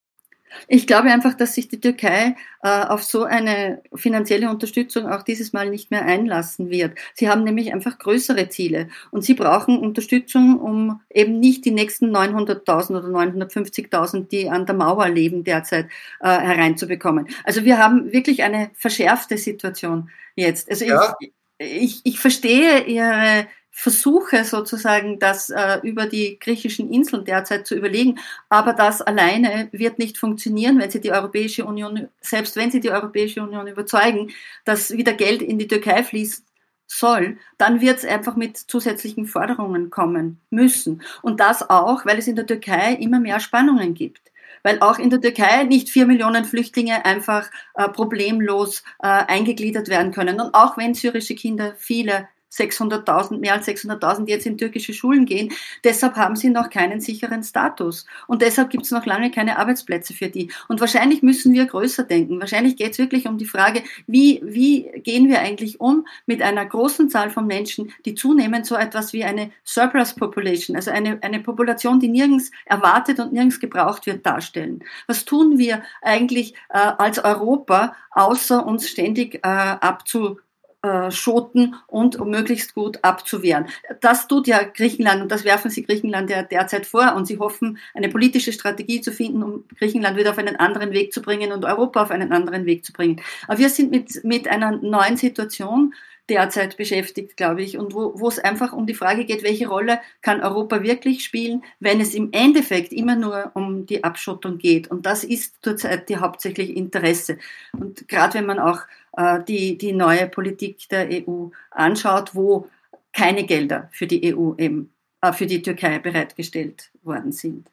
Ich 0.69 0.87
glaube 0.87 1.11
einfach, 1.11 1.35
dass 1.35 1.55
sich 1.55 1.69
die 1.69 1.81
Türkei 1.81 2.37
äh, 2.63 2.69
auf 2.69 3.03
so 3.03 3.25
eine 3.25 3.83
finanzielle 3.95 4.51
Unterstützung 4.51 5.07
auch 5.09 5.23
dieses 5.23 5.53
Mal 5.53 5.71
nicht 5.71 5.91
mehr 5.91 6.05
einlassen 6.05 6.71
wird. 6.71 6.99
Sie 7.15 7.29
haben 7.29 7.45
nämlich 7.45 7.73
einfach 7.73 7.99
größere 7.99 8.49
Ziele 8.49 8.89
und 9.11 9.23
sie 9.23 9.35
brauchen 9.35 9.79
Unterstützung, 9.79 10.59
um 10.61 11.01
eben 11.11 11.41
nicht 11.41 11.65
die 11.65 11.71
nächsten 11.71 12.15
900.000 12.15 12.99
oder 12.99 13.09
950.000, 13.09 14.29
die 14.29 14.51
an 14.51 14.67
der 14.67 14.75
Mauer 14.75 15.09
leben 15.09 15.45
derzeit, 15.45 15.87
äh, 16.21 16.29
hereinzubekommen. 16.29 17.29
Also 17.45 17.65
wir 17.65 17.79
haben 17.79 18.13
wirklich 18.13 18.43
eine 18.43 18.71
verschärfte 18.75 19.39
Situation 19.39 20.11
jetzt. 20.35 20.71
Also 20.71 20.85
ja. 20.85 21.15
ich, 21.21 21.33
ich, 21.59 22.01
ich 22.05 22.21
verstehe 22.21 22.85
Ihre 22.85 23.47
Versuche 23.71 24.45
sozusagen, 24.45 25.19
das 25.19 25.49
äh, 25.51 25.79
über 25.83 26.07
die 26.07 26.39
griechischen 26.39 26.93
Inseln 26.93 27.25
derzeit 27.25 27.67
zu 27.67 27.75
überlegen. 27.75 28.19
Aber 28.49 28.73
das 28.73 29.01
alleine 29.01 29.69
wird 29.73 29.99
nicht 29.99 30.19
funktionieren, 30.19 30.79
wenn 30.79 30.91
sie 30.91 31.01
die 31.01 31.13
Europäische 31.13 31.65
Union, 31.65 32.09
selbst 32.21 32.57
wenn 32.57 32.71
sie 32.71 32.81
die 32.81 32.91
Europäische 32.91 33.43
Union 33.43 33.67
überzeugen, 33.67 34.31
dass 34.65 34.91
wieder 34.91 35.13
Geld 35.15 35.41
in 35.41 35.59
die 35.59 35.69
Türkei 35.69 36.03
fließen 36.03 36.45
soll, 36.87 37.39
dann 37.57 37.81
wird 37.81 37.99
es 37.99 38.05
einfach 38.05 38.35
mit 38.35 38.57
zusätzlichen 38.57 39.27
Forderungen 39.27 39.91
kommen 39.91 40.41
müssen. 40.51 41.03
Und 41.23 41.39
das 41.39 41.71
auch, 41.71 42.05
weil 42.05 42.19
es 42.19 42.27
in 42.27 42.37
der 42.37 42.47
Türkei 42.47 42.95
immer 42.95 43.21
mehr 43.21 43.41
Spannungen 43.41 43.95
gibt 43.95 44.31
weil 44.63 44.81
auch 44.81 44.99
in 44.99 45.11
der 45.11 45.21
Türkei 45.21 45.65
nicht 45.65 45.89
vier 45.89 46.07
Millionen 46.07 46.45
Flüchtlinge 46.45 47.05
einfach 47.05 47.51
äh, 47.75 47.89
problemlos 47.89 48.83
äh, 48.99 49.07
eingegliedert 49.07 49.89
werden 49.89 50.13
können. 50.13 50.41
Und 50.41 50.55
auch 50.55 50.77
wenn 50.77 50.95
syrische 50.95 51.35
Kinder 51.35 51.75
viele 51.79 52.29
600.000, 52.53 53.39
mehr 53.39 53.55
als 53.55 53.69
600.000 53.69 54.29
jetzt 54.29 54.47
in 54.47 54.59
türkische 54.59 54.93
Schulen 54.93 55.25
gehen. 55.27 55.53
Deshalb 55.85 56.17
haben 56.17 56.37
sie 56.37 56.51
noch 56.51 56.71
keinen 56.71 57.01
sicheren 57.01 57.43
Status. 57.43 58.07
Und 58.27 58.43
deshalb 58.43 58.71
gibt 58.71 58.85
es 58.85 58.91
noch 58.91 59.07
lange 59.07 59.31
keine 59.31 59.59
Arbeitsplätze 59.59 60.15
für 60.15 60.29
die. 60.29 60.51
Und 60.69 60.81
wahrscheinlich 60.81 61.23
müssen 61.23 61.53
wir 61.53 61.67
größer 61.67 62.05
denken. 62.05 62.41
Wahrscheinlich 62.41 62.77
geht 62.77 62.93
es 62.93 62.99
wirklich 62.99 63.27
um 63.27 63.39
die 63.39 63.45
Frage, 63.45 63.83
wie, 64.07 64.41
wie 64.45 64.91
gehen 65.03 65.29
wir 65.29 65.41
eigentlich 65.41 65.81
um 65.81 66.07
mit 66.27 66.43
einer 66.43 66.67
großen 66.67 67.09
Zahl 67.09 67.31
von 67.31 67.47
Menschen, 67.47 67.93
die 68.05 68.15
zunehmend 68.15 68.67
so 68.67 68.75
etwas 68.75 69.13
wie 69.13 69.25
eine 69.25 69.51
Surplus 69.65 70.15
Population, 70.15 70.77
also 70.77 70.91
eine, 70.91 71.23
eine 71.23 71.41
Population, 71.41 72.01
die 72.01 72.09
nirgends 72.09 72.51
erwartet 72.65 73.21
und 73.21 73.33
nirgends 73.33 73.61
gebraucht 73.61 74.07
wird, 74.07 74.27
darstellen. 74.27 74.83
Was 75.07 75.25
tun 75.25 75.59
wir 75.59 75.83
eigentlich 76.03 76.55
äh, 76.71 76.79
als 76.79 77.19
Europa, 77.19 77.95
außer 78.11 78.67
uns 78.67 78.89
ständig 78.89 79.37
äh, 79.37 79.49
abzu 79.49 80.39
abzuschotten 80.83 81.77
und 81.87 82.19
möglichst 82.25 82.75
gut 82.75 82.99
abzuwehren. 83.03 83.67
Das 84.01 84.29
tut 84.29 84.47
ja 84.47 84.63
Griechenland 84.63 85.23
und 85.23 85.31
das 85.31 85.45
werfen 85.45 85.71
sie 85.71 85.85
Griechenland 85.85 86.31
ja 86.31 86.43
derzeit 86.43 86.87
vor 86.87 87.15
und 87.15 87.27
sie 87.27 87.39
hoffen, 87.39 87.79
eine 87.95 88.09
politische 88.09 88.53
Strategie 88.53 89.01
zu 89.01 89.13
finden, 89.13 89.43
um 89.43 89.65
Griechenland 89.79 90.17
wieder 90.17 90.31
auf 90.31 90.39
einen 90.39 90.57
anderen 90.57 90.93
Weg 90.93 91.13
zu 91.13 91.23
bringen 91.23 91.53
und 91.53 91.65
Europa 91.65 92.03
auf 92.03 92.11
einen 92.11 92.33
anderen 92.33 92.67
Weg 92.67 92.85
zu 92.85 92.93
bringen. 92.93 93.21
Aber 93.47 93.59
wir 93.59 93.69
sind 93.69 93.91
mit, 93.91 94.25
mit 94.25 94.49
einer 94.49 94.73
neuen 94.73 95.17
Situation 95.17 95.95
derzeit 96.31 96.77
beschäftigt, 96.77 97.37
glaube 97.37 97.63
ich, 97.63 97.77
und 97.77 97.93
wo, 97.93 98.19
wo 98.19 98.29
es 98.29 98.39
einfach 98.39 98.73
um 98.73 98.87
die 98.87 98.95
Frage 98.95 99.25
geht, 99.25 99.43
welche 99.43 99.69
Rolle 99.69 100.01
kann 100.23 100.41
Europa 100.41 100.83
wirklich 100.83 101.25
spielen, 101.25 101.65
wenn 101.81 102.01
es 102.01 102.15
im 102.15 102.31
Endeffekt 102.33 102.93
immer 102.93 103.17
nur 103.17 103.51
um 103.55 103.85
die 103.85 104.05
Abschottung 104.05 104.59
geht. 104.59 104.89
Und 104.89 105.05
das 105.05 105.25
ist 105.25 105.57
zurzeit 105.63 106.09
die 106.09 106.17
hauptsächliche 106.17 106.73
Interesse. 106.73 107.39
Und 107.73 108.09
gerade 108.09 108.35
wenn 108.35 108.47
man 108.47 108.61
auch 108.61 108.81
äh, 109.17 109.41
die, 109.47 109.77
die 109.77 109.93
neue 109.93 110.29
Politik 110.29 110.89
der 110.89 111.09
EU 111.11 111.49
anschaut, 111.71 112.35
wo 112.35 112.69
keine 113.13 113.45
Gelder 113.45 113.89
für 113.93 114.07
die 114.07 114.35
EU 114.35 114.55
eben, 114.57 114.95
äh, 115.21 115.33
für 115.33 115.47
die 115.47 115.63
Türkei 115.63 115.99
bereitgestellt 115.99 116.91
worden 117.03 117.33
sind. 117.33 117.69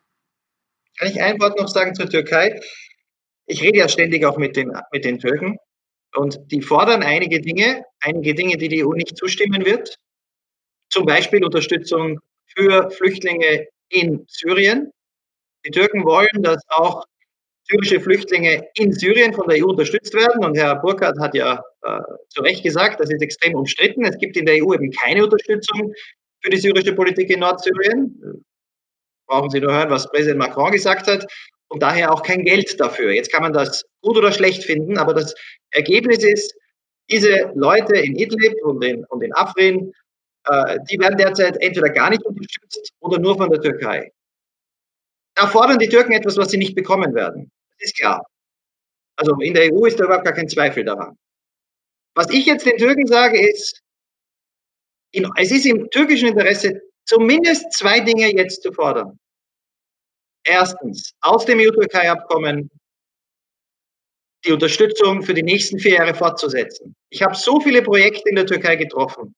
Kann 0.97 1.09
ich 1.09 1.21
ein 1.21 1.39
Wort 1.39 1.59
noch 1.59 1.67
sagen 1.67 1.93
zur 1.93 2.09
Türkei? 2.09 2.59
Ich 3.45 3.61
rede 3.61 3.77
ja 3.77 3.87
ständig 3.87 4.25
auch 4.25 4.37
mit 4.37 4.55
den, 4.55 4.75
mit 4.91 5.05
den 5.05 5.19
Türken. 5.19 5.57
Und 6.15 6.39
die 6.51 6.61
fordern 6.61 7.03
einige 7.03 7.41
Dinge, 7.41 7.83
einige 7.99 8.33
Dinge, 8.33 8.57
die 8.57 8.69
die 8.69 8.85
EU 8.85 8.93
nicht 8.93 9.17
zustimmen 9.17 9.65
wird. 9.65 9.97
Zum 10.89 11.05
Beispiel 11.05 11.43
Unterstützung 11.43 12.19
für 12.47 12.89
Flüchtlinge 12.91 13.67
in 13.89 14.25
Syrien. 14.27 14.91
Die 15.65 15.71
Türken 15.71 16.05
wollen, 16.05 16.41
dass 16.43 16.61
auch 16.69 17.05
syrische 17.69 17.99
Flüchtlinge 17.99 18.67
in 18.75 18.93
Syrien 18.93 19.33
von 19.33 19.47
der 19.47 19.63
EU 19.63 19.69
unterstützt 19.69 20.13
werden. 20.13 20.45
Und 20.45 20.57
Herr 20.57 20.75
Burkhardt 20.77 21.19
hat 21.19 21.35
ja 21.35 21.61
äh, 21.83 21.99
zu 22.29 22.41
Recht 22.41 22.63
gesagt, 22.63 22.99
das 22.99 23.09
ist 23.09 23.21
extrem 23.21 23.55
umstritten. 23.55 24.05
Es 24.05 24.17
gibt 24.17 24.37
in 24.37 24.45
der 24.45 24.63
EU 24.63 24.73
eben 24.73 24.91
keine 24.91 25.25
Unterstützung 25.25 25.93
für 26.41 26.49
die 26.49 26.57
syrische 26.57 26.93
Politik 26.93 27.29
in 27.29 27.41
Nordsyrien. 27.41 28.43
Brauchen 29.27 29.49
Sie 29.49 29.59
nur 29.59 29.73
hören, 29.73 29.89
was 29.89 30.09
Präsident 30.09 30.39
Macron 30.39 30.71
gesagt 30.71 31.07
hat 31.07 31.27
und 31.69 31.81
daher 31.81 32.13
auch 32.13 32.23
kein 32.23 32.45
Geld 32.45 32.79
dafür. 32.79 33.13
Jetzt 33.13 33.31
kann 33.31 33.41
man 33.41 33.53
das 33.53 33.85
gut 34.01 34.17
oder 34.17 34.31
schlecht 34.31 34.63
finden, 34.63 34.97
aber 34.97 35.13
das 35.13 35.35
Ergebnis 35.71 36.23
ist, 36.23 36.55
diese 37.09 37.51
Leute 37.55 37.95
in 37.97 38.15
Idlib 38.15 38.53
und 38.63 38.83
in, 38.83 39.05
und 39.05 39.23
in 39.23 39.33
Afrin, 39.33 39.93
äh, 40.45 40.77
die 40.89 40.99
werden 40.99 41.17
derzeit 41.17 41.57
entweder 41.61 41.89
gar 41.89 42.09
nicht 42.09 42.23
unterstützt 42.25 42.93
oder 42.99 43.19
nur 43.19 43.37
von 43.37 43.49
der 43.49 43.61
Türkei. 43.61 44.11
Da 45.35 45.47
fordern 45.47 45.79
die 45.79 45.89
Türken 45.89 46.13
etwas, 46.13 46.37
was 46.37 46.49
sie 46.49 46.57
nicht 46.57 46.75
bekommen 46.75 47.13
werden. 47.13 47.51
Das 47.77 47.89
ist 47.89 47.97
klar. 47.97 48.25
Also 49.17 49.35
in 49.39 49.53
der 49.53 49.73
EU 49.73 49.85
ist 49.85 49.99
da 49.99 50.05
überhaupt 50.05 50.25
gar 50.25 50.33
kein 50.33 50.49
Zweifel 50.49 50.83
daran. 50.83 51.17
Was 52.15 52.29
ich 52.31 52.45
jetzt 52.45 52.65
den 52.65 52.77
Türken 52.77 53.05
sage, 53.05 53.39
ist, 53.39 53.81
in, 55.11 55.29
es 55.37 55.51
ist 55.51 55.65
im 55.65 55.89
türkischen 55.91 56.29
Interesse, 56.29 56.81
zumindest 57.05 57.71
zwei 57.73 57.99
Dinge 57.99 58.31
jetzt 58.35 58.63
zu 58.63 58.71
fordern. 58.73 59.19
Erstens, 60.47 61.13
aus 61.19 61.45
dem 61.45 61.59
EU-Türkei-Abkommen 61.59 62.71
die 64.45 64.53
Unterstützung 64.53 65.21
für 65.21 65.33
die 65.33 65.43
nächsten 65.43 65.77
vier 65.77 65.95
Jahre 65.95 66.13
fortzusetzen. 66.13 66.95
Ich 67.09 67.21
habe 67.21 67.35
so 67.35 67.59
viele 67.59 67.81
Projekte 67.81 68.29
in 68.29 68.37
der 68.37 68.45
Türkei 68.45 68.77
getroffen, 68.77 69.35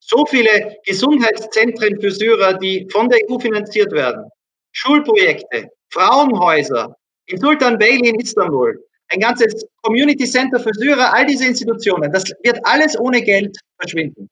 so 0.00 0.24
viele 0.24 0.76
Gesundheitszentren 0.86 2.00
für 2.00 2.10
Syrer, 2.10 2.54
die 2.54 2.88
von 2.90 3.10
der 3.10 3.18
EU 3.28 3.38
finanziert 3.38 3.92
werden, 3.92 4.24
Schulprojekte, 4.72 5.68
Frauenhäuser, 5.90 6.96
in 7.26 7.38
Sultan 7.38 7.78
Beyli 7.78 8.08
in 8.08 8.20
Istanbul, 8.20 8.82
ein 9.08 9.20
ganzes 9.20 9.66
Community 9.82 10.24
Center 10.24 10.58
für 10.58 10.72
Syrer, 10.72 11.12
all 11.12 11.26
diese 11.26 11.46
Institutionen, 11.46 12.10
das 12.10 12.24
wird 12.42 12.58
alles 12.64 12.98
ohne 12.98 13.20
Geld 13.20 13.58
verschwinden. 13.78 14.30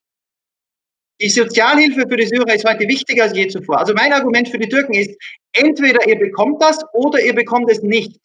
Die 1.21 1.29
Sozialhilfe 1.29 2.09
für 2.09 2.17
die 2.17 2.27
Syrer 2.27 2.55
ist 2.55 2.69
heute 2.69 2.89
wichtiger 2.89 3.25
als 3.25 3.37
je 3.37 3.47
zuvor. 3.49 3.79
Also 3.79 3.95
mein 3.95 4.13
Argument 4.13 4.49
für 4.49 4.59
die 4.59 4.69
Türken 4.69 4.95
ist, 4.95 5.11
entweder 5.53 6.07
ihr 6.09 6.19
bekommt 6.19 6.61
das 6.63 6.79
oder 6.95 7.21
ihr 7.21 7.35
bekommt 7.35 7.71
es 7.71 7.83
nicht. 7.83 8.21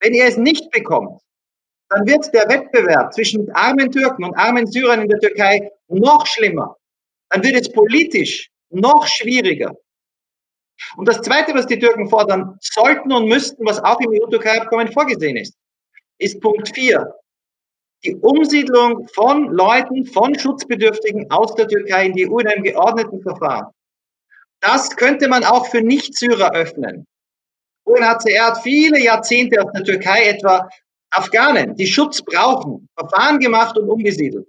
Wenn 0.00 0.14
ihr 0.14 0.24
es 0.24 0.36
nicht 0.36 0.70
bekommt, 0.70 1.20
dann 1.90 2.06
wird 2.06 2.32
der 2.32 2.48
Wettbewerb 2.48 3.12
zwischen 3.12 3.50
armen 3.52 3.90
Türken 3.90 4.24
und 4.24 4.34
armen 4.36 4.66
Syrern 4.66 5.02
in 5.02 5.08
der 5.08 5.18
Türkei 5.18 5.70
noch 5.88 6.26
schlimmer. 6.26 6.76
Dann 7.28 7.42
wird 7.42 7.54
es 7.56 7.70
politisch 7.70 8.50
noch 8.70 9.06
schwieriger. 9.06 9.74
Und 10.96 11.06
das 11.08 11.20
Zweite, 11.20 11.54
was 11.54 11.66
die 11.66 11.78
Türken 11.78 12.08
fordern 12.08 12.56
sollten 12.60 13.12
und 13.12 13.28
müssten, 13.28 13.64
was 13.66 13.82
auch 13.82 14.00
im 14.00 14.10
EU-Türkei-Abkommen 14.10 14.90
vorgesehen 14.92 15.36
ist, 15.36 15.54
ist 16.18 16.40
Punkt 16.40 16.74
4 16.74 17.12
die 18.04 18.16
Umsiedlung 18.16 19.06
von 19.08 19.52
Leuten, 19.52 20.06
von 20.06 20.38
Schutzbedürftigen 20.38 21.30
aus 21.30 21.54
der 21.54 21.68
Türkei 21.68 22.06
in 22.06 22.12
die 22.14 22.28
EU 22.28 22.38
in 22.38 22.48
einem 22.48 22.62
geordneten 22.62 23.20
Verfahren. 23.20 23.72
Das 24.60 24.96
könnte 24.96 25.28
man 25.28 25.44
auch 25.44 25.66
für 25.66 25.82
Nicht-Syrer 25.82 26.52
öffnen. 26.54 27.06
UNHCR 27.84 28.46
hat 28.46 28.62
viele 28.62 29.02
Jahrzehnte 29.02 29.62
aus 29.62 29.72
der 29.72 29.84
Türkei 29.84 30.24
etwa 30.28 30.68
Afghanen, 31.10 31.74
die 31.76 31.86
Schutz 31.86 32.22
brauchen, 32.22 32.88
Verfahren 32.96 33.38
gemacht 33.38 33.76
und 33.76 33.88
umgesiedelt. 33.88 34.48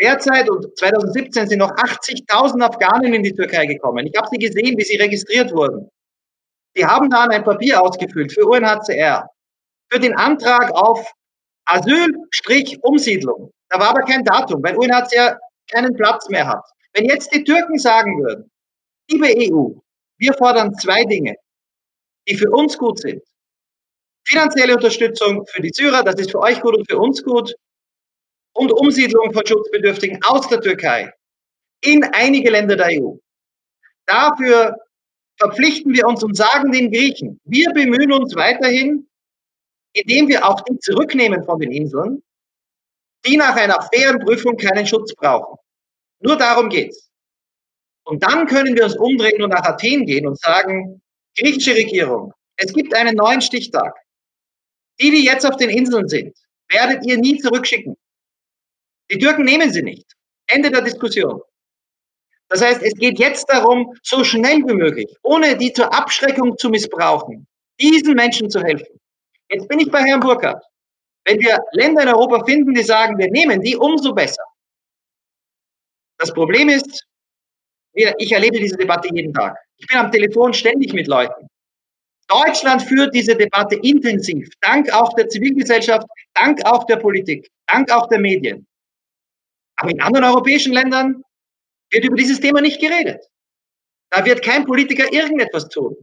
Derzeit 0.00 0.48
und 0.48 0.76
2017 0.78 1.48
sind 1.48 1.58
noch 1.58 1.72
80.000 1.72 2.62
Afghanen 2.62 3.14
in 3.14 3.22
die 3.22 3.32
Türkei 3.32 3.66
gekommen. 3.66 4.06
Ich 4.06 4.16
habe 4.16 4.28
sie 4.30 4.38
gesehen, 4.38 4.76
wie 4.78 4.84
sie 4.84 4.96
registriert 4.96 5.52
wurden. 5.52 5.88
Die 6.76 6.86
haben 6.86 7.10
dann 7.10 7.30
ein 7.30 7.44
Papier 7.44 7.82
ausgefüllt 7.82 8.32
für 8.32 8.46
UNHCR, 8.46 9.28
für 9.90 10.00
den 10.00 10.14
Antrag 10.16 10.72
auf 10.72 11.12
Asyl-Umsiedlung. 11.66 13.52
Da 13.68 13.78
war 13.78 13.90
aber 13.90 14.02
kein 14.02 14.24
Datum, 14.24 14.62
weil 14.62 14.76
UNHCR 14.76 15.38
keinen 15.70 15.94
Platz 15.94 16.28
mehr 16.28 16.46
hat. 16.46 16.64
Wenn 16.92 17.06
jetzt 17.06 17.32
die 17.32 17.44
Türken 17.44 17.78
sagen 17.78 18.22
würden, 18.22 18.50
liebe 19.08 19.26
EU, 19.26 19.72
wir 20.18 20.34
fordern 20.34 20.74
zwei 20.74 21.04
Dinge, 21.04 21.34
die 22.28 22.36
für 22.36 22.50
uns 22.50 22.76
gut 22.76 22.98
sind. 23.00 23.22
Finanzielle 24.24 24.74
Unterstützung 24.74 25.44
für 25.46 25.62
die 25.62 25.70
Syrer, 25.72 26.02
das 26.02 26.16
ist 26.16 26.30
für 26.30 26.40
euch 26.40 26.60
gut 26.60 26.76
und 26.76 26.88
für 26.88 26.98
uns 26.98 27.22
gut. 27.22 27.54
Und 28.54 28.70
Umsiedlung 28.72 29.32
von 29.32 29.46
Schutzbedürftigen 29.46 30.20
aus 30.24 30.46
der 30.48 30.60
Türkei 30.60 31.12
in 31.80 32.04
einige 32.12 32.50
Länder 32.50 32.76
der 32.76 32.88
EU. 33.00 33.16
Dafür 34.06 34.76
verpflichten 35.38 35.94
wir 35.94 36.06
uns 36.06 36.22
und 36.22 36.36
sagen 36.36 36.70
den 36.70 36.92
Griechen, 36.92 37.40
wir 37.44 37.70
bemühen 37.72 38.12
uns 38.12 38.34
weiterhin, 38.36 39.08
indem 39.92 40.28
wir 40.28 40.46
auch 40.46 40.60
die 40.62 40.78
zurücknehmen 40.78 41.44
von 41.44 41.58
den 41.58 41.72
Inseln, 41.72 42.22
die 43.26 43.36
nach 43.36 43.56
einer 43.56 43.80
fairen 43.92 44.20
Prüfung 44.20 44.56
keinen 44.56 44.86
Schutz 44.86 45.14
brauchen. 45.14 45.58
Nur 46.20 46.36
darum 46.36 46.68
geht's. 46.68 47.10
Und 48.04 48.22
dann 48.22 48.46
können 48.46 48.74
wir 48.74 48.84
uns 48.84 48.96
umdrehen 48.96 49.42
und 49.42 49.50
nach 49.50 49.64
Athen 49.64 50.06
gehen 50.06 50.26
und 50.26 50.38
sagen, 50.40 51.02
griechische 51.36 51.74
Regierung, 51.74 52.32
es 52.56 52.72
gibt 52.72 52.94
einen 52.94 53.16
neuen 53.16 53.40
Stichtag. 53.40 53.94
Die, 55.00 55.10
die 55.10 55.24
jetzt 55.24 55.46
auf 55.46 55.56
den 55.56 55.70
Inseln 55.70 56.08
sind, 56.08 56.36
werdet 56.68 57.04
ihr 57.06 57.18
nie 57.18 57.38
zurückschicken. 57.38 57.96
Die 59.10 59.18
Türken 59.18 59.44
nehmen 59.44 59.70
sie 59.72 59.82
nicht. 59.82 60.06
Ende 60.46 60.70
der 60.70 60.82
Diskussion. 60.82 61.40
Das 62.48 62.60
heißt, 62.60 62.82
es 62.82 62.94
geht 62.94 63.18
jetzt 63.18 63.48
darum, 63.48 63.94
so 64.02 64.24
schnell 64.24 64.58
wie 64.58 64.74
möglich, 64.74 65.16
ohne 65.22 65.56
die 65.56 65.72
zur 65.72 65.92
Abschreckung 65.94 66.58
zu 66.58 66.68
missbrauchen, 66.68 67.46
diesen 67.80 68.14
Menschen 68.14 68.50
zu 68.50 68.62
helfen. 68.62 69.00
Jetzt 69.52 69.68
bin 69.68 69.80
ich 69.80 69.90
bei 69.90 70.02
Herrn 70.02 70.20
Burkhardt. 70.20 70.64
Wenn 71.24 71.38
wir 71.38 71.58
Länder 71.72 72.02
in 72.02 72.08
Europa 72.08 72.44
finden, 72.44 72.74
die 72.74 72.82
sagen, 72.82 73.18
wir 73.18 73.30
nehmen 73.30 73.60
die, 73.60 73.76
umso 73.76 74.12
besser. 74.12 74.42
Das 76.18 76.32
Problem 76.32 76.68
ist, 76.68 77.06
ich 77.94 78.32
erlebe 78.32 78.58
diese 78.58 78.76
Debatte 78.76 79.08
jeden 79.12 79.34
Tag. 79.34 79.56
Ich 79.76 79.86
bin 79.86 79.98
am 79.98 80.10
Telefon 80.10 80.54
ständig 80.54 80.92
mit 80.94 81.06
Leuten. 81.06 81.46
Deutschland 82.28 82.82
führt 82.82 83.14
diese 83.14 83.36
Debatte 83.36 83.76
intensiv, 83.82 84.48
dank 84.60 84.90
auch 84.92 85.12
der 85.14 85.28
Zivilgesellschaft, 85.28 86.06
dank 86.34 86.64
auch 86.64 86.84
der 86.86 86.96
Politik, 86.96 87.50
dank 87.66 87.90
auch 87.90 88.08
der 88.08 88.20
Medien. 88.20 88.66
Aber 89.76 89.90
in 89.90 90.00
anderen 90.00 90.24
europäischen 90.24 90.72
Ländern 90.72 91.22
wird 91.90 92.04
über 92.04 92.16
dieses 92.16 92.40
Thema 92.40 92.62
nicht 92.62 92.80
geredet. 92.80 93.22
Da 94.10 94.24
wird 94.24 94.42
kein 94.42 94.64
Politiker 94.64 95.12
irgendetwas 95.12 95.68
tun. 95.68 95.94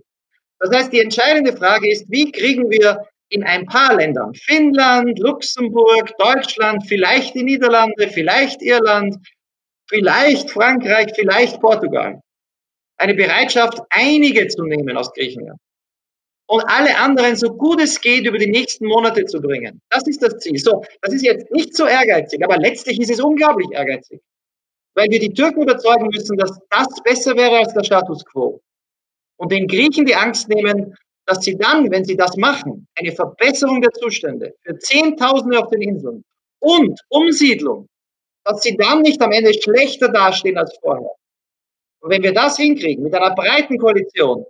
Das 0.59 0.69
heißt, 0.75 0.93
die 0.93 0.99
entscheidende 0.99 1.55
Frage 1.55 1.89
ist, 1.89 2.05
wie 2.09 2.31
kriegen 2.31 2.69
wir 2.69 3.07
in 3.29 3.43
ein 3.43 3.65
paar 3.65 3.95
Ländern, 3.95 4.33
Finnland, 4.33 5.19
Luxemburg, 5.19 6.11
Deutschland, 6.17 6.83
vielleicht 6.87 7.35
die 7.35 7.43
Niederlande, 7.43 8.07
vielleicht 8.09 8.61
Irland, 8.61 9.17
vielleicht 9.87 10.49
Frankreich, 10.51 11.11
vielleicht 11.15 11.59
Portugal, 11.61 12.21
eine 12.97 13.13
Bereitschaft, 13.13 13.79
einige 13.89 14.47
zu 14.47 14.63
nehmen 14.63 14.97
aus 14.97 15.13
Griechenland. 15.13 15.59
Und 16.47 16.63
alle 16.67 16.97
anderen 16.97 17.35
so 17.35 17.53
gut 17.53 17.79
es 17.79 18.01
geht 18.01 18.25
über 18.25 18.39
die 18.39 18.49
nächsten 18.49 18.87
Monate 18.87 19.23
zu 19.25 19.39
bringen. 19.39 19.79
Das 19.91 20.07
ist 20.07 20.23
das 20.23 20.39
Ziel. 20.39 20.57
So, 20.57 20.83
das 21.01 21.13
ist 21.13 21.23
jetzt 21.23 21.51
nicht 21.51 21.75
so 21.75 21.85
ehrgeizig, 21.85 22.43
aber 22.43 22.57
letztlich 22.57 22.99
ist 22.99 23.11
es 23.11 23.19
unglaublich 23.19 23.69
ehrgeizig, 23.71 24.19
weil 24.95 25.11
wir 25.11 25.19
die 25.19 25.31
Türken 25.31 25.61
überzeugen 25.61 26.07
müssen, 26.07 26.37
dass 26.37 26.59
das 26.71 26.87
besser 27.03 27.37
wäre 27.37 27.59
als 27.59 27.73
der 27.75 27.83
Status 27.83 28.25
quo. 28.25 28.59
Und 29.37 29.51
den 29.51 29.67
Griechen 29.67 30.07
die 30.07 30.15
Angst 30.15 30.49
nehmen, 30.49 30.95
dass 31.29 31.43
sie 31.43 31.55
dann, 31.57 31.89
wenn 31.91 32.03
sie 32.03 32.17
das 32.17 32.35
machen, 32.37 32.87
eine 32.95 33.11
Verbesserung 33.11 33.81
der 33.81 33.91
Zustände 33.91 34.55
für 34.63 34.77
Zehntausende 34.79 35.59
auf 35.59 35.69
den 35.69 35.81
Inseln 35.81 36.23
und 36.59 36.99
Umsiedlung 37.09 37.87
dass 38.49 38.61
sie 38.61 38.75
dann 38.77 39.01
nicht 39.01 39.21
am 39.21 39.31
Ende 39.31 39.53
schlechter 39.53 40.09
dastehen 40.09 40.57
als 40.57 40.75
vorher. 40.81 41.11
Und 42.01 42.09
wenn 42.09 42.23
wir 42.23 42.33
das 42.33 42.57
hinkriegen, 42.57 43.03
mit 43.03 43.13
einer 43.13 43.35
breiten 43.35 43.77
Koalition, 43.77 44.45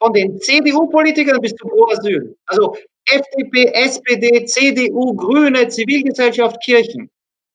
von 0.00 0.12
den 0.12 0.40
CDU-Politikern 0.40 1.40
bis 1.40 1.54
zum 1.54 1.70
pro 1.70 1.86
Asyl, 1.90 2.36
also 2.46 2.76
FDP, 3.06 3.72
SPD, 3.74 4.44
CDU, 4.46 5.14
Grüne, 5.14 5.68
Zivilgesellschaft, 5.68 6.60
Kirchen, 6.62 7.10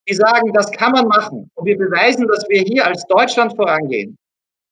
die 0.08 0.14
sagen, 0.14 0.52
das 0.54 0.72
kann 0.72 0.92
man 0.92 1.08
machen 1.08 1.50
und 1.56 1.66
wir 1.66 1.78
beweisen, 1.78 2.28
dass 2.28 2.46
wir 2.50 2.62
hier 2.62 2.86
als 2.86 3.06
Deutschland 3.08 3.56
vorangehen, 3.56 4.18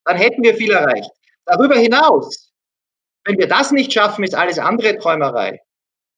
dann 0.05 0.17
hätten 0.17 0.43
wir 0.43 0.53
viel 0.55 0.71
erreicht. 0.71 1.09
Darüber 1.45 1.75
hinaus, 1.75 2.50
wenn 3.25 3.37
wir 3.37 3.47
das 3.47 3.71
nicht 3.71 3.93
schaffen, 3.93 4.23
ist 4.23 4.35
alles 4.35 4.59
andere 4.59 4.97
Träumerei. 4.97 5.59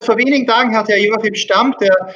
Vor 0.01 0.17
wenigen 0.17 0.45
Tagen 0.47 0.75
hat 0.75 0.89
Herr 0.89 0.97
Joachim 0.97 1.35
Stamm, 1.35 1.75
der, 1.79 2.13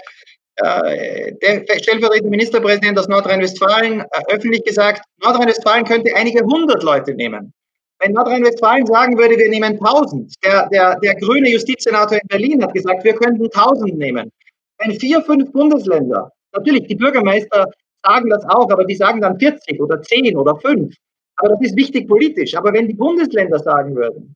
äh, 0.58 1.34
der 1.42 1.80
stellvertretende 1.80 2.30
Ministerpräsident 2.30 3.00
aus 3.00 3.08
Nordrhein-Westfalen, 3.08 4.02
äh, 4.02 4.06
öffentlich 4.28 4.64
gesagt, 4.64 5.04
Nordrhein-Westfalen 5.22 5.86
könnte 5.86 6.16
einige 6.16 6.42
hundert 6.42 6.84
Leute 6.84 7.14
nehmen. 7.14 7.54
Wenn 8.00 8.14
Nordrhein-Westfalen 8.14 8.86
sagen 8.86 9.18
würde, 9.18 9.38
wir 9.38 9.50
nehmen 9.50 9.80
1000, 9.80 10.34
der, 10.44 10.70
der, 10.70 11.00
der 11.00 11.16
grüne 11.16 11.50
Justizsenator 11.50 12.18
in 12.18 12.28
Berlin 12.28 12.64
hat 12.64 12.74
gesagt, 12.74 13.04
wir 13.04 13.14
könnten 13.14 13.46
1000 13.46 13.98
nehmen. 13.98 14.32
Wenn 14.80 15.00
vier, 15.00 15.22
fünf 15.22 15.52
Bundesländer, 15.52 16.32
natürlich 16.54 16.88
die 16.88 16.96
Bürgermeister 16.96 17.66
sagen 18.04 18.30
das 18.30 18.44
auch, 18.46 18.70
aber 18.70 18.86
die 18.86 18.96
sagen 18.96 19.22
dann 19.22 19.40
40 19.40 19.82
oder 19.82 20.02
10 20.02 20.38
oder 20.38 20.56
5. 20.58 20.94
Aber 21.38 21.50
das 21.50 21.62
ist 21.62 21.76
wichtig 21.76 22.08
politisch. 22.08 22.56
Aber 22.56 22.72
wenn 22.74 22.88
die 22.88 22.94
Bundesländer 22.94 23.60
sagen 23.60 23.96
würden, 23.96 24.36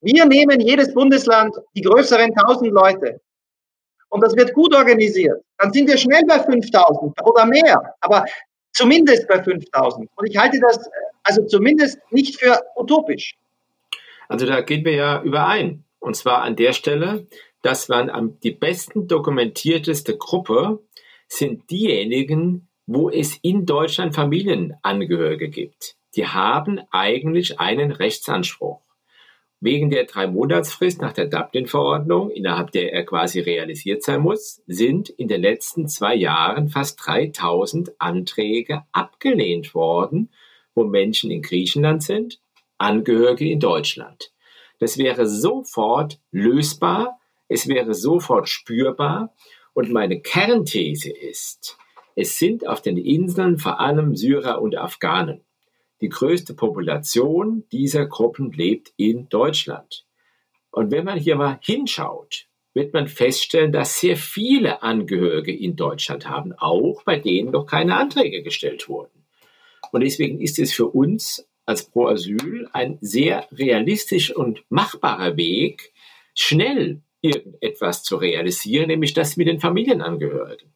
wir 0.00 0.24
nehmen 0.26 0.60
jedes 0.60 0.92
Bundesland 0.94 1.54
die 1.74 1.82
größeren 1.82 2.32
1000 2.36 2.72
Leute 2.72 3.20
und 4.10 4.22
das 4.22 4.36
wird 4.36 4.52
gut 4.52 4.74
organisiert, 4.74 5.42
dann 5.58 5.72
sind 5.72 5.88
wir 5.88 5.96
schnell 5.96 6.22
bei 6.26 6.40
5000 6.40 7.14
oder 7.24 7.46
mehr. 7.46 7.94
Aber 8.00 8.24
zumindest 8.72 9.26
bei 9.28 9.42
5000. 9.42 10.08
Und 10.16 10.26
ich 10.28 10.36
halte 10.36 10.58
das 10.60 10.78
also 11.22 11.46
zumindest 11.46 11.98
nicht 12.10 12.40
für 12.40 12.60
utopisch. 12.76 13.36
Also 14.28 14.46
da 14.46 14.60
gehen 14.62 14.84
wir 14.84 14.94
ja 14.94 15.22
überein. 15.22 15.84
Und 16.00 16.16
zwar 16.16 16.42
an 16.42 16.56
der 16.56 16.72
Stelle, 16.72 17.26
dass 17.62 17.88
man 17.88 18.38
die 18.42 18.52
besten 18.52 19.06
dokumentierteste 19.06 20.16
Gruppe 20.16 20.80
sind 21.28 21.70
diejenigen, 21.70 22.68
wo 22.86 23.10
es 23.10 23.38
in 23.42 23.66
Deutschland 23.66 24.14
Familienangehörige 24.14 25.50
gibt. 25.50 25.94
Die 26.16 26.26
haben 26.26 26.80
eigentlich 26.90 27.60
einen 27.60 27.92
Rechtsanspruch. 27.92 28.80
Wegen 29.62 29.90
der 29.90 30.04
Drei-Monatsfrist 30.04 31.02
nach 31.02 31.12
der 31.12 31.26
Dublin-Verordnung, 31.26 32.30
innerhalb 32.30 32.70
der 32.70 32.94
er 32.94 33.04
quasi 33.04 33.40
realisiert 33.40 34.02
sein 34.02 34.22
muss, 34.22 34.62
sind 34.66 35.10
in 35.10 35.28
den 35.28 35.42
letzten 35.42 35.86
zwei 35.86 36.14
Jahren 36.14 36.70
fast 36.70 36.98
3000 37.04 38.00
Anträge 38.00 38.84
abgelehnt 38.92 39.74
worden, 39.74 40.30
wo 40.74 40.84
Menschen 40.84 41.30
in 41.30 41.42
Griechenland 41.42 42.02
sind, 42.02 42.40
Angehörige 42.78 43.50
in 43.50 43.60
Deutschland. 43.60 44.32
Das 44.78 44.96
wäre 44.96 45.26
sofort 45.26 46.18
lösbar, 46.30 47.18
es 47.48 47.68
wäre 47.68 47.92
sofort 47.92 48.48
spürbar 48.48 49.34
und 49.74 49.92
meine 49.92 50.22
Kernthese 50.22 51.10
ist, 51.10 51.76
es 52.16 52.38
sind 52.38 52.66
auf 52.66 52.80
den 52.80 52.96
Inseln 52.96 53.58
vor 53.58 53.80
allem 53.80 54.16
Syrer 54.16 54.60
und 54.60 54.76
Afghanen. 54.76 55.44
Die 56.00 56.08
größte 56.08 56.54
Population 56.54 57.64
dieser 57.72 58.06
Gruppen 58.06 58.52
lebt 58.52 58.92
in 58.96 59.28
Deutschland. 59.28 60.06
Und 60.70 60.90
wenn 60.90 61.04
man 61.04 61.18
hier 61.18 61.36
mal 61.36 61.58
hinschaut, 61.62 62.46
wird 62.72 62.94
man 62.94 63.08
feststellen, 63.08 63.72
dass 63.72 64.00
sehr 64.00 64.16
viele 64.16 64.82
Angehörige 64.82 65.54
in 65.54 65.76
Deutschland 65.76 66.28
haben, 66.28 66.52
auch 66.52 67.02
bei 67.02 67.18
denen 67.18 67.50
noch 67.50 67.66
keine 67.66 67.96
Anträge 67.96 68.42
gestellt 68.42 68.88
wurden. 68.88 69.26
Und 69.92 70.02
deswegen 70.02 70.40
ist 70.40 70.58
es 70.58 70.72
für 70.72 70.86
uns 70.86 71.46
als 71.66 71.84
Pro 71.84 72.06
Asyl 72.06 72.68
ein 72.72 72.98
sehr 73.00 73.48
realistisch 73.52 74.34
und 74.34 74.62
machbarer 74.68 75.36
Weg, 75.36 75.92
schnell 76.34 77.02
irgendetwas 77.20 78.02
zu 78.02 78.16
realisieren, 78.16 78.88
nämlich 78.88 79.14
das 79.14 79.36
mit 79.36 79.46
den 79.46 79.60
Familienangehörigen. 79.60 80.72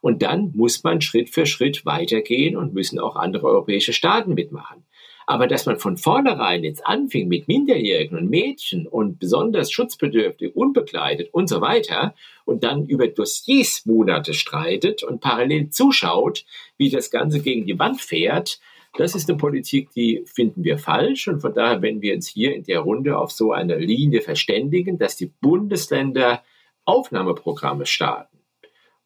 Und 0.00 0.22
dann 0.22 0.52
muss 0.54 0.82
man 0.82 1.00
Schritt 1.00 1.30
für 1.30 1.46
Schritt 1.46 1.84
weitergehen 1.84 2.56
und 2.56 2.74
müssen 2.74 2.98
auch 2.98 3.16
andere 3.16 3.46
europäische 3.46 3.92
Staaten 3.92 4.34
mitmachen. 4.34 4.84
Aber 5.26 5.46
dass 5.46 5.66
man 5.66 5.78
von 5.78 5.96
vornherein 5.96 6.64
jetzt 6.64 6.84
anfing 6.84 7.28
mit 7.28 7.46
Minderjährigen 7.46 8.18
und 8.18 8.28
Mädchen 8.30 8.88
und 8.88 9.20
besonders 9.20 9.70
schutzbedürftig, 9.70 10.56
unbegleitet 10.56 11.32
und 11.32 11.48
so 11.48 11.60
weiter 11.60 12.14
und 12.44 12.64
dann 12.64 12.86
über 12.86 13.06
Dossiers 13.06 13.86
Monate 13.86 14.34
streitet 14.34 15.04
und 15.04 15.20
parallel 15.20 15.70
zuschaut, 15.70 16.44
wie 16.78 16.90
das 16.90 17.10
Ganze 17.10 17.40
gegen 17.40 17.64
die 17.64 17.78
Wand 17.78 18.00
fährt, 18.00 18.58
das 18.96 19.14
ist 19.14 19.28
eine 19.28 19.38
Politik, 19.38 19.90
die 19.92 20.24
finden 20.26 20.64
wir 20.64 20.78
falsch. 20.78 21.28
Und 21.28 21.40
von 21.40 21.54
daher, 21.54 21.82
wenn 21.82 22.02
wir 22.02 22.14
uns 22.14 22.28
hier 22.28 22.54
in 22.54 22.64
der 22.64 22.80
Runde 22.80 23.18
auf 23.18 23.30
so 23.30 23.52
eine 23.52 23.78
Linie 23.78 24.20
verständigen, 24.20 24.98
dass 24.98 25.16
die 25.16 25.26
Bundesländer 25.26 26.42
Aufnahmeprogramme 26.84 27.86
starten, 27.86 28.29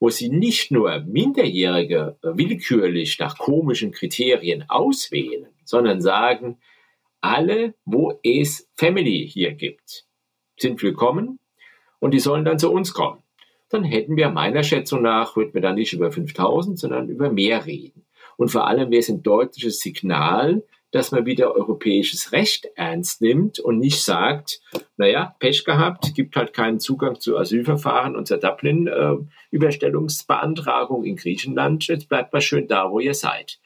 wo 0.05 0.11
sie 0.11 0.29
nicht 0.29 0.71
nur 0.71 1.01
Minderjährige 1.01 2.19
willkürlich 2.21 3.19
nach 3.19 3.39
komischen 3.39 3.91
Kriterien 3.91 4.67
auswählen, 4.69 5.47
sondern 5.65 6.03
sagen, 6.03 6.59
alle, 7.23 7.73
wo 7.87 8.21
es 8.23 8.69
Family 8.75 9.27
hier 9.27 9.55
gibt, 9.55 10.05
sind 10.59 10.83
willkommen 10.83 11.39
und 12.01 12.13
die 12.13 12.21
sollen 12.21 12.45
dann 12.45 12.59
zu 12.59 12.71
uns 12.71 12.93
kommen. 12.93 13.23
Dann 13.71 13.83
hätten 13.83 14.19
wir 14.19 14.29
meiner 14.29 14.63
Schätzung 14.63 15.01
nach, 15.01 15.37
würden 15.37 15.55
wir 15.55 15.63
dann 15.63 15.77
nicht 15.77 15.95
über 15.95 16.13
5000, 16.13 16.79
sondern 16.79 17.09
über 17.09 17.33
mehr 17.33 17.65
reden. 17.65 18.05
Und 18.37 18.51
vor 18.51 18.67
allem 18.67 18.91
wäre 18.91 19.01
es 19.01 19.09
ein 19.09 19.23
deutliches 19.23 19.81
Signal, 19.81 20.65
dass 20.95 21.11
man 21.11 21.27
wieder 21.27 21.55
europäisches 21.57 22.31
Recht 22.31 22.69
ernst 22.77 23.21
nimmt 23.21 23.59
und 23.59 23.81
nicht 23.81 24.05
sagt, 24.05 24.61
naja, 24.97 25.35
Pech 25.41 25.65
gehabt, 25.65 26.15
gibt 26.15 26.37
halt 26.37 26.53
keinen 26.53 26.79
Zugang 26.79 27.19
zu 27.19 27.37
Asylverfahren 27.37 28.15
und 28.15 28.29
zur 28.29 28.39
Dublin-Überstellungsbeantragung 28.39 31.03
in 31.03 31.17
Griechenland, 31.17 31.89
jetzt 31.89 32.09
bleibt 32.09 32.33
mal 32.33 32.41
schön 32.41 32.69
da, 32.69 32.93
wo 32.93 33.01
ihr 33.01 33.15
seid. 33.15 33.59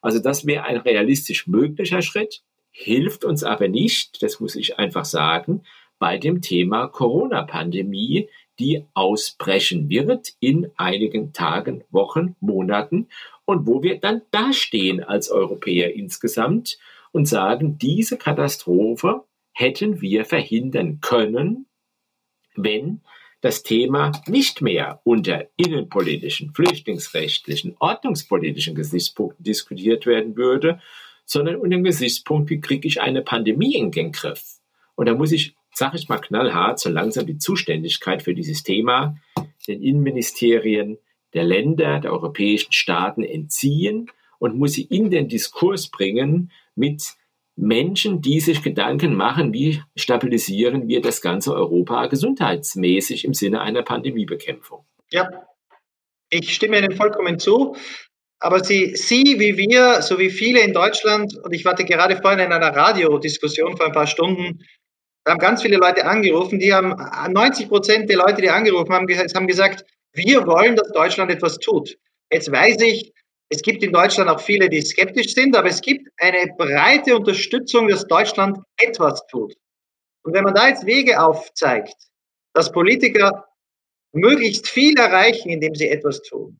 Also 0.00 0.20
das 0.20 0.46
wäre 0.46 0.62
ein 0.62 0.76
realistisch 0.76 1.48
möglicher 1.48 2.02
Schritt, 2.02 2.44
hilft 2.70 3.24
uns 3.24 3.42
aber 3.42 3.66
nicht, 3.66 4.22
das 4.22 4.38
muss 4.38 4.54
ich 4.54 4.78
einfach 4.78 5.06
sagen, 5.06 5.64
bei 5.98 6.18
dem 6.18 6.40
Thema 6.40 6.86
Corona-Pandemie, 6.86 8.28
die 8.60 8.84
ausbrechen 8.94 9.90
wird 9.90 10.34
in 10.38 10.70
einigen 10.76 11.32
Tagen, 11.32 11.82
Wochen, 11.90 12.36
Monaten 12.38 13.08
und 13.46 13.66
wo 13.66 13.82
wir 13.82 13.98
dann 13.98 14.22
dastehen 14.30 15.02
als 15.02 15.30
Europäer 15.30 15.94
insgesamt 15.94 16.78
und 17.12 17.26
sagen, 17.26 17.78
diese 17.78 18.18
Katastrophe 18.18 19.24
hätten 19.52 20.02
wir 20.02 20.26
verhindern 20.26 21.00
können, 21.00 21.66
wenn 22.54 23.00
das 23.40 23.62
Thema 23.62 24.12
nicht 24.26 24.60
mehr 24.60 25.00
unter 25.04 25.46
innenpolitischen, 25.56 26.52
flüchtlingsrechtlichen, 26.52 27.76
ordnungspolitischen 27.78 28.74
Gesichtspunkten 28.74 29.44
diskutiert 29.44 30.04
werden 30.04 30.36
würde, 30.36 30.80
sondern 31.24 31.56
unter 31.56 31.76
dem 31.76 31.84
Gesichtspunkt, 31.84 32.50
wie 32.50 32.60
kriege 32.60 32.88
ich 32.88 33.00
eine 33.00 33.22
Pandemie 33.22 33.76
in 33.76 33.90
den 33.90 34.12
Griff? 34.12 34.58
Und 34.94 35.06
da 35.06 35.14
muss 35.14 35.32
ich, 35.32 35.54
sage 35.72 35.96
ich 35.96 36.08
mal 36.08 36.18
knallhart, 36.18 36.80
so 36.80 36.88
langsam 36.88 37.26
die 37.26 37.38
Zuständigkeit 37.38 38.22
für 38.22 38.34
dieses 38.34 38.62
Thema 38.62 39.16
den 39.66 39.82
Innenministerien 39.82 40.98
der 41.36 41.44
Länder, 41.44 42.00
der 42.00 42.12
europäischen 42.12 42.72
Staaten 42.72 43.22
entziehen 43.22 44.10
und 44.38 44.58
muss 44.58 44.72
sie 44.72 44.82
in 44.82 45.10
den 45.10 45.28
Diskurs 45.28 45.88
bringen 45.88 46.50
mit 46.74 47.14
Menschen, 47.54 48.20
die 48.20 48.40
sich 48.40 48.62
Gedanken 48.62 49.14
machen, 49.14 49.52
wie 49.52 49.82
stabilisieren 49.94 50.88
wir 50.88 51.00
das 51.00 51.20
ganze 51.20 51.54
Europa 51.54 52.06
gesundheitsmäßig 52.06 53.24
im 53.24 53.34
Sinne 53.34 53.60
einer 53.60 53.82
Pandemiebekämpfung. 53.82 54.84
Ja, 55.10 55.30
ich 56.28 56.54
stimme 56.54 56.78
Ihnen 56.78 56.96
vollkommen 56.96 57.38
zu. 57.38 57.76
Aber 58.38 58.62
Sie, 58.62 58.94
Sie 58.96 59.38
wie 59.38 59.56
wir, 59.56 60.02
so 60.02 60.18
wie 60.18 60.28
viele 60.28 60.60
in 60.60 60.74
Deutschland, 60.74 61.34
und 61.42 61.54
ich 61.54 61.64
warte 61.64 61.84
gerade 61.84 62.16
vorhin 62.16 62.40
in 62.40 62.52
einer 62.52 62.74
Radiodiskussion 62.74 63.76
vor 63.76 63.86
ein 63.86 63.92
paar 63.92 64.06
Stunden, 64.06 64.60
haben 65.26 65.38
ganz 65.38 65.62
viele 65.62 65.78
Leute 65.78 66.04
angerufen, 66.06 66.58
die 66.58 66.72
haben, 66.72 66.94
90 67.32 67.68
Prozent 67.68 68.10
der 68.10 68.18
Leute, 68.18 68.42
die 68.42 68.50
angerufen 68.50 68.92
haben, 68.92 69.08
haben 69.08 69.46
gesagt, 69.46 69.84
wir 70.12 70.46
wollen, 70.46 70.76
dass 70.76 70.90
Deutschland 70.92 71.30
etwas 71.30 71.58
tut. 71.58 71.96
Jetzt 72.30 72.50
weiß 72.50 72.80
ich, 72.80 73.12
es 73.48 73.62
gibt 73.62 73.82
in 73.82 73.92
Deutschland 73.92 74.28
auch 74.28 74.40
viele, 74.40 74.68
die 74.68 74.82
skeptisch 74.82 75.32
sind, 75.34 75.56
aber 75.56 75.68
es 75.68 75.80
gibt 75.80 76.08
eine 76.18 76.52
breite 76.56 77.16
Unterstützung, 77.16 77.88
dass 77.88 78.06
Deutschland 78.06 78.58
etwas 78.78 79.24
tut. 79.28 79.54
Und 80.24 80.34
wenn 80.34 80.42
man 80.42 80.54
da 80.54 80.68
jetzt 80.68 80.86
Wege 80.86 81.20
aufzeigt, 81.20 81.94
dass 82.54 82.72
Politiker 82.72 83.46
möglichst 84.12 84.68
viel 84.68 84.98
erreichen, 84.98 85.50
indem 85.50 85.74
sie 85.74 85.88
etwas 85.88 86.22
tun, 86.22 86.58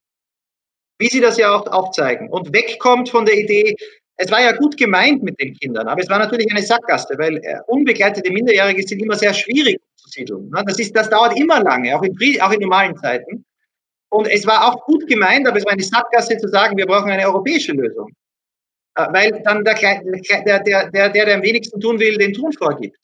wie 0.99 1.09
sie 1.09 1.21
das 1.21 1.37
ja 1.37 1.55
auch 1.55 1.67
aufzeigen 1.67 2.29
und 2.29 2.55
wegkommt 2.55 3.09
von 3.09 3.27
der 3.27 3.35
Idee, 3.35 3.75
es 4.17 4.31
war 4.31 4.41
ja 4.41 4.53
gut 4.53 4.77
gemeint 4.77 5.23
mit 5.23 5.39
den 5.41 5.55
Kindern, 5.55 5.89
aber 5.89 6.01
es 6.01 6.09
war 6.09 6.19
natürlich 6.19 6.51
eine 6.51 6.63
Sackgasse, 6.63 7.19
weil 7.19 7.37
äh, 7.39 7.59
unbegleitete 7.67 8.31
Minderjährige 8.31 8.83
sind 8.87 9.03
immer 9.03 9.17
sehr 9.17 9.35
schwierig 9.35 9.81
zu 10.07 10.21
siedeln. 10.21 10.49
Ne? 10.51 10.63
Das, 10.67 10.79
ist, 10.79 10.95
das 10.97 11.11
dauert 11.11 11.39
immer 11.39 11.63
lange, 11.63 11.97
auch 11.97 12.03
in, 12.03 12.17
auch 12.41 12.53
in 12.53 12.61
normalen 12.61 12.97
Zeiten. 12.97 13.45
Und 14.09 14.29
es 14.29 14.47
war 14.47 14.67
auch 14.67 14.85
gut 14.87 15.07
gemeint, 15.09 15.47
aber 15.47 15.59
es 15.59 15.65
war 15.65 15.73
eine 15.73 15.83
Sackgasse 15.83 16.39
zu 16.39 16.49
sagen, 16.49 16.77
wir 16.77 16.87
brauchen 16.87 17.11
eine 17.11 17.27
europäische 17.27 17.73
Lösung. 17.73 18.11
Äh, 18.97 19.07
weil 19.13 19.43
dann 19.45 19.65
der, 19.65 19.75
der, 19.75 20.61
der, 20.61 20.91
der, 20.91 21.09
der 21.11 21.35
am 21.35 21.43
wenigsten 21.43 21.81
tun 21.81 21.99
will, 21.99 22.17
den 22.17 22.33
Tun 22.33 22.53
vorgibt. 22.53 22.97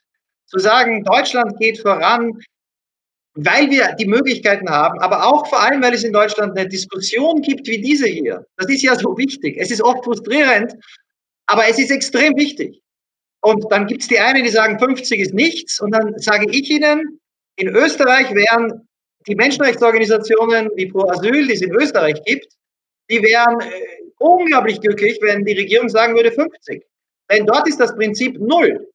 Zu 0.47 0.59
sagen, 0.59 1.05
Deutschland 1.05 1.59
geht 1.59 1.81
voran, 1.81 2.39
weil 3.35 3.71
wir 3.71 3.95
die 3.99 4.07
Möglichkeiten 4.07 4.69
haben, 4.69 4.99
aber 5.01 5.27
auch 5.27 5.47
vor 5.47 5.63
allem, 5.63 5.83
weil 5.83 5.95
es 5.95 6.05
in 6.05 6.13
Deutschland 6.13 6.57
eine 6.57 6.69
Diskussion 6.69 7.41
gibt 7.41 7.67
wie 7.67 7.81
diese 7.81 8.07
hier. 8.07 8.45
Das 8.57 8.69
ist 8.69 8.83
ja 8.83 8.95
so 8.95 9.17
wichtig. 9.17 9.57
Es 9.59 9.71
ist 9.71 9.83
oft 9.83 10.05
frustrierend, 10.05 10.75
aber 11.47 11.67
es 11.67 11.79
ist 11.79 11.91
extrem 11.91 12.37
wichtig. 12.37 12.82
Und 13.43 13.71
dann 13.71 13.87
gibt 13.87 14.03
es 14.03 14.09
die 14.09 14.19
einen, 14.19 14.45
die 14.45 14.51
sagen, 14.51 14.79
50 14.79 15.21
ist 15.21 15.35
nichts. 15.35 15.81
Und 15.81 15.91
dann 15.93 16.19
sage 16.19 16.47
ich 16.51 16.71
Ihnen, 16.71 17.21
in 17.57 17.69
Österreich 17.69 18.33
wären 18.35 18.89
die 19.27 19.35
Menschenrechtsorganisationen 19.35 20.71
wie 20.77 20.87
Pro 20.87 21.09
Asyl, 21.09 21.47
die 21.47 21.55
es 21.55 21.63
in 21.63 21.75
Österreich 21.75 22.23
gibt, 22.25 22.47
die 23.11 23.23
wären 23.23 23.61
äh, 23.61 23.71
unglaublich 24.19 24.81
glücklich, 24.81 25.19
wenn 25.21 25.45
die 25.45 25.53
Regierung 25.53 25.89
sagen 25.89 26.15
würde 26.15 26.33
50. 26.33 26.85
Denn 27.31 27.47
dort 27.47 27.69
ist 27.69 27.81
das 27.81 27.95
Prinzip 27.95 28.39
null. 28.39 28.89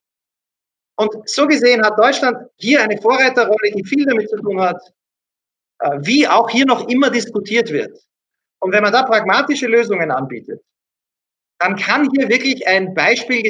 Und 0.96 1.28
so 1.28 1.46
gesehen 1.46 1.84
hat 1.84 1.98
Deutschland 1.98 2.38
hier 2.56 2.82
eine 2.82 3.00
Vorreiterrolle, 3.00 3.70
die 3.74 3.84
viel 3.84 4.04
damit 4.04 4.28
zu 4.28 4.36
tun 4.36 4.60
hat, 4.60 4.80
äh, 5.80 5.98
wie 6.00 6.26
auch 6.26 6.50
hier 6.50 6.66
noch 6.66 6.88
immer 6.88 7.10
diskutiert 7.10 7.70
wird. 7.70 7.96
Und 8.60 8.72
wenn 8.72 8.82
man 8.82 8.92
da 8.92 9.04
pragmatische 9.04 9.66
Lösungen 9.66 10.10
anbietet, 10.10 10.62
dann 11.58 11.76
kann 11.76 12.08
hier 12.14 12.28
wirklich 12.28 12.66
ein 12.66 12.94
Beispiel 12.94 13.44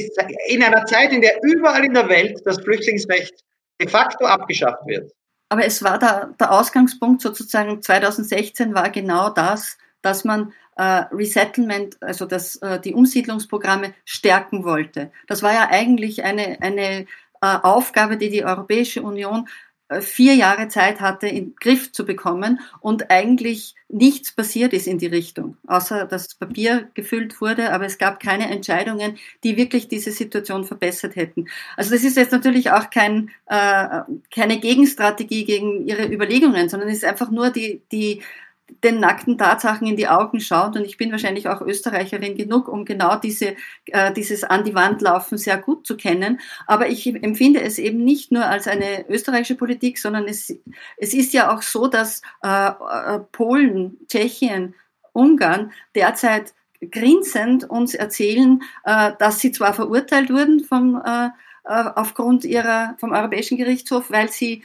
in 0.48 0.62
einer 0.62 0.84
Zeit, 0.86 1.12
in 1.12 1.20
der 1.20 1.38
überall 1.42 1.84
in 1.84 1.94
der 1.94 2.08
Welt 2.08 2.40
das 2.44 2.60
Flüchtlingsrecht 2.62 3.34
de 3.80 3.88
facto 3.88 4.24
abgeschafft 4.24 4.86
wird. 4.86 5.12
Aber 5.50 5.64
es 5.64 5.82
war 5.82 5.98
der, 5.98 6.34
der 6.38 6.52
Ausgangspunkt 6.52 7.22
sozusagen 7.22 7.82
2016 7.82 8.74
war 8.74 8.90
genau 8.90 9.30
das, 9.30 9.78
dass 10.02 10.24
man 10.24 10.52
äh, 10.76 11.04
Resettlement, 11.12 11.96
also 12.02 12.26
das, 12.26 12.56
äh, 12.56 12.80
die 12.80 12.94
Umsiedlungsprogramme 12.94 13.94
stärken 14.04 14.64
wollte. 14.64 15.10
Das 15.26 15.42
war 15.42 15.52
ja 15.52 15.68
eigentlich 15.70 16.24
eine, 16.24 16.58
eine 16.60 17.06
äh, 17.40 17.56
Aufgabe, 17.62 18.16
die 18.16 18.30
die 18.30 18.44
Europäische 18.44 19.02
Union 19.02 19.48
vier 20.00 20.34
Jahre 20.34 20.68
Zeit 20.68 21.00
hatte, 21.00 21.28
in 21.28 21.46
den 21.46 21.56
Griff 21.56 21.92
zu 21.92 22.04
bekommen 22.04 22.60
und 22.80 23.10
eigentlich 23.10 23.74
nichts 23.88 24.32
passiert 24.32 24.74
ist 24.74 24.86
in 24.86 24.98
die 24.98 25.06
Richtung, 25.06 25.56
außer 25.66 26.04
dass 26.04 26.34
Papier 26.34 26.88
gefüllt 26.92 27.40
wurde, 27.40 27.72
aber 27.72 27.86
es 27.86 27.96
gab 27.96 28.20
keine 28.20 28.50
Entscheidungen, 28.50 29.16
die 29.44 29.56
wirklich 29.56 29.88
diese 29.88 30.12
Situation 30.12 30.64
verbessert 30.64 31.16
hätten. 31.16 31.46
Also 31.76 31.92
das 31.92 32.04
ist 32.04 32.18
jetzt 32.18 32.32
natürlich 32.32 32.70
auch 32.70 32.90
kein, 32.90 33.30
äh, 33.46 34.00
keine 34.34 34.60
Gegenstrategie 34.60 35.44
gegen 35.46 35.86
Ihre 35.86 36.06
Überlegungen, 36.12 36.68
sondern 36.68 36.90
es 36.90 36.98
ist 36.98 37.04
einfach 37.04 37.30
nur 37.30 37.50
die, 37.50 37.80
die 37.90 38.22
den 38.84 39.00
nackten 39.00 39.38
Tatsachen 39.38 39.86
in 39.86 39.96
die 39.96 40.08
Augen 40.08 40.40
schaut. 40.40 40.76
Und 40.76 40.84
ich 40.84 40.96
bin 40.96 41.10
wahrscheinlich 41.10 41.48
auch 41.48 41.60
Österreicherin 41.60 42.36
genug, 42.36 42.68
um 42.68 42.84
genau 42.84 43.16
diese, 43.16 43.56
äh, 43.86 44.12
dieses 44.12 44.44
an 44.44 44.64
die 44.64 44.74
Wand 44.74 45.02
laufen 45.02 45.38
sehr 45.38 45.58
gut 45.58 45.86
zu 45.86 45.96
kennen. 45.96 46.40
Aber 46.66 46.88
ich 46.88 47.06
empfinde 47.06 47.60
es 47.60 47.78
eben 47.78 48.04
nicht 48.04 48.32
nur 48.32 48.46
als 48.46 48.68
eine 48.68 49.08
österreichische 49.08 49.56
Politik, 49.56 49.98
sondern 49.98 50.26
es, 50.26 50.54
es 50.96 51.14
ist 51.14 51.32
ja 51.32 51.54
auch 51.54 51.62
so, 51.62 51.88
dass 51.88 52.22
äh, 52.42 52.68
äh 52.68 53.18
Polen, 53.32 53.98
Tschechien, 54.08 54.74
Ungarn 55.12 55.72
derzeit 55.94 56.54
grinsend 56.80 57.68
uns 57.68 57.94
erzählen, 57.94 58.62
äh, 58.84 59.12
dass 59.18 59.40
sie 59.40 59.52
zwar 59.52 59.74
verurteilt 59.74 60.30
wurden 60.30 60.60
vom, 60.60 61.02
äh, 61.04 61.26
äh 61.64 61.90
aufgrund 61.96 62.44
ihrer, 62.44 62.94
vom 62.98 63.12
Europäischen 63.12 63.58
Gerichtshof, 63.58 64.10
weil 64.10 64.30
sie 64.30 64.62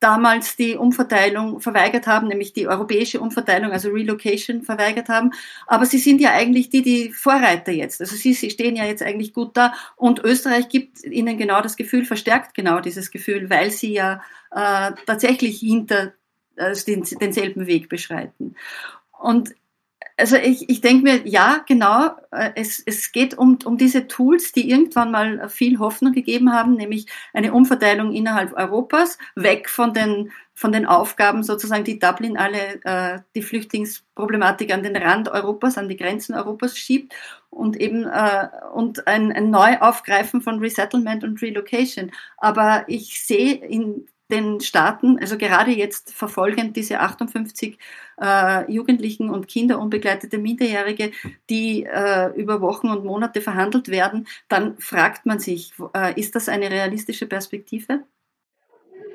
damals 0.00 0.56
die 0.56 0.76
Umverteilung 0.76 1.60
verweigert 1.60 2.06
haben, 2.06 2.28
nämlich 2.28 2.52
die 2.52 2.68
europäische 2.68 3.20
Umverteilung, 3.20 3.72
also 3.72 3.90
Relocation 3.90 4.62
verweigert 4.62 5.08
haben. 5.08 5.32
Aber 5.66 5.86
sie 5.86 5.98
sind 5.98 6.20
ja 6.20 6.32
eigentlich 6.32 6.70
die, 6.70 6.82
die 6.82 7.10
Vorreiter 7.10 7.72
jetzt. 7.72 8.00
Also 8.00 8.14
sie, 8.14 8.32
sie 8.32 8.50
stehen 8.50 8.76
ja 8.76 8.84
jetzt 8.84 9.02
eigentlich 9.02 9.32
gut 9.32 9.56
da. 9.56 9.74
Und 9.96 10.20
Österreich 10.20 10.68
gibt 10.68 11.02
ihnen 11.02 11.36
genau 11.36 11.60
das 11.60 11.76
Gefühl, 11.76 12.04
verstärkt 12.04 12.54
genau 12.54 12.80
dieses 12.80 13.10
Gefühl, 13.10 13.50
weil 13.50 13.70
sie 13.70 13.92
ja 13.92 14.22
äh, 14.52 14.92
tatsächlich 15.06 15.58
hinter 15.58 16.12
äh, 16.56 16.74
den, 16.86 17.04
denselben 17.20 17.66
Weg 17.66 17.88
beschreiten. 17.88 18.54
Und 19.18 19.54
also 20.18 20.36
ich, 20.36 20.68
ich 20.68 20.80
denke 20.80 21.04
mir, 21.04 21.26
ja, 21.26 21.64
genau, 21.66 22.10
äh, 22.32 22.50
es, 22.56 22.82
es 22.84 23.12
geht 23.12 23.38
um, 23.38 23.58
um 23.64 23.78
diese 23.78 24.08
Tools, 24.08 24.52
die 24.52 24.68
irgendwann 24.68 25.12
mal 25.12 25.48
viel 25.48 25.78
Hoffnung 25.78 26.12
gegeben 26.12 26.52
haben, 26.52 26.74
nämlich 26.74 27.06
eine 27.32 27.52
Umverteilung 27.52 28.12
innerhalb 28.12 28.52
Europas, 28.54 29.16
weg 29.36 29.70
von 29.70 29.94
den, 29.94 30.32
von 30.54 30.72
den 30.72 30.86
Aufgaben 30.86 31.44
sozusagen, 31.44 31.84
die 31.84 32.00
Dublin 32.00 32.36
alle 32.36 32.80
äh, 32.84 33.20
die 33.36 33.42
Flüchtlingsproblematik 33.42 34.74
an 34.74 34.82
den 34.82 34.96
Rand 34.96 35.28
Europas, 35.28 35.78
an 35.78 35.88
die 35.88 35.96
Grenzen 35.96 36.34
Europas 36.34 36.76
schiebt 36.76 37.14
und 37.50 37.76
eben 37.80 38.04
äh, 38.04 38.48
und 38.74 39.06
ein, 39.06 39.30
ein 39.32 39.50
Neuaufgreifen 39.50 40.42
von 40.42 40.58
Resettlement 40.58 41.22
und 41.22 41.40
Relocation. 41.40 42.10
Aber 42.38 42.84
ich 42.88 43.24
sehe 43.24 43.54
in 43.54 44.08
den 44.30 44.60
Staaten, 44.60 45.18
also 45.18 45.38
gerade 45.38 45.70
jetzt 45.70 46.12
verfolgend 46.12 46.76
diese 46.76 47.00
58 47.00 47.78
äh, 48.20 48.70
Jugendlichen 48.70 49.30
und 49.30 49.48
Kinder, 49.48 49.78
unbegleitete 49.78 50.38
Minderjährige, 50.38 51.12
die 51.48 51.84
äh, 51.84 52.28
über 52.34 52.60
Wochen 52.60 52.88
und 52.88 53.04
Monate 53.04 53.40
verhandelt 53.40 53.88
werden, 53.88 54.26
dann 54.48 54.78
fragt 54.78 55.24
man 55.24 55.38
sich, 55.38 55.72
äh, 55.94 56.18
ist 56.20 56.34
das 56.34 56.48
eine 56.48 56.70
realistische 56.70 57.26
Perspektive? 57.26 58.04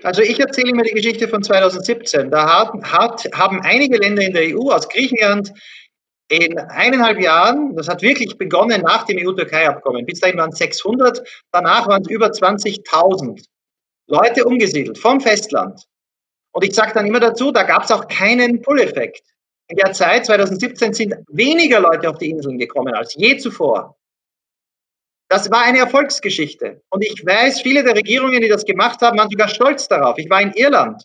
Also 0.04 0.22
ich 0.22 0.40
erzähle 0.40 0.74
mir 0.74 0.84
die 0.84 0.96
Geschichte 0.96 1.28
von 1.28 1.44
2017. 1.44 2.30
Da 2.30 2.60
hat, 2.60 2.84
hat, 2.84 3.30
haben 3.34 3.62
einige 3.62 3.98
Länder 3.98 4.24
in 4.24 4.34
der 4.34 4.58
EU 4.58 4.70
aus 4.70 4.90
Griechenland 4.90 5.54
in 6.30 6.58
eineinhalb 6.58 7.22
Jahren, 7.22 7.76
das 7.76 7.88
hat 7.88 8.02
wirklich 8.02 8.38
begonnen 8.38 8.82
nach 8.82 9.06
dem 9.06 9.18
EU-Türkei-Abkommen, 9.20 10.06
bis 10.06 10.20
dahin 10.20 10.38
waren 10.38 10.50
es 10.50 10.58
600, 10.58 11.22
danach 11.52 11.88
waren 11.88 12.02
es 12.02 12.10
über 12.10 12.28
20.000 12.28 13.46
Leute 14.08 14.46
umgesiedelt 14.46 14.98
vom 14.98 15.20
Festland. 15.22 15.86
Und 16.52 16.64
ich 16.64 16.74
sage 16.74 16.94
dann 16.94 17.08
immer 17.08 17.20
dazu, 17.20 17.52
da 17.52 17.64
gab 17.64 17.84
es 17.84 17.92
auch 17.92 18.08
keinen 18.08 18.62
Pull-Effekt. 18.62 19.24
In 19.68 19.78
der 19.78 19.94
Zeit 19.94 20.26
2017 20.26 20.94
sind 20.94 21.16
weniger 21.30 21.80
Leute 21.80 22.10
auf 22.10 22.18
die 22.18 22.30
Inseln 22.30 22.58
gekommen 22.58 22.94
als 22.94 23.16
je 23.16 23.38
zuvor. 23.38 23.98
Das 25.30 25.50
war 25.50 25.64
eine 25.64 25.80
Erfolgsgeschichte. 25.80 26.84
Und 26.90 27.04
ich 27.04 27.26
weiß, 27.26 27.62
viele 27.62 27.84
der 27.84 27.96
Regierungen, 27.96 28.42
die 28.42 28.50
das 28.50 28.66
gemacht 28.66 29.02
haben, 29.02 29.18
waren 29.18 29.30
sogar 29.32 29.48
stolz 29.48 29.88
darauf. 29.88 30.18
Ich 30.20 30.30
war 30.30 30.42
in 30.42 30.52
Irland. 30.54 31.04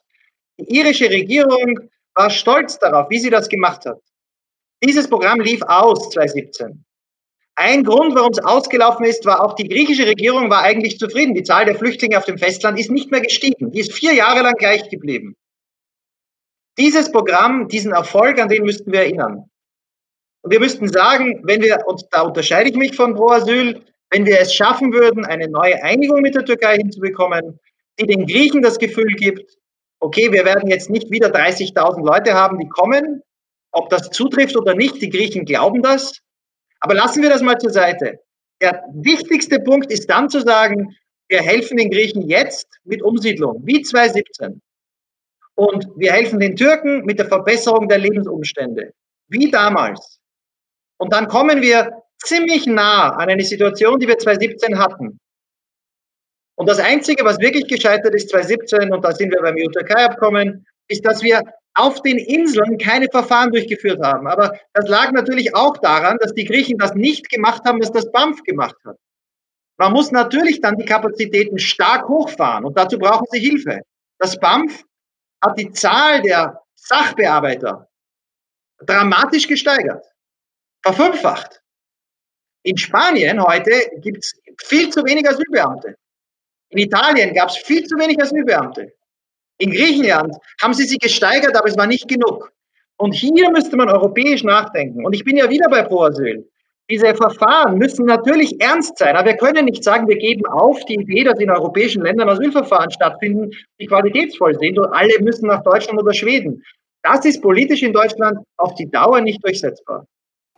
Die 0.58 0.76
irische 0.76 1.08
Regierung 1.08 1.88
war 2.14 2.28
stolz 2.28 2.78
darauf, 2.78 3.08
wie 3.10 3.18
sie 3.18 3.30
das 3.30 3.48
gemacht 3.48 3.86
hat. 3.86 4.02
Dieses 4.84 5.08
Programm 5.08 5.40
lief 5.40 5.62
aus 5.62 6.10
2017. 6.10 6.84
Ein 7.60 7.82
Grund, 7.82 8.14
warum 8.14 8.30
es 8.30 8.38
ausgelaufen 8.38 9.04
ist, 9.04 9.26
war 9.26 9.44
auch 9.44 9.56
die 9.56 9.66
griechische 9.66 10.06
Regierung 10.06 10.48
war 10.48 10.62
eigentlich 10.62 10.96
zufrieden. 10.96 11.34
Die 11.34 11.42
Zahl 11.42 11.64
der 11.64 11.74
Flüchtlinge 11.74 12.16
auf 12.16 12.24
dem 12.24 12.38
Festland 12.38 12.78
ist 12.78 12.88
nicht 12.88 13.10
mehr 13.10 13.20
gestiegen. 13.20 13.72
Die 13.72 13.80
ist 13.80 13.92
vier 13.92 14.14
Jahre 14.14 14.42
lang 14.42 14.54
gleich 14.54 14.88
geblieben. 14.88 15.34
Dieses 16.78 17.10
Programm, 17.10 17.66
diesen 17.66 17.90
Erfolg, 17.90 18.40
an 18.40 18.48
den 18.48 18.62
müssten 18.62 18.92
wir 18.92 19.00
erinnern. 19.00 19.50
Und 20.42 20.52
wir 20.52 20.60
müssten 20.60 20.86
sagen, 20.86 21.40
wenn 21.42 21.60
wir, 21.60 21.84
und 21.88 22.04
da 22.12 22.22
unterscheide 22.22 22.70
ich 22.70 22.76
mich 22.76 22.94
von 22.94 23.16
Pro 23.16 23.30
Asyl, 23.30 23.82
wenn 24.10 24.24
wir 24.24 24.38
es 24.38 24.54
schaffen 24.54 24.92
würden, 24.92 25.24
eine 25.24 25.48
neue 25.48 25.82
Einigung 25.82 26.20
mit 26.20 26.36
der 26.36 26.44
Türkei 26.44 26.76
hinzubekommen, 26.76 27.58
die 27.98 28.06
den 28.06 28.28
Griechen 28.28 28.62
das 28.62 28.78
Gefühl 28.78 29.16
gibt, 29.16 29.56
okay, 29.98 30.30
wir 30.30 30.44
werden 30.44 30.70
jetzt 30.70 30.90
nicht 30.90 31.10
wieder 31.10 31.34
30.000 31.34 32.06
Leute 32.06 32.34
haben, 32.34 32.60
die 32.60 32.68
kommen, 32.68 33.20
ob 33.72 33.90
das 33.90 34.10
zutrifft 34.10 34.56
oder 34.56 34.74
nicht, 34.74 35.02
die 35.02 35.10
Griechen 35.10 35.44
glauben 35.44 35.82
das, 35.82 36.22
aber 36.80 36.94
lassen 36.94 37.22
wir 37.22 37.30
das 37.30 37.42
mal 37.42 37.58
zur 37.58 37.70
Seite. 37.70 38.20
Der 38.60 38.82
wichtigste 38.92 39.60
Punkt 39.60 39.90
ist 39.90 40.08
dann 40.08 40.28
zu 40.28 40.40
sagen, 40.40 40.96
wir 41.28 41.42
helfen 41.42 41.76
den 41.76 41.90
Griechen 41.90 42.28
jetzt 42.28 42.66
mit 42.84 43.02
Umsiedlung, 43.02 43.60
wie 43.64 43.82
2017. 43.82 44.60
Und 45.54 45.88
wir 45.96 46.12
helfen 46.12 46.40
den 46.40 46.56
Türken 46.56 47.04
mit 47.04 47.18
der 47.18 47.26
Verbesserung 47.26 47.88
der 47.88 47.98
Lebensumstände, 47.98 48.92
wie 49.28 49.50
damals. 49.50 50.18
Und 50.98 51.12
dann 51.12 51.28
kommen 51.28 51.62
wir 51.62 52.02
ziemlich 52.22 52.66
nah 52.66 53.10
an 53.10 53.28
eine 53.28 53.44
Situation, 53.44 53.98
die 53.98 54.08
wir 54.08 54.18
2017 54.18 54.78
hatten. 54.78 55.18
Und 56.56 56.68
das 56.68 56.80
Einzige, 56.80 57.24
was 57.24 57.38
wirklich 57.38 57.68
gescheitert 57.68 58.14
ist 58.14 58.30
2017, 58.30 58.92
und 58.92 59.04
da 59.04 59.12
sind 59.12 59.30
wir 59.30 59.40
beim 59.40 59.54
EU-Türkei-Abkommen, 59.56 60.66
ist, 60.88 61.04
dass 61.04 61.22
wir 61.22 61.42
auf 61.74 62.02
den 62.02 62.18
Inseln 62.18 62.76
keine 62.78 63.06
Verfahren 63.10 63.52
durchgeführt 63.52 64.02
haben. 64.02 64.26
Aber 64.26 64.58
das 64.72 64.88
lag 64.88 65.12
natürlich 65.12 65.54
auch 65.54 65.76
daran, 65.78 66.18
dass 66.20 66.34
die 66.34 66.44
Griechen 66.44 66.78
das 66.78 66.94
nicht 66.94 67.28
gemacht 67.28 67.62
haben, 67.64 67.80
was 67.80 67.92
das 67.92 68.10
BAMF 68.10 68.42
gemacht 68.42 68.76
hat. 68.84 68.96
Man 69.76 69.92
muss 69.92 70.10
natürlich 70.10 70.60
dann 70.60 70.76
die 70.76 70.84
Kapazitäten 70.84 71.58
stark 71.58 72.08
hochfahren 72.08 72.64
und 72.64 72.76
dazu 72.76 72.98
brauchen 72.98 73.26
sie 73.30 73.38
Hilfe. 73.38 73.82
Das 74.18 74.38
BAMF 74.40 74.82
hat 75.40 75.58
die 75.58 75.70
Zahl 75.70 76.20
der 76.22 76.60
Sachbearbeiter 76.74 77.88
dramatisch 78.80 79.46
gesteigert, 79.46 80.04
verfünffacht. 80.82 81.62
In 82.62 82.76
Spanien 82.76 83.42
heute 83.42 83.70
gibt 84.00 84.18
es 84.18 84.32
viel 84.64 84.90
zu 84.90 85.04
wenig 85.04 85.28
Asylbeamte. 85.28 85.94
In 86.70 86.78
Italien 86.78 87.34
gab 87.34 87.50
es 87.50 87.56
viel 87.58 87.84
zu 87.84 87.96
wenig 87.96 88.20
Asylbeamte. 88.20 88.92
In 89.58 89.72
Griechenland 89.72 90.34
haben 90.62 90.74
sie 90.74 90.84
sie 90.84 90.98
gesteigert, 90.98 91.56
aber 91.56 91.68
es 91.68 91.76
war 91.76 91.86
nicht 91.86 92.08
genug. 92.08 92.52
Und 92.96 93.12
hier 93.12 93.50
müsste 93.50 93.76
man 93.76 93.88
europäisch 93.88 94.42
nachdenken. 94.42 95.04
Und 95.04 95.14
ich 95.14 95.24
bin 95.24 95.36
ja 95.36 95.48
wieder 95.50 95.68
bei 95.68 95.82
Pro 95.82 96.02
Asyl. 96.02 96.48
Diese 96.90 97.14
Verfahren 97.14 97.76
müssen 97.76 98.06
natürlich 98.06 98.58
ernst 98.60 98.96
sein, 98.96 99.14
aber 99.14 99.28
wir 99.28 99.36
können 99.36 99.66
nicht 99.66 99.84
sagen, 99.84 100.08
wir 100.08 100.16
geben 100.16 100.46
auf 100.46 100.82
die 100.86 100.94
Idee, 100.94 101.22
dass 101.24 101.38
in 101.38 101.50
europäischen 101.50 102.02
Ländern 102.02 102.30
Asylverfahren 102.30 102.90
stattfinden, 102.90 103.50
die 103.78 103.86
qualitätsvoll 103.86 104.58
sind 104.58 104.78
und 104.78 104.86
alle 104.86 105.12
müssen 105.20 105.48
nach 105.48 105.62
Deutschland 105.62 106.00
oder 106.00 106.14
Schweden. 106.14 106.64
Das 107.02 107.26
ist 107.26 107.42
politisch 107.42 107.82
in 107.82 107.92
Deutschland 107.92 108.38
auf 108.56 108.74
die 108.74 108.90
Dauer 108.90 109.20
nicht 109.20 109.44
durchsetzbar. 109.44 110.06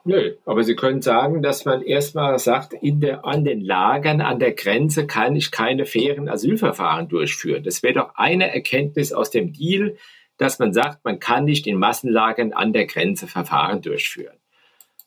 Nö, 0.04 0.36
aber 0.46 0.62
Sie 0.64 0.76
können 0.76 1.02
sagen, 1.02 1.42
dass 1.42 1.66
man 1.66 1.82
erstmal 1.82 2.38
sagt, 2.38 2.72
in 2.72 3.00
der, 3.00 3.26
an 3.26 3.44
den 3.44 3.60
Lagern 3.60 4.22
an 4.22 4.38
der 4.38 4.52
Grenze 4.52 5.06
kann 5.06 5.36
ich 5.36 5.50
keine 5.50 5.84
fairen 5.84 6.28
Asylverfahren 6.28 7.08
durchführen. 7.08 7.64
Das 7.64 7.82
wäre 7.82 7.94
doch 7.94 8.14
eine 8.14 8.52
Erkenntnis 8.52 9.12
aus 9.12 9.30
dem 9.30 9.52
Deal, 9.52 9.96
dass 10.38 10.58
man 10.58 10.72
sagt, 10.72 11.04
man 11.04 11.18
kann 11.18 11.44
nicht 11.44 11.66
in 11.66 11.78
Massenlagern 11.78 12.54
an 12.54 12.72
der 12.72 12.86
Grenze 12.86 13.26
Verfahren 13.26 13.82
durchführen. 13.82 14.36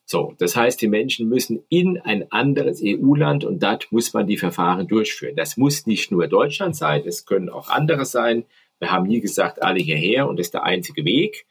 So, 0.06 0.36
das 0.38 0.56
heißt, 0.56 0.80
die 0.80 0.88
Menschen 0.88 1.28
müssen 1.28 1.64
in 1.70 2.00
ein 2.00 2.32
anderes 2.32 2.82
EU-Land 2.84 3.46
und 3.46 3.64
dort 3.64 3.91
muss 3.91 4.14
man 4.14 4.28
die 4.28 4.38
Verfahren 4.38 4.88
durchführen. 4.88 5.36
Das 5.36 5.58
muss 5.58 5.88
nicht 5.88 6.12
nur 6.12 6.28
Deutschland 6.28 6.76
sein, 6.76 7.02
es 7.06 7.26
können 7.26 7.50
auch 7.50 7.70
andere 7.70 8.06
sein. 8.06 8.44
Wir 8.78 8.91
haben 8.91 9.08
nie 9.08 9.22
gesagt, 9.22 9.64
alle 9.64 9.80
hierher 9.80 10.28
und 10.28 10.38
das 10.38 10.48
ist 10.48 10.54
der 10.54 10.64
einzige 10.64 11.04
Weg. 11.04 11.48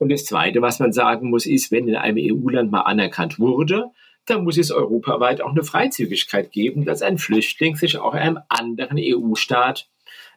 Und 0.00 0.10
das 0.10 0.24
Zweite, 0.24 0.62
was 0.62 0.78
man 0.78 0.92
sagen 0.92 1.28
muss, 1.28 1.44
ist, 1.44 1.70
wenn 1.70 1.86
in 1.86 1.94
einem 1.94 2.16
EU-Land 2.18 2.72
mal 2.72 2.80
anerkannt 2.80 3.38
wurde, 3.38 3.90
dann 4.24 4.44
muss 4.44 4.56
es 4.56 4.70
europaweit 4.70 5.42
auch 5.42 5.50
eine 5.50 5.62
Freizügigkeit 5.62 6.52
geben, 6.52 6.86
dass 6.86 7.02
ein 7.02 7.18
Flüchtling 7.18 7.76
sich 7.76 7.98
auch 7.98 8.14
in 8.14 8.20
einem 8.20 8.38
anderen 8.48 8.98
EU-Staat 8.98 9.88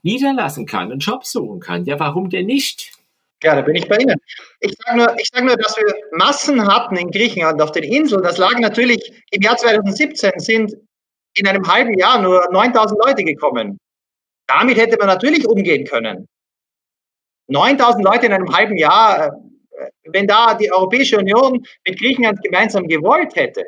niederlassen 0.02 0.66
kann, 0.66 0.92
einen 0.92 1.00
Job 1.00 1.26
suchen 1.26 1.62
kann. 1.62 1.86
Ja, 1.86 1.98
warum 1.98 2.30
denn 2.30 2.46
nicht? 2.46 2.92
Ja, 3.42 3.56
da 3.56 3.62
bin 3.62 3.76
ich 3.76 3.88
bei 3.88 3.98
Ihnen. 3.98 4.18
Ich 4.60 4.74
sage 4.78 4.98
nur, 4.98 5.16
sag 5.32 5.44
nur, 5.44 5.56
dass 5.56 5.78
wir 5.78 5.94
Massen 6.12 6.68
hatten 6.68 6.98
in 6.98 7.12
Griechenland 7.12 7.62
auf 7.62 7.72
den 7.72 7.84
Inseln. 7.84 8.22
Das 8.22 8.38
lag 8.38 8.60
natürlich 8.60 9.14
im 9.32 9.42
Jahr 9.42 9.56
2017 9.56 10.40
sind 10.40 10.76
in 11.36 11.48
einem 11.48 11.66
halben 11.68 11.98
Jahr 11.98 12.22
nur 12.22 12.50
9000 12.52 13.00
Leute 13.06 13.24
gekommen. 13.24 13.80
Damit 14.48 14.78
hätte 14.78 14.98
man 14.98 15.08
natürlich 15.08 15.48
umgehen 15.48 15.86
können. 15.86 16.28
9000 17.48 18.04
Leute 18.04 18.26
in 18.26 18.34
einem 18.34 18.54
halben 18.54 18.78
Jahr, 18.78 19.43
wenn 20.06 20.28
da 20.28 20.54
die 20.54 20.72
Europäische 20.72 21.18
Union 21.18 21.66
mit 21.88 22.00
Griechenland 22.00 22.42
gemeinsam 22.44 22.88
gewollt 22.88 23.36
hätte, 23.36 23.66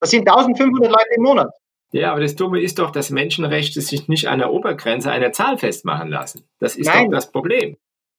das 0.00 0.10
sind 0.10 0.28
1500 0.28 0.90
Leute 0.90 1.14
im 1.16 1.22
Monat. 1.22 1.50
Ja, 1.92 2.12
aber 2.12 2.22
das 2.22 2.34
Dumme 2.34 2.60
ist 2.60 2.78
doch, 2.78 2.90
dass 2.90 3.10
Menschenrechte 3.10 3.80
sich 3.82 4.08
nicht 4.08 4.26
an 4.26 4.38
der 4.38 4.50
Obergrenze 4.50 5.10
einer 5.10 5.32
Zahl 5.32 5.58
festmachen 5.58 6.08
lassen. 6.08 6.48
Das 6.58 6.74
ist 6.74 6.86
Nein. 6.86 7.06
doch 7.06 7.16
das 7.16 7.30
Problem. 7.30 7.76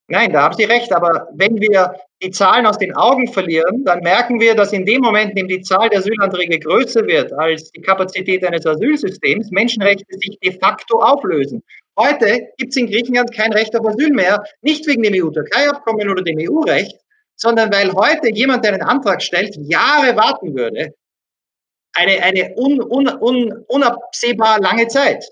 Nein, 0.08 0.32
da 0.32 0.44
haben 0.44 0.54
Sie 0.56 0.66
recht. 0.66 0.94
Aber 0.94 1.28
wenn 1.34 1.60
wir 1.60 1.96
die 2.22 2.30
Zahlen 2.30 2.68
aus 2.68 2.78
den 2.78 2.96
Augen 2.96 3.28
verlieren, 3.32 3.84
dann 3.84 4.00
merken 4.02 4.40
wir, 4.40 4.54
dass 4.54 4.74
in 4.74 4.86
dem 4.86 5.02
Moment, 5.02 5.32
in 5.32 5.36
dem 5.38 5.48
die 5.48 5.62
Zahl 5.62 5.90
der 5.90 6.00
Asylanträge 6.00 6.60
größer 6.60 7.08
wird 7.08 7.34
als 7.34 7.72
die 7.72 7.82
Kapazität 7.82 8.46
eines 8.46 8.66
Asylsystems, 8.66 9.50
Menschenrechte 9.52 10.06
sich 10.10 10.38
de 10.44 10.60
facto 10.60 11.00
auflösen. 11.00 11.64
Heute 11.98 12.48
gibt 12.58 12.72
es 12.72 12.78
in 12.78 12.88
Griechenland 12.88 13.34
kein 13.34 13.54
Recht 13.54 13.76
auf 13.78 13.86
Asyl 13.86 14.12
mehr, 14.12 14.44
nicht 14.62 14.88
wegen 14.88 15.04
dem 15.04 15.14
EU-Türkei-Abkommen 15.14 16.10
oder 16.10 16.24
dem 16.24 16.40
EU-Recht, 16.40 16.98
sondern 17.36 17.72
weil 17.72 17.94
heute 17.94 18.30
jemand, 18.34 18.66
der 18.66 18.74
einen 18.74 18.82
Antrag 18.82 19.22
stellt, 19.22 19.56
Jahre 19.58 20.16
warten 20.16 20.56
würde. 20.56 20.94
Eine, 21.96 22.24
eine 22.24 22.56
un, 22.56 22.82
un, 22.82 23.08
un, 23.08 23.66
unabsehbar 23.68 24.60
lange 24.60 24.88
Zeit. 24.88 25.24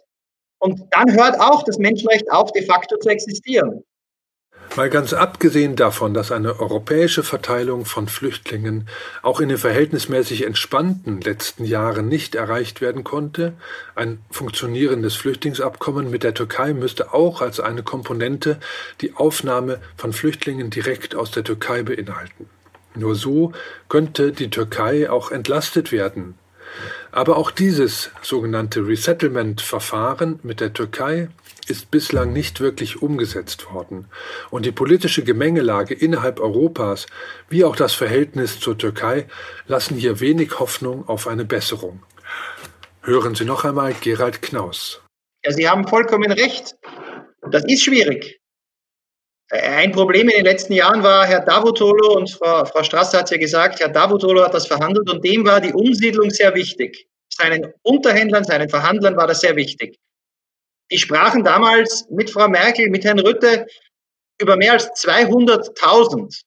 Und 0.60 0.82
dann 0.92 1.12
hört 1.14 1.40
auch 1.40 1.64
das 1.64 1.80
Menschenrecht 1.80 2.32
auf, 2.32 2.52
de 2.52 2.64
facto 2.64 2.98
zu 2.98 3.10
existieren. 3.10 3.84
Mal 4.78 4.90
ganz 4.90 5.12
abgesehen 5.12 5.76
davon, 5.76 6.14
dass 6.14 6.32
eine 6.32 6.62
europäische 6.62 7.24
Verteilung 7.24 7.84
von 7.84 8.08
Flüchtlingen 8.08 8.88
auch 9.22 9.42
in 9.42 9.50
den 9.50 9.58
verhältnismäßig 9.58 10.46
entspannten 10.46 11.20
letzten 11.20 11.66
Jahren 11.66 12.08
nicht 12.08 12.36
erreicht 12.36 12.80
werden 12.80 13.04
konnte, 13.04 13.52
ein 13.96 14.20
funktionierendes 14.32 15.16
Flüchtlingsabkommen 15.16 16.10
mit 16.10 16.24
der 16.24 16.34
Türkei 16.34 16.74
müsste 16.74 17.14
auch 17.14 17.42
als 17.42 17.60
eine 17.60 17.84
Komponente 17.84 18.62
die 19.02 19.14
Aufnahme 19.14 19.82
von 19.98 20.14
Flüchtlingen 20.14 20.70
direkt 20.70 21.16
aus 21.16 21.32
der 21.32 21.44
Türkei 21.44 21.84
beinhalten. 21.84 22.50
Nur 22.96 23.16
so 23.16 23.52
könnte 23.90 24.32
die 24.32 24.50
Türkei 24.50 25.10
auch 25.10 25.32
entlastet 25.32 25.92
werden. 25.92 26.36
Aber 27.12 27.36
auch 27.36 27.52
dieses 27.52 28.12
sogenannte 28.22 28.88
Resettlement-Verfahren 28.88 30.40
mit 30.44 30.62
der 30.62 30.72
Türkei 30.72 31.28
ist 31.72 31.90
bislang 31.90 32.34
nicht 32.34 32.60
wirklich 32.60 33.02
umgesetzt 33.02 33.74
worden, 33.74 34.08
und 34.52 34.66
die 34.66 34.72
politische 34.72 35.24
Gemengelage 35.24 35.94
innerhalb 35.94 36.40
Europas 36.40 37.08
wie 37.50 37.64
auch 37.64 37.76
das 37.76 37.94
Verhältnis 37.94 38.60
zur 38.60 38.78
Türkei 38.78 39.26
lassen 39.68 39.96
hier 39.96 40.20
wenig 40.20 40.60
Hoffnung 40.60 41.08
auf 41.08 41.28
eine 41.28 41.46
Besserung. 41.46 42.04
Hören 43.02 43.34
Sie 43.34 43.46
noch 43.46 43.66
einmal 43.66 43.96
Gerald 44.00 44.42
Knaus. 44.42 45.02
Ja, 45.44 45.52
Sie 45.52 45.68
haben 45.68 45.88
vollkommen 45.88 46.32
recht. 46.32 46.76
Das 47.50 47.64
ist 47.66 47.84
schwierig. 47.84 48.40
Ein 49.50 49.92
Problem 49.92 50.30
in 50.30 50.36
den 50.36 50.46
letzten 50.46 50.74
Jahren 50.74 51.02
war 51.04 51.26
Herr 51.26 51.42
Davutolo 51.42 52.16
und 52.18 52.30
Frau, 52.30 52.64
Frau 52.66 52.84
Strasser 52.84 53.20
hat 53.20 53.26
es 53.26 53.32
ja 53.32 53.38
gesagt, 53.38 53.80
Herr 53.80 53.90
Davutolo 53.90 54.44
hat 54.44 54.54
das 54.54 54.68
verhandelt 54.68 55.10
und 55.10 55.26
dem 55.26 55.46
war 55.46 55.60
die 55.60 55.74
Umsiedlung 55.74 56.30
sehr 56.30 56.54
wichtig. 56.54 57.08
Seinen 57.30 57.74
Unterhändlern, 57.82 58.44
seinen 58.44 58.70
Verhandlern 58.70 59.18
war 59.18 59.28
das 59.28 59.42
sehr 59.42 59.56
wichtig. 59.56 59.98
Die 60.92 60.98
sprachen 60.98 61.44
damals 61.44 62.06
mit 62.10 62.30
Frau 62.30 62.50
Merkel, 62.50 62.90
mit 62.90 63.06
Herrn 63.06 63.20
Rütte 63.20 63.66
über 64.42 64.58
mehr 64.58 64.74
als 64.74 64.88
200.000. 65.04 66.42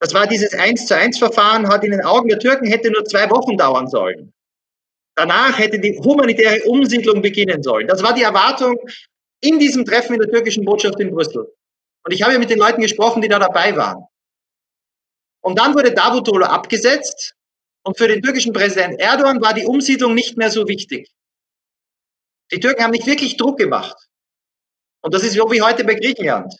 Das 0.00 0.14
war 0.14 0.28
dieses 0.28 0.54
1 0.54 0.86
zu 0.86 0.94
1 0.94 1.18
Verfahren, 1.18 1.68
hat 1.68 1.82
in 1.82 1.90
den 1.90 2.04
Augen 2.04 2.28
der 2.28 2.38
Türken 2.38 2.66
hätte 2.66 2.90
nur 2.90 3.04
zwei 3.04 3.28
Wochen 3.30 3.56
dauern 3.56 3.88
sollen. 3.88 4.32
Danach 5.16 5.58
hätte 5.58 5.80
die 5.80 5.98
humanitäre 5.98 6.62
Umsiedlung 6.66 7.20
beginnen 7.20 7.60
sollen. 7.64 7.88
Das 7.88 8.02
war 8.04 8.14
die 8.14 8.22
Erwartung 8.22 8.78
in 9.40 9.58
diesem 9.58 9.84
Treffen 9.84 10.14
in 10.14 10.20
der 10.20 10.30
türkischen 10.30 10.64
Botschaft 10.64 11.00
in 11.00 11.10
Brüssel. 11.10 11.52
Und 12.04 12.12
ich 12.12 12.22
habe 12.22 12.38
mit 12.38 12.50
den 12.50 12.58
Leuten 12.58 12.80
gesprochen, 12.80 13.22
die 13.22 13.28
da 13.28 13.40
dabei 13.40 13.76
waren. 13.76 14.04
Und 15.40 15.58
dann 15.58 15.74
wurde 15.74 15.92
Davutoglu 15.92 16.44
abgesetzt 16.44 17.34
und 17.82 17.98
für 17.98 18.06
den 18.06 18.22
türkischen 18.22 18.52
Präsident 18.52 19.00
Erdogan 19.00 19.40
war 19.40 19.54
die 19.54 19.64
Umsiedlung 19.64 20.14
nicht 20.14 20.36
mehr 20.36 20.50
so 20.50 20.68
wichtig. 20.68 21.10
Die 22.52 22.60
Türken 22.60 22.82
haben 22.82 22.92
nicht 22.92 23.06
wirklich 23.06 23.36
Druck 23.36 23.58
gemacht. 23.58 23.96
Und 25.02 25.14
das 25.14 25.22
ist 25.22 25.34
so 25.34 25.50
wie 25.50 25.62
heute 25.62 25.84
bei 25.84 25.94
Griechenland. 25.94 26.54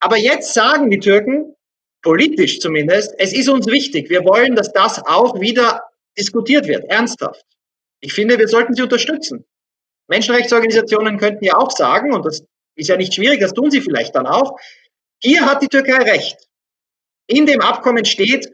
Aber 0.00 0.16
jetzt 0.16 0.54
sagen 0.54 0.90
die 0.90 1.00
Türken, 1.00 1.54
politisch 2.02 2.60
zumindest, 2.60 3.14
es 3.18 3.32
ist 3.32 3.48
uns 3.48 3.66
wichtig. 3.66 4.08
Wir 4.10 4.24
wollen, 4.24 4.54
dass 4.54 4.72
das 4.72 5.04
auch 5.04 5.40
wieder 5.40 5.82
diskutiert 6.16 6.66
wird, 6.68 6.84
ernsthaft. 6.84 7.44
Ich 8.00 8.12
finde, 8.12 8.38
wir 8.38 8.48
sollten 8.48 8.74
sie 8.74 8.82
unterstützen. 8.82 9.44
Menschenrechtsorganisationen 10.08 11.18
könnten 11.18 11.44
ja 11.44 11.56
auch 11.56 11.70
sagen, 11.70 12.14
und 12.14 12.24
das 12.24 12.44
ist 12.76 12.88
ja 12.88 12.96
nicht 12.96 13.14
schwierig, 13.14 13.40
das 13.40 13.54
tun 13.54 13.70
sie 13.70 13.80
vielleicht 13.80 14.14
dann 14.14 14.26
auch, 14.26 14.56
hier 15.18 15.44
hat 15.46 15.62
die 15.62 15.68
Türkei 15.68 15.96
recht. 15.96 16.36
In 17.26 17.46
dem 17.46 17.60
Abkommen 17.60 18.04
steht 18.04 18.52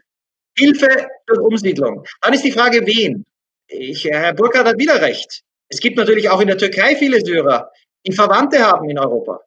Hilfe 0.57 1.09
durch 1.27 1.41
Umsiedlung. 1.41 2.05
Dann 2.21 2.33
ist 2.33 2.45
die 2.45 2.53
Frage, 2.53 2.87
wen? 2.87 3.27
Ich, 3.67 4.05
Herr 4.05 4.33
Burkhardt 4.35 4.69
hat 4.69 4.79
wieder 4.79 5.01
recht. 5.01 5.43
Es 5.73 5.81
gibt 5.81 5.97
natürlich 5.97 6.29
auch 6.29 6.41
in 6.41 6.49
der 6.49 6.59
Türkei 6.59 6.95
viele 6.97 7.25
Syrer, 7.25 7.73
die 8.07 8.13
Verwandte 8.13 8.59
haben 8.59 8.91
in 8.91 8.99
Europa. 8.99 9.41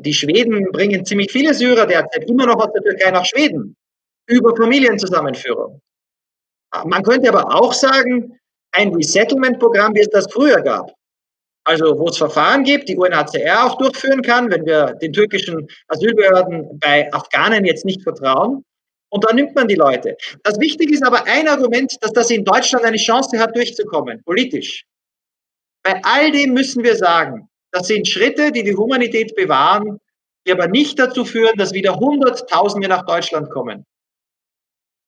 Die 0.00 0.12
Schweden 0.12 0.70
bringen 0.70 1.06
ziemlich 1.06 1.32
viele 1.32 1.54
Syrer 1.54 1.86
derzeit 1.86 2.28
immer 2.28 2.44
noch 2.44 2.56
aus 2.56 2.72
der 2.74 2.82
Türkei 2.82 3.10
nach 3.10 3.24
Schweden 3.24 3.74
über 4.26 4.54
Familienzusammenführung. 4.54 5.80
Man 6.84 7.02
könnte 7.02 7.30
aber 7.30 7.54
auch 7.54 7.72
sagen, 7.72 8.38
ein 8.72 8.94
Resettlement-Programm, 8.94 9.94
wie 9.94 10.00
es 10.00 10.10
das 10.10 10.30
früher 10.30 10.60
gab. 10.60 10.92
Also 11.64 11.98
wo 11.98 12.08
es 12.08 12.18
Verfahren 12.18 12.64
gibt, 12.64 12.90
die 12.90 12.96
UNHCR 12.96 13.64
auch 13.64 13.78
durchführen 13.78 14.20
kann, 14.20 14.50
wenn 14.50 14.66
wir 14.66 14.94
den 15.00 15.14
türkischen 15.14 15.68
Asylbehörden 15.88 16.78
bei 16.80 17.10
Afghanen 17.14 17.64
jetzt 17.64 17.86
nicht 17.86 18.02
vertrauen. 18.02 18.62
Und 19.12 19.24
dann 19.24 19.36
nimmt 19.36 19.54
man 19.54 19.68
die 19.68 19.74
Leute. 19.74 20.16
Das 20.42 20.58
Wichtige 20.58 20.94
ist 20.94 21.04
aber 21.04 21.26
ein 21.26 21.46
Argument, 21.46 22.02
dass 22.02 22.14
das 22.14 22.30
in 22.30 22.46
Deutschland 22.46 22.86
eine 22.86 22.96
Chance 22.96 23.38
hat, 23.38 23.54
durchzukommen, 23.54 24.22
politisch. 24.24 24.86
Bei 25.82 26.00
all 26.02 26.30
dem 26.30 26.54
müssen 26.54 26.82
wir 26.82 26.96
sagen, 26.96 27.46
das 27.72 27.88
sind 27.88 28.08
Schritte, 28.08 28.52
die 28.52 28.62
die 28.62 28.74
Humanität 28.74 29.34
bewahren, 29.34 30.00
die 30.46 30.52
aber 30.52 30.66
nicht 30.66 30.98
dazu 30.98 31.26
führen, 31.26 31.58
dass 31.58 31.74
wieder 31.74 31.96
Hunderttausende 31.96 32.88
nach 32.88 33.04
Deutschland 33.04 33.50
kommen. 33.50 33.84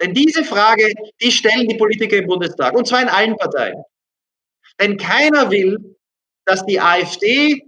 Denn 0.03 0.13
diese 0.13 0.45
Frage, 0.45 0.93
die 1.23 1.33
stellen 1.33 1.67
die 1.67 1.79
Politiker 1.79 2.19
im 2.19 2.27
Bundestag, 2.27 2.75
und 2.75 2.87
zwar 2.87 3.01
in 3.01 3.09
allen 3.09 3.37
Parteien. 3.37 3.83
Denn 4.79 4.99
keiner 4.99 5.51
will, 5.51 5.97
dass 6.45 6.67
die 6.67 6.79
AfD 6.79 7.63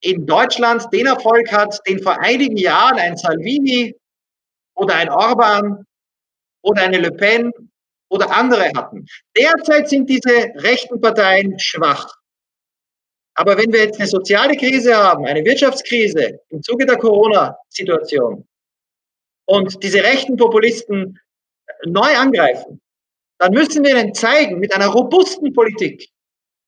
in 0.00 0.24
Deutschland 0.24 0.86
den 0.94 1.06
Erfolg 1.06 1.52
hat, 1.52 1.78
den 1.86 2.02
vor 2.02 2.18
einigen 2.20 2.56
Jahren 2.56 2.98
ein 2.98 3.18
Salvini 3.18 3.94
oder 4.74 4.94
ein 4.96 5.10
Orban 5.10 5.84
oder 6.62 6.82
eine 6.82 6.98
Le 6.98 7.12
Pen 7.12 7.52
oder 8.08 8.30
andere 8.30 8.70
hatten. 8.76 9.06
Derzeit 9.36 9.88
sind 9.88 10.08
diese 10.08 10.52
rechten 10.56 11.00
Parteien 11.00 11.58
schwach. 11.58 12.14
Aber 13.34 13.58
wenn 13.58 13.72
wir 13.72 13.80
jetzt 13.80 13.98
eine 13.98 14.08
soziale 14.08 14.56
Krise 14.56 14.96
haben, 14.96 15.26
eine 15.26 15.44
Wirtschaftskrise 15.44 16.40
im 16.50 16.62
Zuge 16.62 16.86
der 16.86 16.96
Corona-Situation 16.96 18.46
und 19.46 19.82
diese 19.82 20.02
rechten 20.02 20.36
Populisten 20.36 21.18
neu 21.86 22.16
angreifen, 22.16 22.80
dann 23.38 23.52
müssen 23.52 23.84
wir 23.84 23.98
ihnen 23.98 24.14
zeigen, 24.14 24.60
mit 24.60 24.72
einer 24.72 24.86
robusten 24.86 25.52
Politik, 25.52 26.08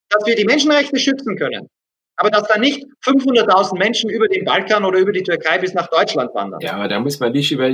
dass 0.09 0.27
wir 0.27 0.35
die 0.35 0.45
Menschenrechte 0.45 0.99
schützen 0.99 1.37
können. 1.37 1.69
Aber 2.17 2.31
dass 2.31 2.49
da 2.49 2.59
nicht 2.59 2.85
500.000 3.05 3.79
Menschen 3.79 4.11
über 4.11 4.29
den 4.29 4.45
Balkan 4.45 4.85
oder 4.85 4.99
über 4.99 5.12
die 5.12 5.23
Türkei 5.23 5.59
bis 5.59 5.75
nach 5.75 5.89
Deutschland 5.89 6.35
wandern. 6.35 6.61
Ja, 6.61 6.73
aber 6.73 6.89
da 6.89 6.99
muss 6.99 7.21
man 7.21 7.33
nicht 7.33 7.53
über, 7.53 7.71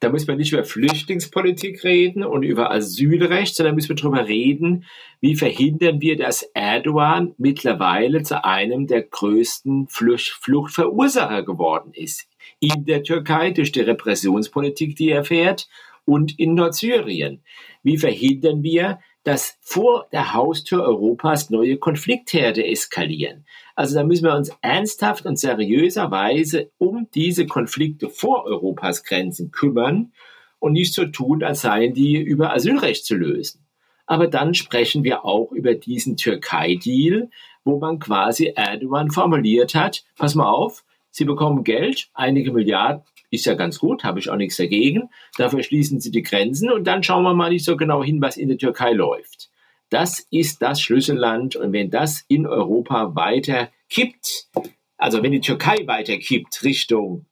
da 0.00 0.10
muss 0.10 0.26
man 0.28 0.36
nicht 0.36 0.52
über 0.52 0.64
Flüchtlingspolitik 0.64 1.82
reden 1.82 2.22
und 2.22 2.44
über 2.44 2.70
Asylrecht, 2.70 3.56
sondern 3.56 3.74
müssen 3.74 3.88
wir 3.88 3.96
darüber 3.96 4.28
reden, 4.28 4.84
wie 5.20 5.34
verhindern 5.34 6.00
wir, 6.00 6.16
dass 6.16 6.42
Erdogan 6.54 7.34
mittlerweile 7.36 8.22
zu 8.22 8.44
einem 8.44 8.86
der 8.86 9.02
größten 9.02 9.88
Fluchtverursacher 9.88 11.42
geworden 11.42 11.92
ist. 11.94 12.28
In 12.60 12.84
der 12.84 13.02
Türkei 13.02 13.50
durch 13.50 13.72
die 13.72 13.80
Repressionspolitik, 13.80 14.94
die 14.94 15.10
er 15.10 15.24
fährt, 15.24 15.68
und 16.04 16.38
in 16.38 16.54
Nordsyrien. 16.54 17.42
Wie 17.82 17.98
verhindern 17.98 18.62
wir, 18.62 19.00
dass 19.28 19.58
vor 19.60 20.06
der 20.10 20.32
Haustür 20.32 20.82
Europas 20.84 21.50
neue 21.50 21.76
Konfliktherde 21.76 22.66
eskalieren? 22.66 23.44
Also 23.74 23.94
da 23.94 24.02
müssen 24.02 24.24
wir 24.24 24.34
uns 24.34 24.50
ernsthaft 24.62 25.26
und 25.26 25.38
seriöserweise 25.38 26.70
um 26.78 27.08
diese 27.14 27.44
Konflikte 27.44 28.08
vor 28.08 28.46
Europas 28.46 29.04
Grenzen 29.04 29.50
kümmern 29.50 30.12
und 30.60 30.72
nicht 30.72 30.94
so 30.94 31.04
tun, 31.04 31.44
als 31.44 31.60
seien 31.60 31.92
die 31.92 32.16
über 32.16 32.54
Asylrecht 32.54 33.04
zu 33.04 33.16
lösen. 33.16 33.66
Aber 34.06 34.28
dann 34.28 34.54
sprechen 34.54 35.04
wir 35.04 35.26
auch 35.26 35.52
über 35.52 35.74
diesen 35.74 36.16
Türkei-Deal, 36.16 37.28
wo 37.64 37.78
man 37.78 37.98
quasi 37.98 38.54
Erdogan 38.56 39.10
formuliert 39.10 39.74
hat, 39.74 40.06
pass 40.16 40.34
mal 40.34 40.48
auf, 40.48 40.84
Sie 41.10 41.26
bekommen 41.26 41.64
Geld, 41.64 42.08
einige 42.14 42.50
Milliarden, 42.50 43.02
ist 43.30 43.46
ja 43.46 43.54
ganz 43.54 43.78
gut, 43.78 44.04
habe 44.04 44.18
ich 44.18 44.30
auch 44.30 44.36
nichts 44.36 44.56
dagegen. 44.56 45.10
Dafür 45.36 45.62
schließen 45.62 46.00
Sie 46.00 46.10
die 46.10 46.22
Grenzen 46.22 46.70
und 46.70 46.84
dann 46.84 47.02
schauen 47.02 47.24
wir 47.24 47.34
mal 47.34 47.50
nicht 47.50 47.64
so 47.64 47.76
genau 47.76 48.02
hin, 48.02 48.20
was 48.20 48.36
in 48.36 48.48
der 48.48 48.58
Türkei 48.58 48.92
läuft. 48.92 49.50
Das 49.90 50.20
ist 50.30 50.60
das 50.60 50.80
Schlüsselland 50.80 51.56
und 51.56 51.72
wenn 51.72 51.90
das 51.90 52.24
in 52.28 52.46
Europa 52.46 53.14
weiter 53.14 53.70
kippt, 53.88 54.48
also 54.96 55.22
wenn 55.22 55.32
die 55.32 55.40
Türkei 55.40 55.76
weiter 55.86 56.18
kippt 56.18 56.62
Richtung 56.62 57.26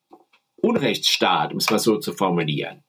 Unrechtsstaat, 0.56 1.52
um 1.52 1.58
es 1.58 1.70
mal 1.70 1.78
so 1.78 1.98
zu 1.98 2.12
formulieren, 2.12 2.82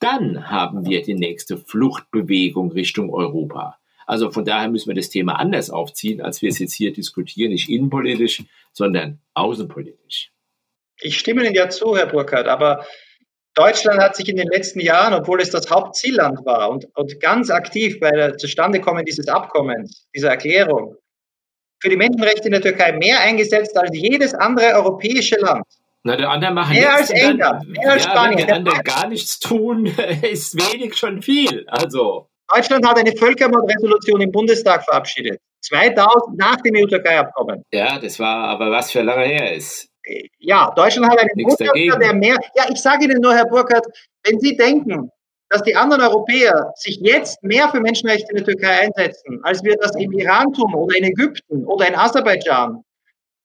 dann 0.00 0.50
haben 0.50 0.86
wir 0.86 1.02
die 1.02 1.14
nächste 1.14 1.58
Fluchtbewegung 1.58 2.72
Richtung 2.72 3.12
Europa. 3.12 3.78
Also 4.06 4.30
von 4.30 4.44
daher 4.44 4.68
müssen 4.68 4.88
wir 4.88 4.96
das 4.96 5.10
Thema 5.10 5.38
anders 5.38 5.70
aufziehen, 5.70 6.20
als 6.20 6.42
wir 6.42 6.48
es 6.48 6.58
jetzt 6.58 6.74
hier 6.74 6.92
diskutieren, 6.92 7.52
nicht 7.52 7.68
innenpolitisch, 7.68 8.44
sondern 8.72 9.20
außenpolitisch. 9.34 10.32
Ich 11.02 11.18
stimme 11.18 11.44
Ihnen 11.44 11.54
ja 11.54 11.68
zu, 11.68 11.96
Herr 11.96 12.06
Burkhardt, 12.06 12.48
aber 12.48 12.86
Deutschland 13.54 14.00
hat 14.00 14.16
sich 14.16 14.28
in 14.28 14.36
den 14.36 14.48
letzten 14.48 14.80
Jahren, 14.80 15.12
obwohl 15.12 15.40
es 15.40 15.50
das 15.50 15.70
Hauptzielland 15.70 16.44
war 16.46 16.70
und, 16.70 16.86
und 16.94 17.20
ganz 17.20 17.50
aktiv 17.50 18.00
bei 18.00 18.10
der 18.10 18.38
Zustandekommen 18.38 19.04
dieses 19.04 19.28
Abkommens, 19.28 20.06
dieser 20.14 20.30
Erklärung, 20.30 20.96
für 21.80 21.90
die 21.90 21.96
Menschenrechte 21.96 22.46
in 22.46 22.52
der 22.52 22.62
Türkei 22.62 22.92
mehr 22.92 23.20
eingesetzt 23.20 23.76
als 23.76 23.90
jedes 23.92 24.32
andere 24.34 24.74
europäische 24.74 25.36
Land. 25.36 25.64
Na, 26.04 26.16
der 26.16 26.30
andere 26.30 26.52
machen 26.52 26.74
mehr 26.74 26.94
als 26.94 27.10
England, 27.10 27.68
mehr 27.68 27.92
als 27.92 28.04
ja, 28.04 28.10
Spanien. 28.10 28.38
Wenn 28.38 28.46
die 28.46 28.52
anderen 28.52 28.82
gar 28.82 29.08
nichts 29.08 29.38
tun, 29.38 29.86
ist 30.22 30.54
wenig 30.54 30.96
schon 30.96 31.22
viel. 31.22 31.64
Also. 31.68 32.28
Deutschland 32.54 32.86
hat 32.86 32.98
eine 32.98 33.16
Völkermordresolution 33.16 34.20
im 34.20 34.30
Bundestag 34.30 34.84
verabschiedet. 34.84 35.40
2000 35.62 36.36
nach 36.36 36.56
dem 36.56 36.74
EU-Türkei-Abkommen. 36.76 37.62
Ja, 37.72 37.98
das 37.98 38.18
war 38.18 38.48
aber 38.48 38.70
was 38.70 38.90
für 38.90 39.02
lange 39.02 39.24
her 39.24 39.54
ist. 39.54 39.91
Ja, 40.38 40.72
Deutschland 40.74 41.10
hat 41.10 41.20
einen 41.20 41.44
Botschafter, 41.44 41.98
der 41.98 42.14
mehr. 42.14 42.36
Ja, 42.56 42.64
ich 42.70 42.80
sage 42.80 43.04
Ihnen 43.04 43.20
nur, 43.20 43.34
Herr 43.34 43.46
Burkhardt, 43.46 43.86
wenn 44.24 44.40
Sie 44.40 44.56
denken, 44.56 45.10
dass 45.48 45.62
die 45.62 45.76
anderen 45.76 46.02
Europäer 46.02 46.72
sich 46.76 46.96
jetzt 47.00 47.42
mehr 47.42 47.68
für 47.68 47.80
Menschenrechte 47.80 48.30
in 48.30 48.36
der 48.36 48.46
Türkei 48.46 48.80
einsetzen, 48.80 49.38
als 49.42 49.62
wir 49.62 49.76
das 49.76 49.94
im 49.96 50.10
Iran 50.12 50.52
tun 50.52 50.74
oder 50.74 50.96
in 50.96 51.04
Ägypten 51.04 51.64
oder 51.66 51.88
in 51.88 51.94
Aserbaidschan, 51.94 52.82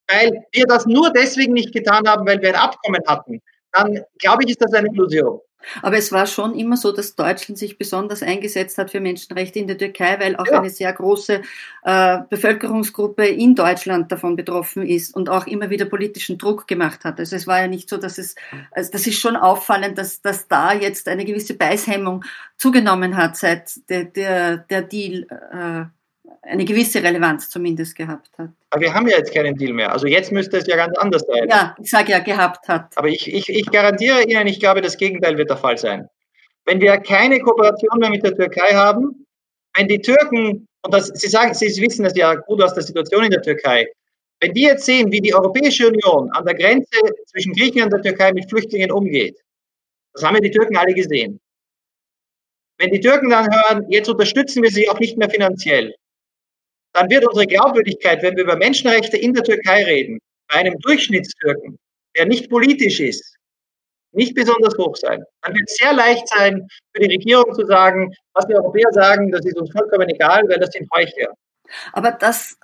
weil 0.09 0.45
wir 0.51 0.65
das 0.65 0.85
nur 0.85 1.11
deswegen 1.11 1.53
nicht 1.53 1.73
getan 1.73 2.07
haben, 2.07 2.25
weil 2.25 2.41
wir 2.41 2.49
ein 2.49 2.55
Abkommen 2.55 3.01
hatten, 3.05 3.41
dann 3.73 4.01
glaube 4.19 4.43
ich, 4.43 4.51
ist 4.51 4.61
das 4.61 4.73
eine 4.73 4.87
Illusion. 4.87 5.39
Aber 5.81 5.97
es 5.97 6.11
war 6.11 6.27
schon 6.27 6.55
immer 6.55 6.77
so, 6.77 6.91
dass 6.91 7.15
Deutschland 7.15 7.57
sich 7.57 7.77
besonders 7.77 8.23
eingesetzt 8.23 8.77
hat 8.77 8.91
für 8.91 8.99
Menschenrechte 8.99 9.59
in 9.59 9.67
der 9.67 9.77
Türkei, 9.77 10.19
weil 10.19 10.35
auch 10.35 10.45
ja. 10.45 10.59
eine 10.59 10.69
sehr 10.69 10.93
große 10.93 11.41
äh, 11.83 12.17
Bevölkerungsgruppe 12.29 13.25
in 13.25 13.55
Deutschland 13.55 14.11
davon 14.11 14.35
betroffen 14.35 14.85
ist 14.85 15.15
und 15.15 15.29
auch 15.29 15.47
immer 15.47 15.69
wieder 15.69 15.85
politischen 15.85 16.37
Druck 16.37 16.67
gemacht 16.67 17.03
hat. 17.03 17.19
Also 17.19 17.35
es 17.35 17.47
war 17.47 17.61
ja 17.61 17.67
nicht 17.67 17.89
so, 17.89 17.97
dass 17.97 18.17
es, 18.17 18.35
also 18.71 18.91
das 18.91 19.07
ist 19.07 19.19
schon 19.19 19.35
auffallend, 19.35 19.97
dass, 19.97 20.21
dass 20.21 20.47
da 20.47 20.73
jetzt 20.73 21.07
eine 21.07 21.25
gewisse 21.25 21.55
Beißhemmung 21.55 22.23
zugenommen 22.57 23.17
hat, 23.17 23.37
seit 23.37 23.89
der, 23.89 24.05
der, 24.05 24.57
der 24.57 24.81
Deal 24.83 25.27
äh, 25.51 25.96
eine 26.41 26.65
gewisse 26.65 27.03
Relevanz 27.03 27.49
zumindest 27.49 27.95
gehabt 27.95 28.29
hat. 28.37 28.49
Aber 28.69 28.81
wir 28.81 28.93
haben 28.93 29.07
ja 29.07 29.17
jetzt 29.17 29.33
keinen 29.33 29.55
Deal 29.55 29.73
mehr. 29.73 29.91
Also 29.91 30.07
jetzt 30.07 30.31
müsste 30.31 30.57
es 30.57 30.67
ja 30.67 30.75
ganz 30.75 30.97
anders 30.97 31.23
sein. 31.27 31.47
Ja, 31.49 31.75
ich 31.81 31.89
sage 31.89 32.11
ja 32.11 32.19
gehabt 32.19 32.67
hat. 32.67 32.97
Aber 32.97 33.07
ich, 33.07 33.31
ich, 33.31 33.49
ich 33.49 33.69
garantiere 33.71 34.23
Ihnen, 34.23 34.47
ich 34.47 34.59
glaube, 34.59 34.81
das 34.81 34.97
Gegenteil 34.97 35.37
wird 35.37 35.49
der 35.49 35.57
Fall 35.57 35.77
sein. 35.77 36.09
Wenn 36.65 36.81
wir 36.81 36.97
keine 36.97 37.39
Kooperation 37.39 37.99
mehr 37.99 38.09
mit 38.09 38.23
der 38.23 38.35
Türkei 38.35 38.73
haben, 38.73 39.25
wenn 39.75 39.87
die 39.87 39.99
Türken, 39.99 40.67
und 40.83 40.93
das, 40.93 41.07
Sie 41.07 41.27
sagen, 41.27 41.53
Sie 41.53 41.81
wissen 41.81 42.03
das 42.03 42.15
ja 42.15 42.35
gut 42.35 42.61
aus 42.61 42.73
der 42.73 42.83
Situation 42.83 43.23
in 43.23 43.31
der 43.31 43.41
Türkei, 43.41 43.87
wenn 44.39 44.53
die 44.53 44.63
jetzt 44.63 44.85
sehen, 44.85 45.11
wie 45.11 45.21
die 45.21 45.33
Europäische 45.33 45.87
Union 45.87 46.29
an 46.31 46.45
der 46.45 46.55
Grenze 46.55 46.99
zwischen 47.25 47.53
Griechenland 47.53 47.93
und 47.93 48.05
der 48.05 48.11
Türkei 48.13 48.33
mit 48.33 48.49
Flüchtlingen 48.49 48.91
umgeht, 48.91 49.39
das 50.13 50.23
haben 50.23 50.35
ja 50.35 50.41
die 50.41 50.51
Türken 50.51 50.77
alle 50.77 50.93
gesehen. 50.93 51.39
Wenn 52.77 52.91
die 52.91 52.99
Türken 52.99 53.29
dann 53.29 53.47
hören, 53.51 53.85
jetzt 53.89 54.07
unterstützen 54.07 54.61
wir 54.61 54.69
sie 54.69 54.87
auch 54.89 54.99
nicht 54.99 55.17
mehr 55.17 55.29
finanziell, 55.29 55.95
dann 56.97 57.11
wird 57.11 57.27
unsere 57.27 57.45
Glaubwürdigkeit, 57.45 58.23
wenn 58.23 58.35
wir 58.35 58.43
über 58.43 58.55
Menschenrechte 58.55 59.17
in 59.17 59.31
der 59.31 59.43
Türkei 59.43 59.83
reden, 59.83 60.19
bei 60.49 60.59
einem 60.61 60.79
Durchschnittstürken, 60.79 61.77
der 62.17 62.25
nicht 62.25 62.49
politisch 62.49 62.99
ist, 62.99 63.35
nicht 64.13 64.33
besonders 64.33 64.75
hoch 64.79 64.95
sein. 64.95 65.23
Dann 65.43 65.53
wird 65.53 65.69
es 65.69 65.75
sehr 65.75 65.93
leicht 65.93 66.27
sein, 66.27 66.67
für 66.95 67.03
die 67.03 67.13
Regierung 67.13 67.53
zu 67.53 67.67
sagen, 67.67 68.11
was 68.33 68.47
die 68.47 68.55
Europäer 68.55 68.91
sagen, 68.93 69.31
das 69.31 69.45
ist 69.45 69.57
uns 69.57 69.71
vollkommen 69.71 70.09
egal, 70.09 70.49
weil 70.49 70.57
das 70.57 70.71
sind 70.71 70.89
Heuchler. 70.91 71.33
Aber 71.93 72.13
das 72.13 72.57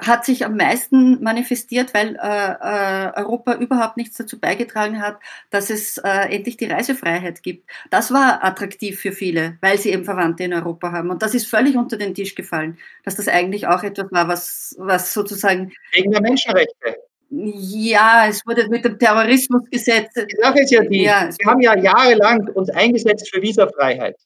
hat 0.00 0.24
sich 0.24 0.44
am 0.44 0.56
meisten 0.56 1.22
manifestiert, 1.22 1.94
weil 1.94 2.16
äh, 2.16 3.08
äh, 3.08 3.12
Europa 3.16 3.54
überhaupt 3.54 3.96
nichts 3.96 4.16
dazu 4.16 4.38
beigetragen 4.38 5.00
hat, 5.00 5.18
dass 5.50 5.70
es 5.70 5.98
äh, 5.98 6.34
endlich 6.34 6.56
die 6.56 6.66
Reisefreiheit 6.66 7.42
gibt. 7.42 7.70
Das 7.90 8.12
war 8.12 8.44
attraktiv 8.44 9.00
für 9.00 9.12
viele, 9.12 9.58
weil 9.60 9.78
sie 9.78 9.90
eben 9.90 10.04
Verwandte 10.04 10.44
in 10.44 10.54
Europa 10.54 10.92
haben. 10.92 11.10
Und 11.10 11.22
das 11.22 11.34
ist 11.34 11.46
völlig 11.46 11.76
unter 11.76 11.96
den 11.96 12.14
Tisch 12.14 12.34
gefallen, 12.34 12.78
dass 13.04 13.16
das 13.16 13.28
eigentlich 13.28 13.66
auch 13.66 13.82
etwas 13.82 14.10
war, 14.10 14.28
was, 14.28 14.74
was 14.78 15.12
sozusagen. 15.12 15.72
Wegen 15.92 16.10
der 16.10 16.22
Menschenrechte. 16.22 16.96
Ja, 17.28 18.26
es 18.28 18.46
wurde 18.46 18.68
mit 18.68 18.84
dem 18.84 18.98
Terrorismusgesetz. 18.98 20.12
Die 20.14 20.36
Sache 20.40 20.60
ist 20.60 20.70
ja 20.70 20.82
die, 20.82 21.02
ja, 21.02 21.28
wir 21.36 21.50
haben 21.50 21.60
ja 21.60 21.76
jahrelang 21.76 22.48
uns 22.54 22.70
eingesetzt 22.70 23.28
für 23.32 23.42
Visafreiheit 23.42 24.16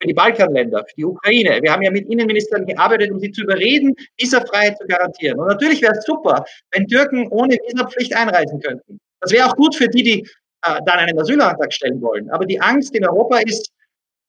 für 0.00 0.08
die 0.08 0.14
Balkanländer, 0.14 0.84
für 0.88 0.94
die 0.96 1.04
Ukraine. 1.04 1.60
Wir 1.62 1.72
haben 1.72 1.82
ja 1.82 1.90
mit 1.90 2.08
Innenministern 2.08 2.66
gearbeitet, 2.66 3.10
um 3.10 3.18
sie 3.18 3.30
zu 3.30 3.42
überreden, 3.42 3.94
Visafreiheit 4.16 4.78
zu 4.78 4.86
garantieren. 4.86 5.38
Und 5.38 5.48
natürlich 5.48 5.82
wäre 5.82 5.94
es 5.94 6.04
super, 6.04 6.44
wenn 6.72 6.86
Türken 6.86 7.28
ohne 7.28 7.56
Visapflicht 7.66 8.14
einreisen 8.14 8.60
könnten. 8.60 9.00
Das 9.20 9.32
wäre 9.32 9.46
auch 9.46 9.56
gut 9.56 9.74
für 9.74 9.88
die, 9.88 10.02
die 10.02 10.20
äh, 10.62 10.80
dann 10.86 10.98
einen 10.98 11.18
Asylantrag 11.18 11.72
stellen 11.72 12.00
wollen. 12.00 12.30
Aber 12.30 12.46
die 12.46 12.60
Angst 12.60 12.94
in 12.94 13.06
Europa 13.06 13.38
ist, 13.38 13.70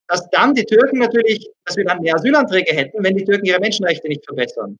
dass 0.07 0.28
dann 0.32 0.55
die 0.55 0.65
Türken 0.65 0.99
natürlich, 0.99 1.47
dass 1.65 1.78
wir 1.78 1.86
dann 1.86 2.01
mehr 2.01 2.15
Asylanträge 2.15 2.74
hätten, 2.74 3.03
wenn 3.03 3.15
die 3.15 3.24
Türken 3.24 3.45
ihre 3.45 3.59
Menschenrechte 3.59 4.07
nicht 4.07 4.26
verbessern. 4.26 4.78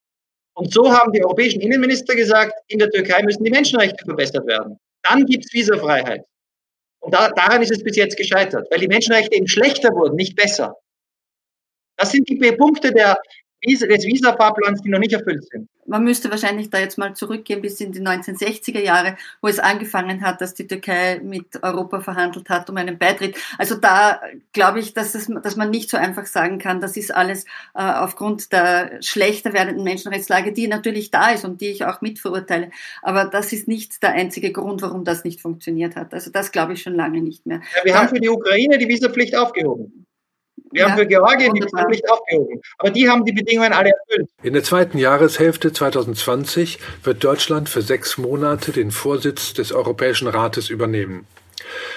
Und 0.56 0.74
so 0.74 0.92
haben 0.92 1.14
die 1.14 1.24
europäischen 1.24 1.62
Innenminister 1.62 2.16
gesagt, 2.16 2.54
in 2.68 2.80
der 2.80 2.90
Türkei 2.90 3.22
müssen 3.24 3.44
die 3.44 3.52
Menschenrechte 3.52 4.04
verbessert 4.04 4.46
werden. 4.48 4.78
Dann 5.04 5.26
gibt 5.26 5.46
es 5.46 5.54
Visafreiheit. 5.54 6.24
Und 7.00 7.14
da, 7.14 7.30
daran 7.30 7.62
ist 7.62 7.72
es 7.72 7.84
bis 7.84 7.96
jetzt 7.96 8.18
gescheitert, 8.18 8.68
weil 8.70 8.80
die 8.80 8.88
Menschenrechte 8.88 9.36
eben 9.36 9.48
schlechter 9.48 9.90
wurden, 9.94 10.16
nicht 10.16 10.36
besser. 10.36 10.76
Das 11.98 12.12
sind 12.12 12.28
die 12.30 12.36
Punkte 12.54 12.92
der, 12.92 13.18
des 13.66 14.06
Visa-Fahrplans, 14.06 14.82
die 14.82 14.90
noch 14.90 15.00
nicht 15.00 15.14
erfüllt 15.14 15.44
sind. 15.52 15.68
Man 15.86 16.04
müsste 16.04 16.30
wahrscheinlich 16.30 16.70
da 16.70 16.80
jetzt 16.80 17.00
mal 17.00 17.16
zurückgehen 17.16 17.62
bis 17.62 17.82
in 17.82 17.92
die 17.92 18.00
1960er 18.00 18.80
Jahre, 18.80 19.18
wo 19.42 19.48
es 19.48 19.60
angefangen 19.60 20.22
hat, 20.22 20.40
dass 20.40 20.54
die 20.54 20.68
Türkei 20.68 21.20
mit 21.24 21.64
Europa 21.64 22.00
verhandelt 22.00 22.48
hat 22.50 22.70
um 22.70 22.78
einen 22.78 23.00
Beitritt. 23.00 23.36
Also 23.58 23.76
da 23.76 24.22
glaube 24.54 24.80
ich, 24.80 24.94
dass, 24.94 25.16
es, 25.16 25.32
dass 25.42 25.56
man 25.56 25.72
nicht 25.72 25.90
so 25.90 25.98
einfach 25.98 26.28
sagen 26.28 26.60
kann, 26.60 26.80
das 26.80 26.96
ist 26.96 27.14
alles 27.14 27.46
äh, 27.74 27.82
aufgrund 27.82 28.54
der 28.54 29.02
schlechter 29.02 29.52
werdenden 29.54 29.84
Menschenrechtslage, 29.84 30.54
die 30.54 30.68
natürlich 30.68 31.10
da 31.10 31.32
ist 31.32 31.44
und 31.44 31.60
die 31.60 31.70
ich 31.70 31.86
auch 31.86 32.02
mitverurteile. 32.02 32.70
Aber 33.02 33.26
das 33.26 33.52
ist 33.52 33.68
nicht 33.68 34.04
der 34.04 34.12
einzige 34.12 34.52
Grund, 34.52 34.84
warum 34.84 35.04
das 35.04 35.24
nicht 35.24 35.42
funktioniert 35.42 35.96
hat. 35.96 36.14
Also 36.14 36.30
das 36.30 36.52
glaube 36.52 36.74
ich 36.74 36.84
schon 36.84 36.94
lange 36.94 37.22
nicht 37.22 37.48
mehr. 37.48 37.62
Ja, 37.78 37.86
wir 37.86 37.94
da, 37.94 38.00
haben 38.00 38.10
für 38.10 38.22
die 38.22 38.30
Ukraine 38.30 38.78
die 38.78 38.88
Visapflicht 38.88 39.36
aufgehoben. 39.36 40.06
Wir 40.72 40.82
ja, 40.82 40.90
haben 40.90 40.98
für 40.98 41.08
Georgien 41.08 41.54
die 41.54 41.62
Pflicht 41.62 42.10
aufgehoben. 42.10 42.62
Aber 42.78 42.92
die 42.92 43.10
haben 43.10 43.26
die 43.26 43.32
Bedingungen 43.32 43.74
alle 43.74 43.92
erfüllt. 43.92 44.30
In 44.44 44.54
der 44.54 44.64
zweiten 44.64 44.98
Jahreshälfte 44.98 45.74
2020 45.74 46.80
wird 47.04 47.24
Deutschland 47.24 47.70
für 47.70 47.82
sechs 47.82 48.18
Monate 48.18 48.72
den 48.72 48.92
Vorsitz 48.92 49.54
des 49.54 49.72
Europäischen 49.72 50.28
Rates 50.28 50.70
übernehmen. 50.70 51.26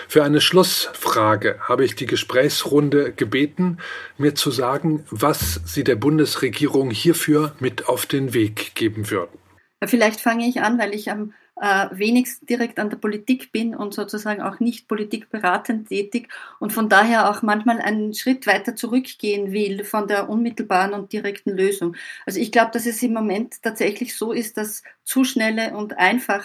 Für 0.08 0.24
eine 0.24 0.40
Schlussfrage 0.40 1.58
habe 1.60 1.84
ich 1.84 1.94
die 1.94 2.06
Gesprächsrunde 2.06 3.12
gebeten, 3.12 3.78
mir 4.18 4.34
zu 4.34 4.50
sagen, 4.50 5.04
was 5.10 5.60
Sie 5.64 5.84
der 5.84 5.96
Bundesregierung 5.96 6.90
hierfür 6.90 7.54
mit 7.60 7.88
auf 7.88 8.06
den 8.06 8.34
Weg 8.34 8.74
geben 8.74 9.10
würden. 9.10 9.38
Vielleicht 9.84 10.20
fange 10.20 10.46
ich 10.46 10.60
an, 10.60 10.78
weil 10.78 10.94
ich 10.94 11.10
am 11.10 11.32
äh, 11.62 11.86
wenigstens 11.92 12.44
direkt 12.44 12.80
an 12.80 12.90
der 12.90 12.96
Politik 12.96 13.52
bin 13.52 13.76
und 13.76 13.94
sozusagen 13.94 14.42
auch 14.42 14.58
nicht 14.58 14.88
politikberatend 14.88 15.88
tätig 15.88 16.28
und 16.58 16.72
von 16.72 16.88
daher 16.88 17.30
auch 17.30 17.42
manchmal 17.42 17.80
einen 17.80 18.14
Schritt 18.14 18.48
weiter 18.48 18.74
zurückgehen 18.74 19.52
will 19.52 19.84
von 19.84 20.08
der 20.08 20.28
unmittelbaren 20.28 20.92
und 20.92 21.12
direkten 21.12 21.50
Lösung. 21.50 21.94
Also 22.26 22.40
ich 22.40 22.50
glaube, 22.50 22.72
dass 22.72 22.84
es 22.84 23.00
im 23.04 23.12
Moment 23.12 23.62
tatsächlich 23.62 24.16
so 24.16 24.32
ist, 24.32 24.56
dass 24.56 24.82
zu 25.04 25.22
schnelle 25.22 25.76
und 25.76 25.98
einfach 25.98 26.42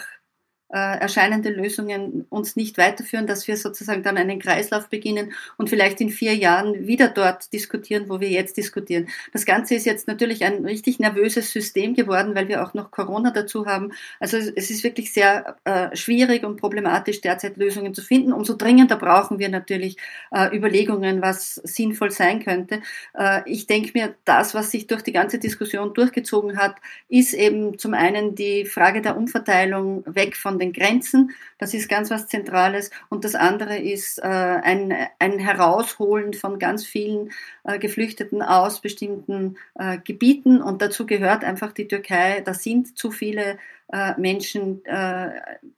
erscheinende 0.70 1.50
Lösungen 1.50 2.26
uns 2.28 2.56
nicht 2.56 2.76
weiterführen, 2.76 3.26
dass 3.26 3.48
wir 3.48 3.56
sozusagen 3.56 4.02
dann 4.02 4.18
einen 4.18 4.38
Kreislauf 4.38 4.88
beginnen 4.88 5.32
und 5.56 5.70
vielleicht 5.70 6.00
in 6.00 6.10
vier 6.10 6.34
Jahren 6.34 6.86
wieder 6.86 7.08
dort 7.08 7.52
diskutieren, 7.52 8.08
wo 8.08 8.20
wir 8.20 8.28
jetzt 8.28 8.56
diskutieren. 8.56 9.08
Das 9.32 9.46
Ganze 9.46 9.74
ist 9.74 9.86
jetzt 9.86 10.08
natürlich 10.08 10.44
ein 10.44 10.64
richtig 10.64 10.98
nervöses 10.98 11.52
System 11.52 11.94
geworden, 11.94 12.34
weil 12.34 12.48
wir 12.48 12.62
auch 12.62 12.74
noch 12.74 12.90
Corona 12.90 13.30
dazu 13.30 13.66
haben. 13.66 13.92
Also 14.20 14.36
es 14.36 14.70
ist 14.70 14.84
wirklich 14.84 15.12
sehr 15.12 15.56
äh, 15.64 15.94
schwierig 15.96 16.44
und 16.44 16.56
problematisch, 16.56 17.20
derzeit 17.20 17.56
Lösungen 17.56 17.94
zu 17.94 18.02
finden. 18.02 18.32
Umso 18.32 18.54
dringender 18.54 18.96
brauchen 18.96 19.38
wir 19.38 19.48
natürlich 19.48 19.96
äh, 20.30 20.54
Überlegungen, 20.56 21.22
was 21.22 21.54
sinnvoll 21.56 22.10
sein 22.10 22.44
könnte. 22.44 22.82
Äh, 23.14 23.40
ich 23.46 23.66
denke 23.66 23.92
mir, 23.94 24.14
das, 24.24 24.54
was 24.54 24.70
sich 24.70 24.86
durch 24.86 25.02
die 25.02 25.12
ganze 25.12 25.38
Diskussion 25.38 25.94
durchgezogen 25.94 26.58
hat, 26.58 26.76
ist 27.08 27.34
eben 27.34 27.78
zum 27.78 27.94
einen 27.94 28.34
die 28.34 28.64
Frage 28.64 29.00
der 29.00 29.16
Umverteilung 29.16 30.04
weg 30.06 30.36
von 30.36 30.57
den 30.58 30.72
Grenzen. 30.72 31.32
Das 31.58 31.74
ist 31.74 31.88
ganz 31.88 32.10
was 32.10 32.28
Zentrales. 32.28 32.90
Und 33.08 33.24
das 33.24 33.34
andere 33.34 33.78
ist 33.78 34.18
äh, 34.18 34.26
ein, 34.26 34.94
ein 35.18 35.38
Herausholen 35.38 36.34
von 36.34 36.58
ganz 36.58 36.86
vielen 36.86 37.30
äh, 37.64 37.78
Geflüchteten 37.78 38.42
aus 38.42 38.80
bestimmten 38.80 39.56
äh, 39.74 39.98
Gebieten. 39.98 40.62
Und 40.62 40.82
dazu 40.82 41.06
gehört 41.06 41.44
einfach 41.44 41.72
die 41.72 41.88
Türkei. 41.88 42.42
Da 42.44 42.54
sind 42.54 42.98
zu 42.98 43.10
viele 43.10 43.58
äh, 43.92 44.12
Menschen 44.18 44.84
äh, 44.84 45.30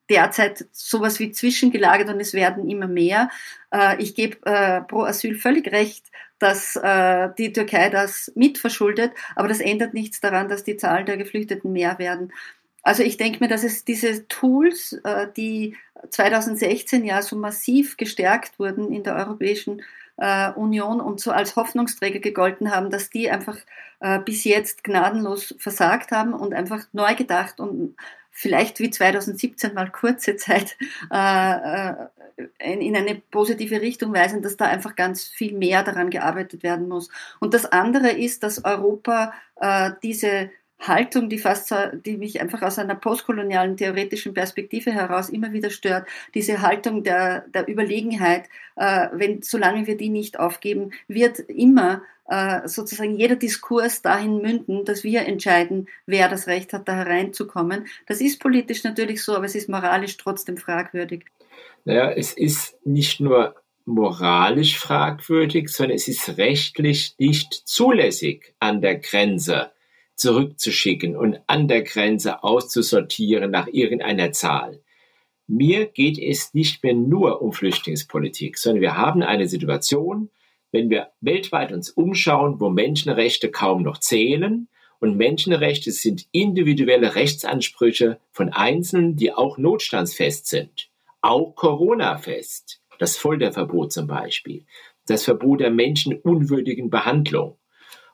derzeit 0.09 0.67
sowas 0.73 1.21
wie 1.21 1.31
zwischengelagert 1.31 2.09
und 2.09 2.21
es 2.21 2.35
werden 2.35 2.69
immer 2.69 2.89
mehr. 2.89 3.31
Äh, 3.73 4.03
ich 4.03 4.15
gebe 4.15 4.39
pro 4.89 5.03
Asyl 5.03 5.37
völlig 5.37 5.71
recht, 5.71 6.07
dass 6.41 6.75
äh, 6.75 7.29
die 7.39 7.53
Türkei 7.53 7.91
das 7.91 8.33
mitverschuldet, 8.35 9.13
aber 9.37 9.47
das 9.47 9.61
ändert 9.61 9.95
nichts 9.95 10.21
daran, 10.21 10.49
dass 10.49 10.65
die 10.65 10.77
Zahl 10.77 11.05
der 11.05 11.19
Geflüchteten 11.19 11.71
mehr 11.73 11.99
werden. 11.99 12.33
Also 12.83 13.03
ich 13.03 13.17
denke 13.17 13.41
mir, 13.41 13.49
dass 13.49 13.65
es 13.65 13.85
diese 13.85 14.27
Tools, 14.29 14.95
äh, 15.05 15.27
die 15.37 15.77
2016 16.09 17.05
ja 17.05 17.21
so 17.23 17.37
massiv 17.37 17.97
gestärkt 17.97 18.59
wurden 18.59 18.93
in 18.93 19.03
der 19.03 19.17
Europäischen 19.17 19.83
äh, 20.17 20.51
Union 20.53 21.01
und 21.01 21.21
so 21.21 21.31
als 21.31 21.57
Hoffnungsträger 21.57 22.21
gegolten 22.21 22.71
haben, 22.75 22.91
dass 22.91 23.11
die 23.11 23.31
einfach 23.31 23.59
äh, 24.01 24.19
bis 24.19 24.45
jetzt 24.45 24.83
gnadenlos 24.83 25.55
versagt 25.59 26.11
haben 26.11 26.33
und 26.33 26.55
einfach 26.55 26.85
neu 26.93 27.15
gedacht 27.15 27.61
und 27.61 27.97
vielleicht 28.31 28.81
wie 28.81 28.91
2017 28.91 29.75
mal 29.75 29.91
kurze 29.91 30.37
Zeit 30.37 30.79
in 31.11 32.97
eine 32.97 33.23
positive 33.31 33.83
Richtung 33.83 34.15
weisen, 34.15 34.41
dass 34.41 34.57
da 34.57 34.65
einfach 34.65 34.97
ganz 34.97 35.25
viel 35.25 35.53
mehr 35.53 35.83
daran 35.83 36.09
gearbeitet 36.09 36.63
werden 36.63 36.89
muss. 36.89 37.11
Und 37.41 37.53
das 37.53 37.67
andere 37.67 38.13
ist, 38.13 38.43
dass 38.43 38.65
Europa 38.65 39.35
diese 40.03 40.49
Haltung, 40.81 41.29
die 41.29 41.39
fast, 41.39 41.75
die 42.07 42.17
mich 42.17 42.41
einfach 42.41 42.63
aus 42.63 42.79
einer 42.79 42.95
postkolonialen 42.95 43.77
theoretischen 43.77 44.35
Perspektive 44.35 44.93
heraus 44.93 45.29
immer 45.29 45.53
wieder 45.53 45.71
stört, 45.71 46.07
diese 46.35 46.63
Haltung 46.63 47.05
der, 47.05 47.45
der 47.55 47.69
Überlegenheit, 47.69 48.49
äh, 48.77 49.09
wenn, 49.13 49.43
solange 49.43 49.87
wir 49.87 49.97
die 49.97 50.09
nicht 50.09 50.39
aufgeben, 50.39 50.93
wird 51.07 51.39
immer 51.39 52.03
äh, 52.29 52.67
sozusagen 52.67 53.17
jeder 53.17 53.37
Diskurs 53.37 54.03
dahin 54.03 54.41
münden, 54.41 54.85
dass 54.85 55.05
wir 55.05 55.27
entscheiden, 55.27 55.89
wer 56.07 56.29
das 56.29 56.47
Recht 56.47 56.73
hat, 56.73 56.89
da 56.89 56.95
hereinzukommen. 56.95 57.87
Das 58.07 58.21
ist 58.21 58.41
politisch 58.41 58.85
natürlich 58.85 59.23
so, 59.23 59.35
aber 59.35 59.45
es 59.45 59.55
ist 59.55 59.69
moralisch 59.69 60.17
trotzdem 60.17 60.57
fragwürdig. 60.57 61.25
Naja, 61.85 62.11
es 62.11 62.33
ist 62.33 62.77
nicht 62.87 63.21
nur 63.21 63.57
moralisch 63.85 64.79
fragwürdig, 64.79 65.69
sondern 65.69 65.97
es 65.97 66.09
ist 66.09 66.39
rechtlich 66.39 67.15
nicht 67.19 67.53
zulässig 67.53 68.55
an 68.61 68.81
der 68.81 68.97
Grenze 68.97 69.73
zurückzuschicken 70.21 71.17
und 71.17 71.41
an 71.47 71.67
der 71.67 71.83
Grenze 71.83 72.45
auszusortieren 72.45 73.51
nach 73.51 73.67
irgendeiner 73.67 74.33
Zahl. 74.33 74.83
Mir 75.47 75.87
geht 75.87 76.19
es 76.19 76.55
nicht 76.55 76.85
mehr 76.85 76.95
nur 76.95 77.43
um 77.43 77.53
Flüchtlingspolitik, 77.53 78.57
sondern 78.57 78.83
wir 78.83 78.97
haben 78.97 79.23
eine 79.23 79.49
Situation, 79.49 80.31
wenn 80.71 80.91
wir 80.91 81.09
weltweit 81.21 81.73
uns 81.73 81.91
umschauen, 81.91 82.61
wo 82.61 82.69
Menschenrechte 82.69 83.51
kaum 83.51 83.83
noch 83.83 83.99
zählen 83.99 84.69
und 85.01 85.17
Menschenrechte 85.17 85.91
sind 85.91 86.27
individuelle 86.31 87.15
Rechtsansprüche 87.15 88.21
von 88.31 88.51
Einzelnen, 88.51 89.17
die 89.17 89.33
auch 89.33 89.59
notstandsfest 89.59 90.47
sind, 90.47 90.91
auch 91.21 91.55
Corona-fest, 91.57 92.81
das 92.99 93.17
Folterverbot 93.17 93.93
zum 93.93 94.07
Beispiel, 94.07 94.67
das 95.07 95.25
Verbot 95.25 95.61
der 95.61 95.71
menschenunwürdigen 95.71 96.91
Behandlung. 96.91 97.59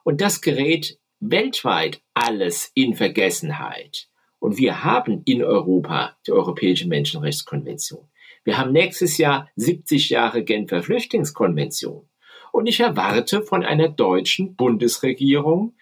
Und 0.05 0.21
das 0.21 0.41
gerät 0.41 0.99
weltweit 1.21 2.01
alles 2.15 2.71
in 2.75 2.95
Vergessenheit. 2.95 4.09
Und 4.39 4.59
wir 4.59 4.85
haben 4.85 5.23
in 5.25 5.43
Europa 5.43 6.17
die 6.27 6.33
Europäische 6.33 6.87
Menschenrechtskonvention. 6.89 8.07
Wir 8.45 8.59
haben 8.59 8.73
nächstes 8.73 9.19
Jahr 9.19 9.51
70 9.57 10.11
Jahre 10.11 10.45
Genfer 10.45 10.83
Flüchtlingskonvention. 10.83 12.09
Und 12.53 12.67
ich 12.67 12.81
erwarte 12.81 13.43
von 13.43 13.65
einer 13.65 13.89
deutschen 13.89 14.55
Bundesregierung, 14.55 15.75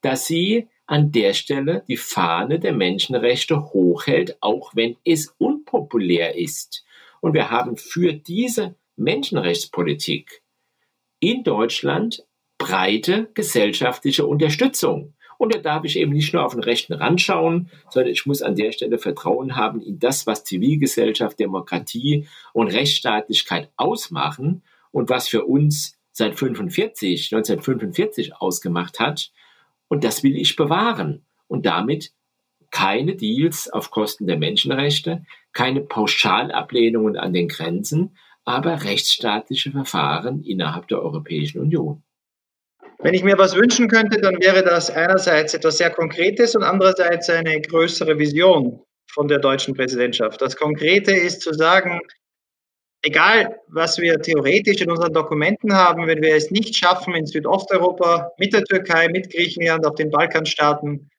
dass 0.00 0.26
sie 0.26 0.68
an 0.86 1.12
der 1.12 1.34
Stelle 1.34 1.84
die 1.88 1.96
Fahne 1.96 2.58
der 2.58 2.72
Menschenrechte 2.72 3.72
hochhält, 3.72 4.38
auch 4.40 4.74
wenn 4.74 4.96
es 5.04 5.34
unpopulär 5.38 6.36
ist. 6.36 6.84
Und 7.20 7.34
wir 7.34 7.50
haben 7.50 7.76
für 7.76 8.12
diese 8.12 8.76
Menschenrechtspolitik 8.96 10.42
in 11.20 11.42
Deutschland 11.42 12.24
breite 12.66 13.28
gesellschaftliche 13.34 14.26
Unterstützung. 14.26 15.14
Und 15.38 15.54
da 15.54 15.58
darf 15.58 15.84
ich 15.84 15.96
eben 15.98 16.12
nicht 16.12 16.32
nur 16.32 16.44
auf 16.44 16.54
den 16.54 16.64
rechten 16.64 16.94
Rand 16.94 17.20
schauen, 17.20 17.70
sondern 17.90 18.10
ich 18.10 18.26
muss 18.26 18.42
an 18.42 18.56
der 18.56 18.72
Stelle 18.72 18.98
Vertrauen 18.98 19.54
haben 19.54 19.80
in 19.80 20.00
das, 20.00 20.26
was 20.26 20.42
Zivilgesellschaft, 20.42 21.38
Demokratie 21.38 22.26
und 22.52 22.68
Rechtsstaatlichkeit 22.68 23.70
ausmachen 23.76 24.62
und 24.90 25.10
was 25.10 25.28
für 25.28 25.44
uns 25.44 25.96
seit 26.10 26.36
45, 26.36 27.32
1945 27.32 28.34
ausgemacht 28.34 28.98
hat. 28.98 29.30
Und 29.86 30.02
das 30.02 30.24
will 30.24 30.36
ich 30.36 30.56
bewahren. 30.56 31.24
Und 31.46 31.66
damit 31.66 32.12
keine 32.72 33.14
Deals 33.14 33.70
auf 33.70 33.92
Kosten 33.92 34.26
der 34.26 34.38
Menschenrechte, 34.38 35.24
keine 35.52 35.82
Pauschalablehnungen 35.82 37.16
an 37.16 37.32
den 37.32 37.46
Grenzen, 37.46 38.16
aber 38.44 38.82
rechtsstaatliche 38.82 39.70
Verfahren 39.70 40.42
innerhalb 40.42 40.88
der 40.88 41.00
Europäischen 41.02 41.60
Union. 41.60 42.02
Wenn 42.98 43.14
ich 43.14 43.22
mir 43.22 43.38
was 43.38 43.54
wünschen 43.54 43.88
könnte, 43.88 44.20
dann 44.20 44.40
wäre 44.40 44.64
das 44.64 44.90
einerseits 44.90 45.54
etwas 45.54 45.78
sehr 45.78 45.90
Konkretes 45.90 46.54
und 46.54 46.62
andererseits 46.62 47.28
eine 47.28 47.60
größere 47.60 48.18
Vision 48.18 48.82
von 49.12 49.28
der 49.28 49.38
deutschen 49.38 49.74
Präsidentschaft. 49.74 50.40
Das 50.40 50.56
Konkrete 50.56 51.12
ist 51.12 51.42
zu 51.42 51.52
sagen, 51.52 52.00
egal 53.02 53.60
was 53.68 53.98
wir 53.98 54.20
theoretisch 54.20 54.80
in 54.80 54.90
unseren 54.90 55.12
Dokumenten 55.12 55.74
haben, 55.74 56.06
wenn 56.06 56.22
wir 56.22 56.34
es 56.34 56.50
nicht 56.50 56.74
schaffen, 56.74 57.14
in 57.14 57.26
Südosteuropa 57.26 58.32
mit 58.38 58.52
der 58.52 58.64
Türkei, 58.64 59.08
mit 59.08 59.30
Griechenland, 59.30 59.86
auf 59.86 59.94
den 59.94 60.10
Balkanstaaten, 60.10 61.10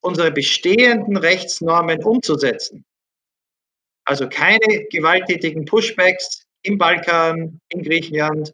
unsere 0.00 0.30
bestehenden 0.30 1.16
Rechtsnormen 1.16 2.02
umzusetzen. 2.02 2.84
Also 4.04 4.28
keine 4.28 4.86
gewalttätigen 4.90 5.64
Pushbacks 5.64 6.44
im 6.62 6.78
Balkan, 6.78 7.60
in 7.68 7.82
Griechenland, 7.82 8.52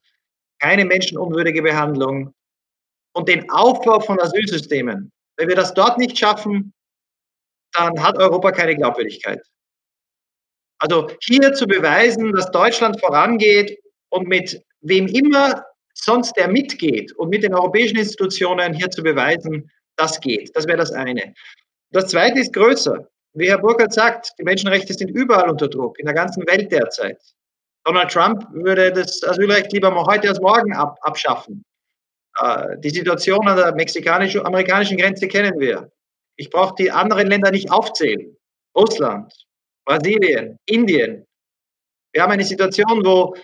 keine 0.61 0.85
menschenunwürdige 0.85 1.63
Behandlung 1.63 2.35
und 3.13 3.29
den 3.29 3.49
Aufbau 3.51 4.01
von 4.01 4.21
Asylsystemen. 4.21 5.13
Wenn 5.37 5.49
wir 5.49 5.57
das 5.57 5.75
dort 5.75 5.99
nicht 5.99 6.19
schaffen, 6.19 6.73
dann 7.73 8.03
hat 8.03 8.19
Europa 8.19 8.53
keine 8.53 8.77
Glaubwürdigkeit. 8.77 9.41
Also 10.79 11.11
hier 11.21 11.53
zu 11.55 11.67
beweisen, 11.67 12.33
dass 12.33 12.51
Deutschland 12.51 13.01
vorangeht 13.01 13.79
und 14.11 14.29
mit 14.29 14.63
wem 14.81 15.07
immer 15.09 15.65
sonst 15.95 16.37
der 16.37 16.49
mitgeht 16.49 17.13
und 17.17 17.31
mit 17.31 17.43
den 17.43 17.55
europäischen 17.55 17.99
Institutionen 17.99 18.73
hier 18.73 18.91
zu 18.91 19.03
beweisen, 19.03 19.71
das 19.97 20.21
geht. 20.21 20.55
Das 20.57 20.67
wäre 20.67 20.79
das 20.79 20.93
eine. 20.93 21.35
Das 21.91 22.07
zweite 22.07 22.41
ist 22.41 22.53
größer. 22.53 23.09
Wie 23.35 23.49
Herr 23.49 23.59
Burkhardt 23.59 23.93
sagt, 23.93 24.33
die 24.39 24.45
Menschenrechte 24.45 24.95
sind 24.95 25.11
überall 25.11 25.51
unter 25.51 25.69
Druck, 25.69 25.99
in 25.99 26.07
der 26.07 26.15
ganzen 26.15 26.47
Welt 26.47 26.71
derzeit. 26.71 27.19
Donald 27.89 28.11
Trump 28.11 28.47
würde 28.53 28.93
das 28.93 29.25
Asylrecht 29.25 29.73
lieber 29.73 29.91
mal 29.91 30.05
heute 30.05 30.29
als 30.29 30.39
morgen 30.41 30.75
ab, 30.75 30.99
abschaffen. 31.01 31.65
Äh, 32.39 32.77
die 32.81 32.91
Situation 32.91 33.49
an 33.49 33.57
der 33.57 33.75
mexikanisch-amerikanischen 33.75 34.99
Grenze 34.99 35.27
kennen 35.27 35.59
wir. 35.59 35.91
Ich 36.37 36.51
brauche 36.51 36.75
die 36.79 36.91
anderen 36.91 37.29
Länder 37.29 37.51
nicht 37.51 37.71
aufzählen. 37.71 38.37
Russland, 38.77 39.33
Brasilien, 39.87 40.59
Indien. 40.67 41.25
Wir 42.13 42.23
haben 42.23 42.33
eine 42.33 42.45
Situation, 42.45 43.07
wo 43.07 43.35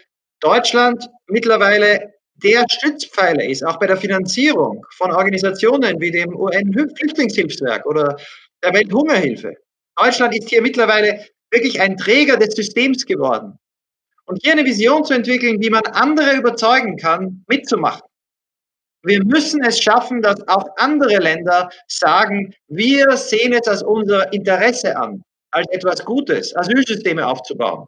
Deutschland 0.41 1.09
mittlerweile 1.27 2.13
der 2.35 2.67
Stützpfeiler 2.71 3.45
ist, 3.45 3.65
auch 3.65 3.79
bei 3.79 3.87
der 3.87 3.97
Finanzierung 3.97 4.85
von 4.91 5.11
Organisationen 5.11 5.99
wie 6.03 6.11
dem 6.11 6.37
UN-Flüchtlingshilfswerk 6.37 7.87
oder 7.87 8.15
der 8.63 8.75
Welthungerhilfe. 8.75 9.57
Deutschland 9.97 10.37
ist 10.37 10.51
hier 10.51 10.61
mittlerweile 10.61 11.25
wirklich 11.51 11.81
ein 11.81 11.97
Träger 11.97 12.37
des 12.37 12.55
Systems 12.55 13.07
geworden. 13.07 13.59
Und 14.27 14.41
hier 14.43 14.53
eine 14.53 14.65
Vision 14.65 15.05
zu 15.05 15.15
entwickeln, 15.15 15.61
wie 15.61 15.71
man 15.71 15.85
andere 15.87 16.35
überzeugen 16.37 16.97
kann, 16.97 17.45
mitzumachen. 17.49 18.03
Wir 19.03 19.23
müssen 19.23 19.63
es 19.63 19.83
schaffen, 19.83 20.23
dass 20.23 20.47
auch 20.49 20.67
andere 20.77 21.19
Länder 21.19 21.69
sagen, 21.89 22.55
wir 22.69 23.17
sehen 23.19 23.53
es 23.53 23.69
als 23.69 23.83
unser 23.83 24.33
Interesse 24.33 24.97
an, 24.97 25.23
als 25.51 25.67
etwas 25.73 26.03
Gutes, 26.05 26.57
Asylsysteme 26.57 27.27
aufzubauen. 27.27 27.87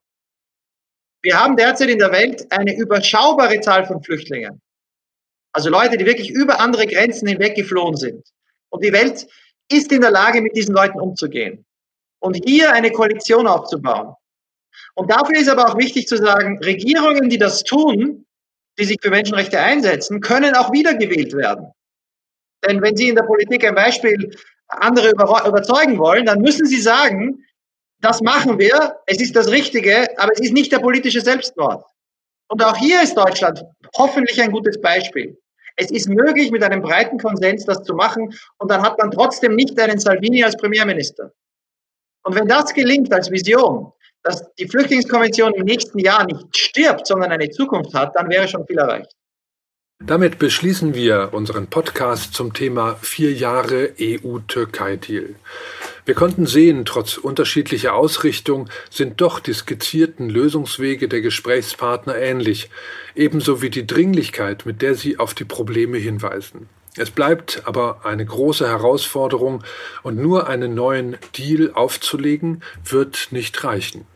Wir 1.22 1.40
haben 1.40 1.56
derzeit 1.56 1.88
in 1.88 1.98
der 1.98 2.12
Welt 2.12 2.46
eine 2.52 2.76
überschaubare 2.76 3.58
Zahl 3.60 3.86
von 3.86 4.02
Flüchtlingen. 4.02 4.60
Also 5.52 5.70
Leute, 5.70 5.96
die 5.96 6.04
wirklich 6.04 6.30
über 6.30 6.60
andere 6.60 6.86
Grenzen 6.86 7.26
hinweg 7.28 7.56
geflohen 7.56 7.96
sind. 7.96 8.22
Und 8.68 8.84
die 8.84 8.92
Welt 8.92 9.26
ist 9.72 9.90
in 9.90 10.02
der 10.02 10.10
Lage, 10.10 10.42
mit 10.42 10.54
diesen 10.54 10.74
Leuten 10.74 11.00
umzugehen. 11.00 11.64
Und 12.20 12.36
hier 12.44 12.72
eine 12.74 12.90
Koalition 12.90 13.46
aufzubauen. 13.46 14.14
Und 14.96 15.10
dafür 15.10 15.38
ist 15.38 15.48
aber 15.48 15.68
auch 15.68 15.78
wichtig 15.78 16.08
zu 16.08 16.16
sagen, 16.16 16.58
Regierungen, 16.64 17.28
die 17.28 17.38
das 17.38 17.62
tun, 17.62 18.24
die 18.78 18.84
sich 18.84 18.96
für 19.00 19.10
Menschenrechte 19.10 19.60
einsetzen, 19.60 20.20
können 20.20 20.54
auch 20.54 20.72
wiedergewählt 20.72 21.34
werden. 21.34 21.70
Denn 22.66 22.80
wenn 22.82 22.96
Sie 22.96 23.08
in 23.08 23.14
der 23.14 23.22
Politik 23.24 23.64
ein 23.64 23.74
Beispiel 23.74 24.34
andere 24.68 25.10
überzeugen 25.10 25.98
wollen, 25.98 26.24
dann 26.24 26.40
müssen 26.40 26.66
Sie 26.66 26.80
sagen, 26.80 27.44
das 28.00 28.20
machen 28.22 28.58
wir, 28.58 28.96
es 29.06 29.20
ist 29.20 29.36
das 29.36 29.50
Richtige, 29.50 30.06
aber 30.18 30.32
es 30.32 30.40
ist 30.40 30.52
nicht 30.52 30.72
der 30.72 30.78
politische 30.78 31.20
Selbstmord. 31.20 31.84
Und 32.48 32.64
auch 32.64 32.76
hier 32.76 33.02
ist 33.02 33.16
Deutschland 33.16 33.62
hoffentlich 33.96 34.40
ein 34.40 34.52
gutes 34.52 34.80
Beispiel. 34.80 35.38
Es 35.76 35.90
ist 35.90 36.08
möglich, 36.08 36.50
mit 36.50 36.62
einem 36.62 36.80
breiten 36.80 37.18
Konsens 37.18 37.66
das 37.66 37.82
zu 37.82 37.94
machen 37.94 38.32
und 38.58 38.70
dann 38.70 38.80
hat 38.80 38.98
man 38.98 39.10
trotzdem 39.10 39.54
nicht 39.54 39.78
einen 39.78 39.98
Salvini 39.98 40.42
als 40.42 40.56
Premierminister. 40.56 41.32
Und 42.24 42.34
wenn 42.34 42.48
das 42.48 42.72
gelingt 42.72 43.12
als 43.12 43.30
Vision, 43.30 43.92
dass 44.26 44.52
die 44.58 44.66
Flüchtlingskonvention 44.66 45.54
im 45.54 45.64
nächsten 45.64 45.98
Jahr 46.00 46.26
nicht 46.26 46.56
stirbt, 46.56 47.06
sondern 47.06 47.30
eine 47.30 47.48
Zukunft 47.50 47.94
hat, 47.94 48.16
dann 48.16 48.28
wäre 48.28 48.48
schon 48.48 48.66
viel 48.66 48.78
erreicht. 48.78 49.12
Damit 50.04 50.38
beschließen 50.38 50.94
wir 50.94 51.30
unseren 51.32 51.68
Podcast 51.68 52.34
zum 52.34 52.52
Thema 52.52 52.96
vier 53.00 53.32
Jahre 53.32 53.92
EU-Türkei-Deal. 53.98 55.36
Wir 56.04 56.14
konnten 56.14 56.46
sehen, 56.46 56.84
trotz 56.84 57.16
unterschiedlicher 57.16 57.94
Ausrichtung 57.94 58.68
sind 58.90 59.20
doch 59.20 59.40
die 59.40 59.54
skizzierten 59.54 60.28
Lösungswege 60.28 61.08
der 61.08 61.22
Gesprächspartner 61.22 62.16
ähnlich, 62.16 62.68
ebenso 63.14 63.62
wie 63.62 63.70
die 63.70 63.86
Dringlichkeit, 63.86 64.66
mit 64.66 64.82
der 64.82 64.96
sie 64.96 65.18
auf 65.18 65.32
die 65.34 65.44
Probleme 65.44 65.96
hinweisen. 65.96 66.68
Es 66.98 67.10
bleibt 67.10 67.62
aber 67.64 68.04
eine 68.04 68.24
große 68.24 68.68
Herausforderung 68.68 69.62
und 70.02 70.16
nur 70.16 70.48
einen 70.48 70.74
neuen 70.74 71.16
Deal 71.36 71.72
aufzulegen, 71.72 72.62
wird 72.84 73.28
nicht 73.30 73.64
reichen. 73.64 74.06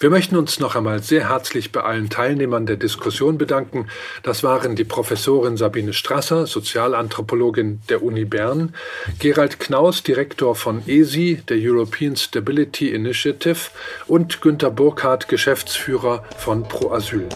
Wir 0.00 0.10
möchten 0.10 0.36
uns 0.36 0.58
noch 0.58 0.74
einmal 0.74 1.02
sehr 1.02 1.28
herzlich 1.28 1.72
bei 1.72 1.82
allen 1.82 2.10
Teilnehmern 2.10 2.66
der 2.66 2.76
Diskussion 2.76 3.38
bedanken. 3.38 3.88
Das 4.22 4.42
waren 4.42 4.76
die 4.76 4.84
Professorin 4.84 5.56
Sabine 5.56 5.92
Strasser, 5.92 6.46
Sozialanthropologin 6.46 7.80
der 7.88 8.02
Uni 8.02 8.24
Bern, 8.24 8.74
Gerald 9.18 9.60
Knaus, 9.60 10.02
Direktor 10.02 10.54
von 10.54 10.82
ESI, 10.86 11.42
der 11.48 11.58
European 11.60 12.16
Stability 12.16 12.90
Initiative 12.90 13.70
und 14.06 14.40
Günter 14.40 14.70
Burkhardt, 14.70 15.28
Geschäftsführer 15.28 16.24
von 16.36 16.64
Pro 16.64 16.92
Asyl. 16.92 17.28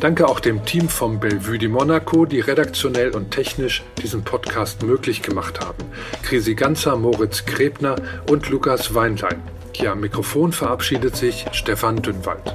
Danke 0.00 0.28
auch 0.28 0.40
dem 0.40 0.64
Team 0.64 0.88
vom 0.88 1.20
Bellevue 1.20 1.58
di 1.58 1.68
Monaco, 1.68 2.26
die 2.26 2.40
redaktionell 2.40 3.10
und 3.10 3.30
technisch 3.30 3.82
diesen 4.02 4.24
Podcast 4.24 4.82
möglich 4.82 5.22
gemacht 5.22 5.60
haben. 5.60 5.78
Krisi 6.22 6.54
Ganzer, 6.54 6.96
Moritz 6.96 7.44
Krebner 7.44 7.96
und 8.28 8.48
Lukas 8.50 8.94
Weinlein. 8.94 9.53
Hier 9.76 9.90
am 9.90 10.00
Mikrofon 10.00 10.52
verabschiedet 10.52 11.16
sich 11.16 11.46
Stefan 11.52 12.00
Dünnwald. 12.00 12.54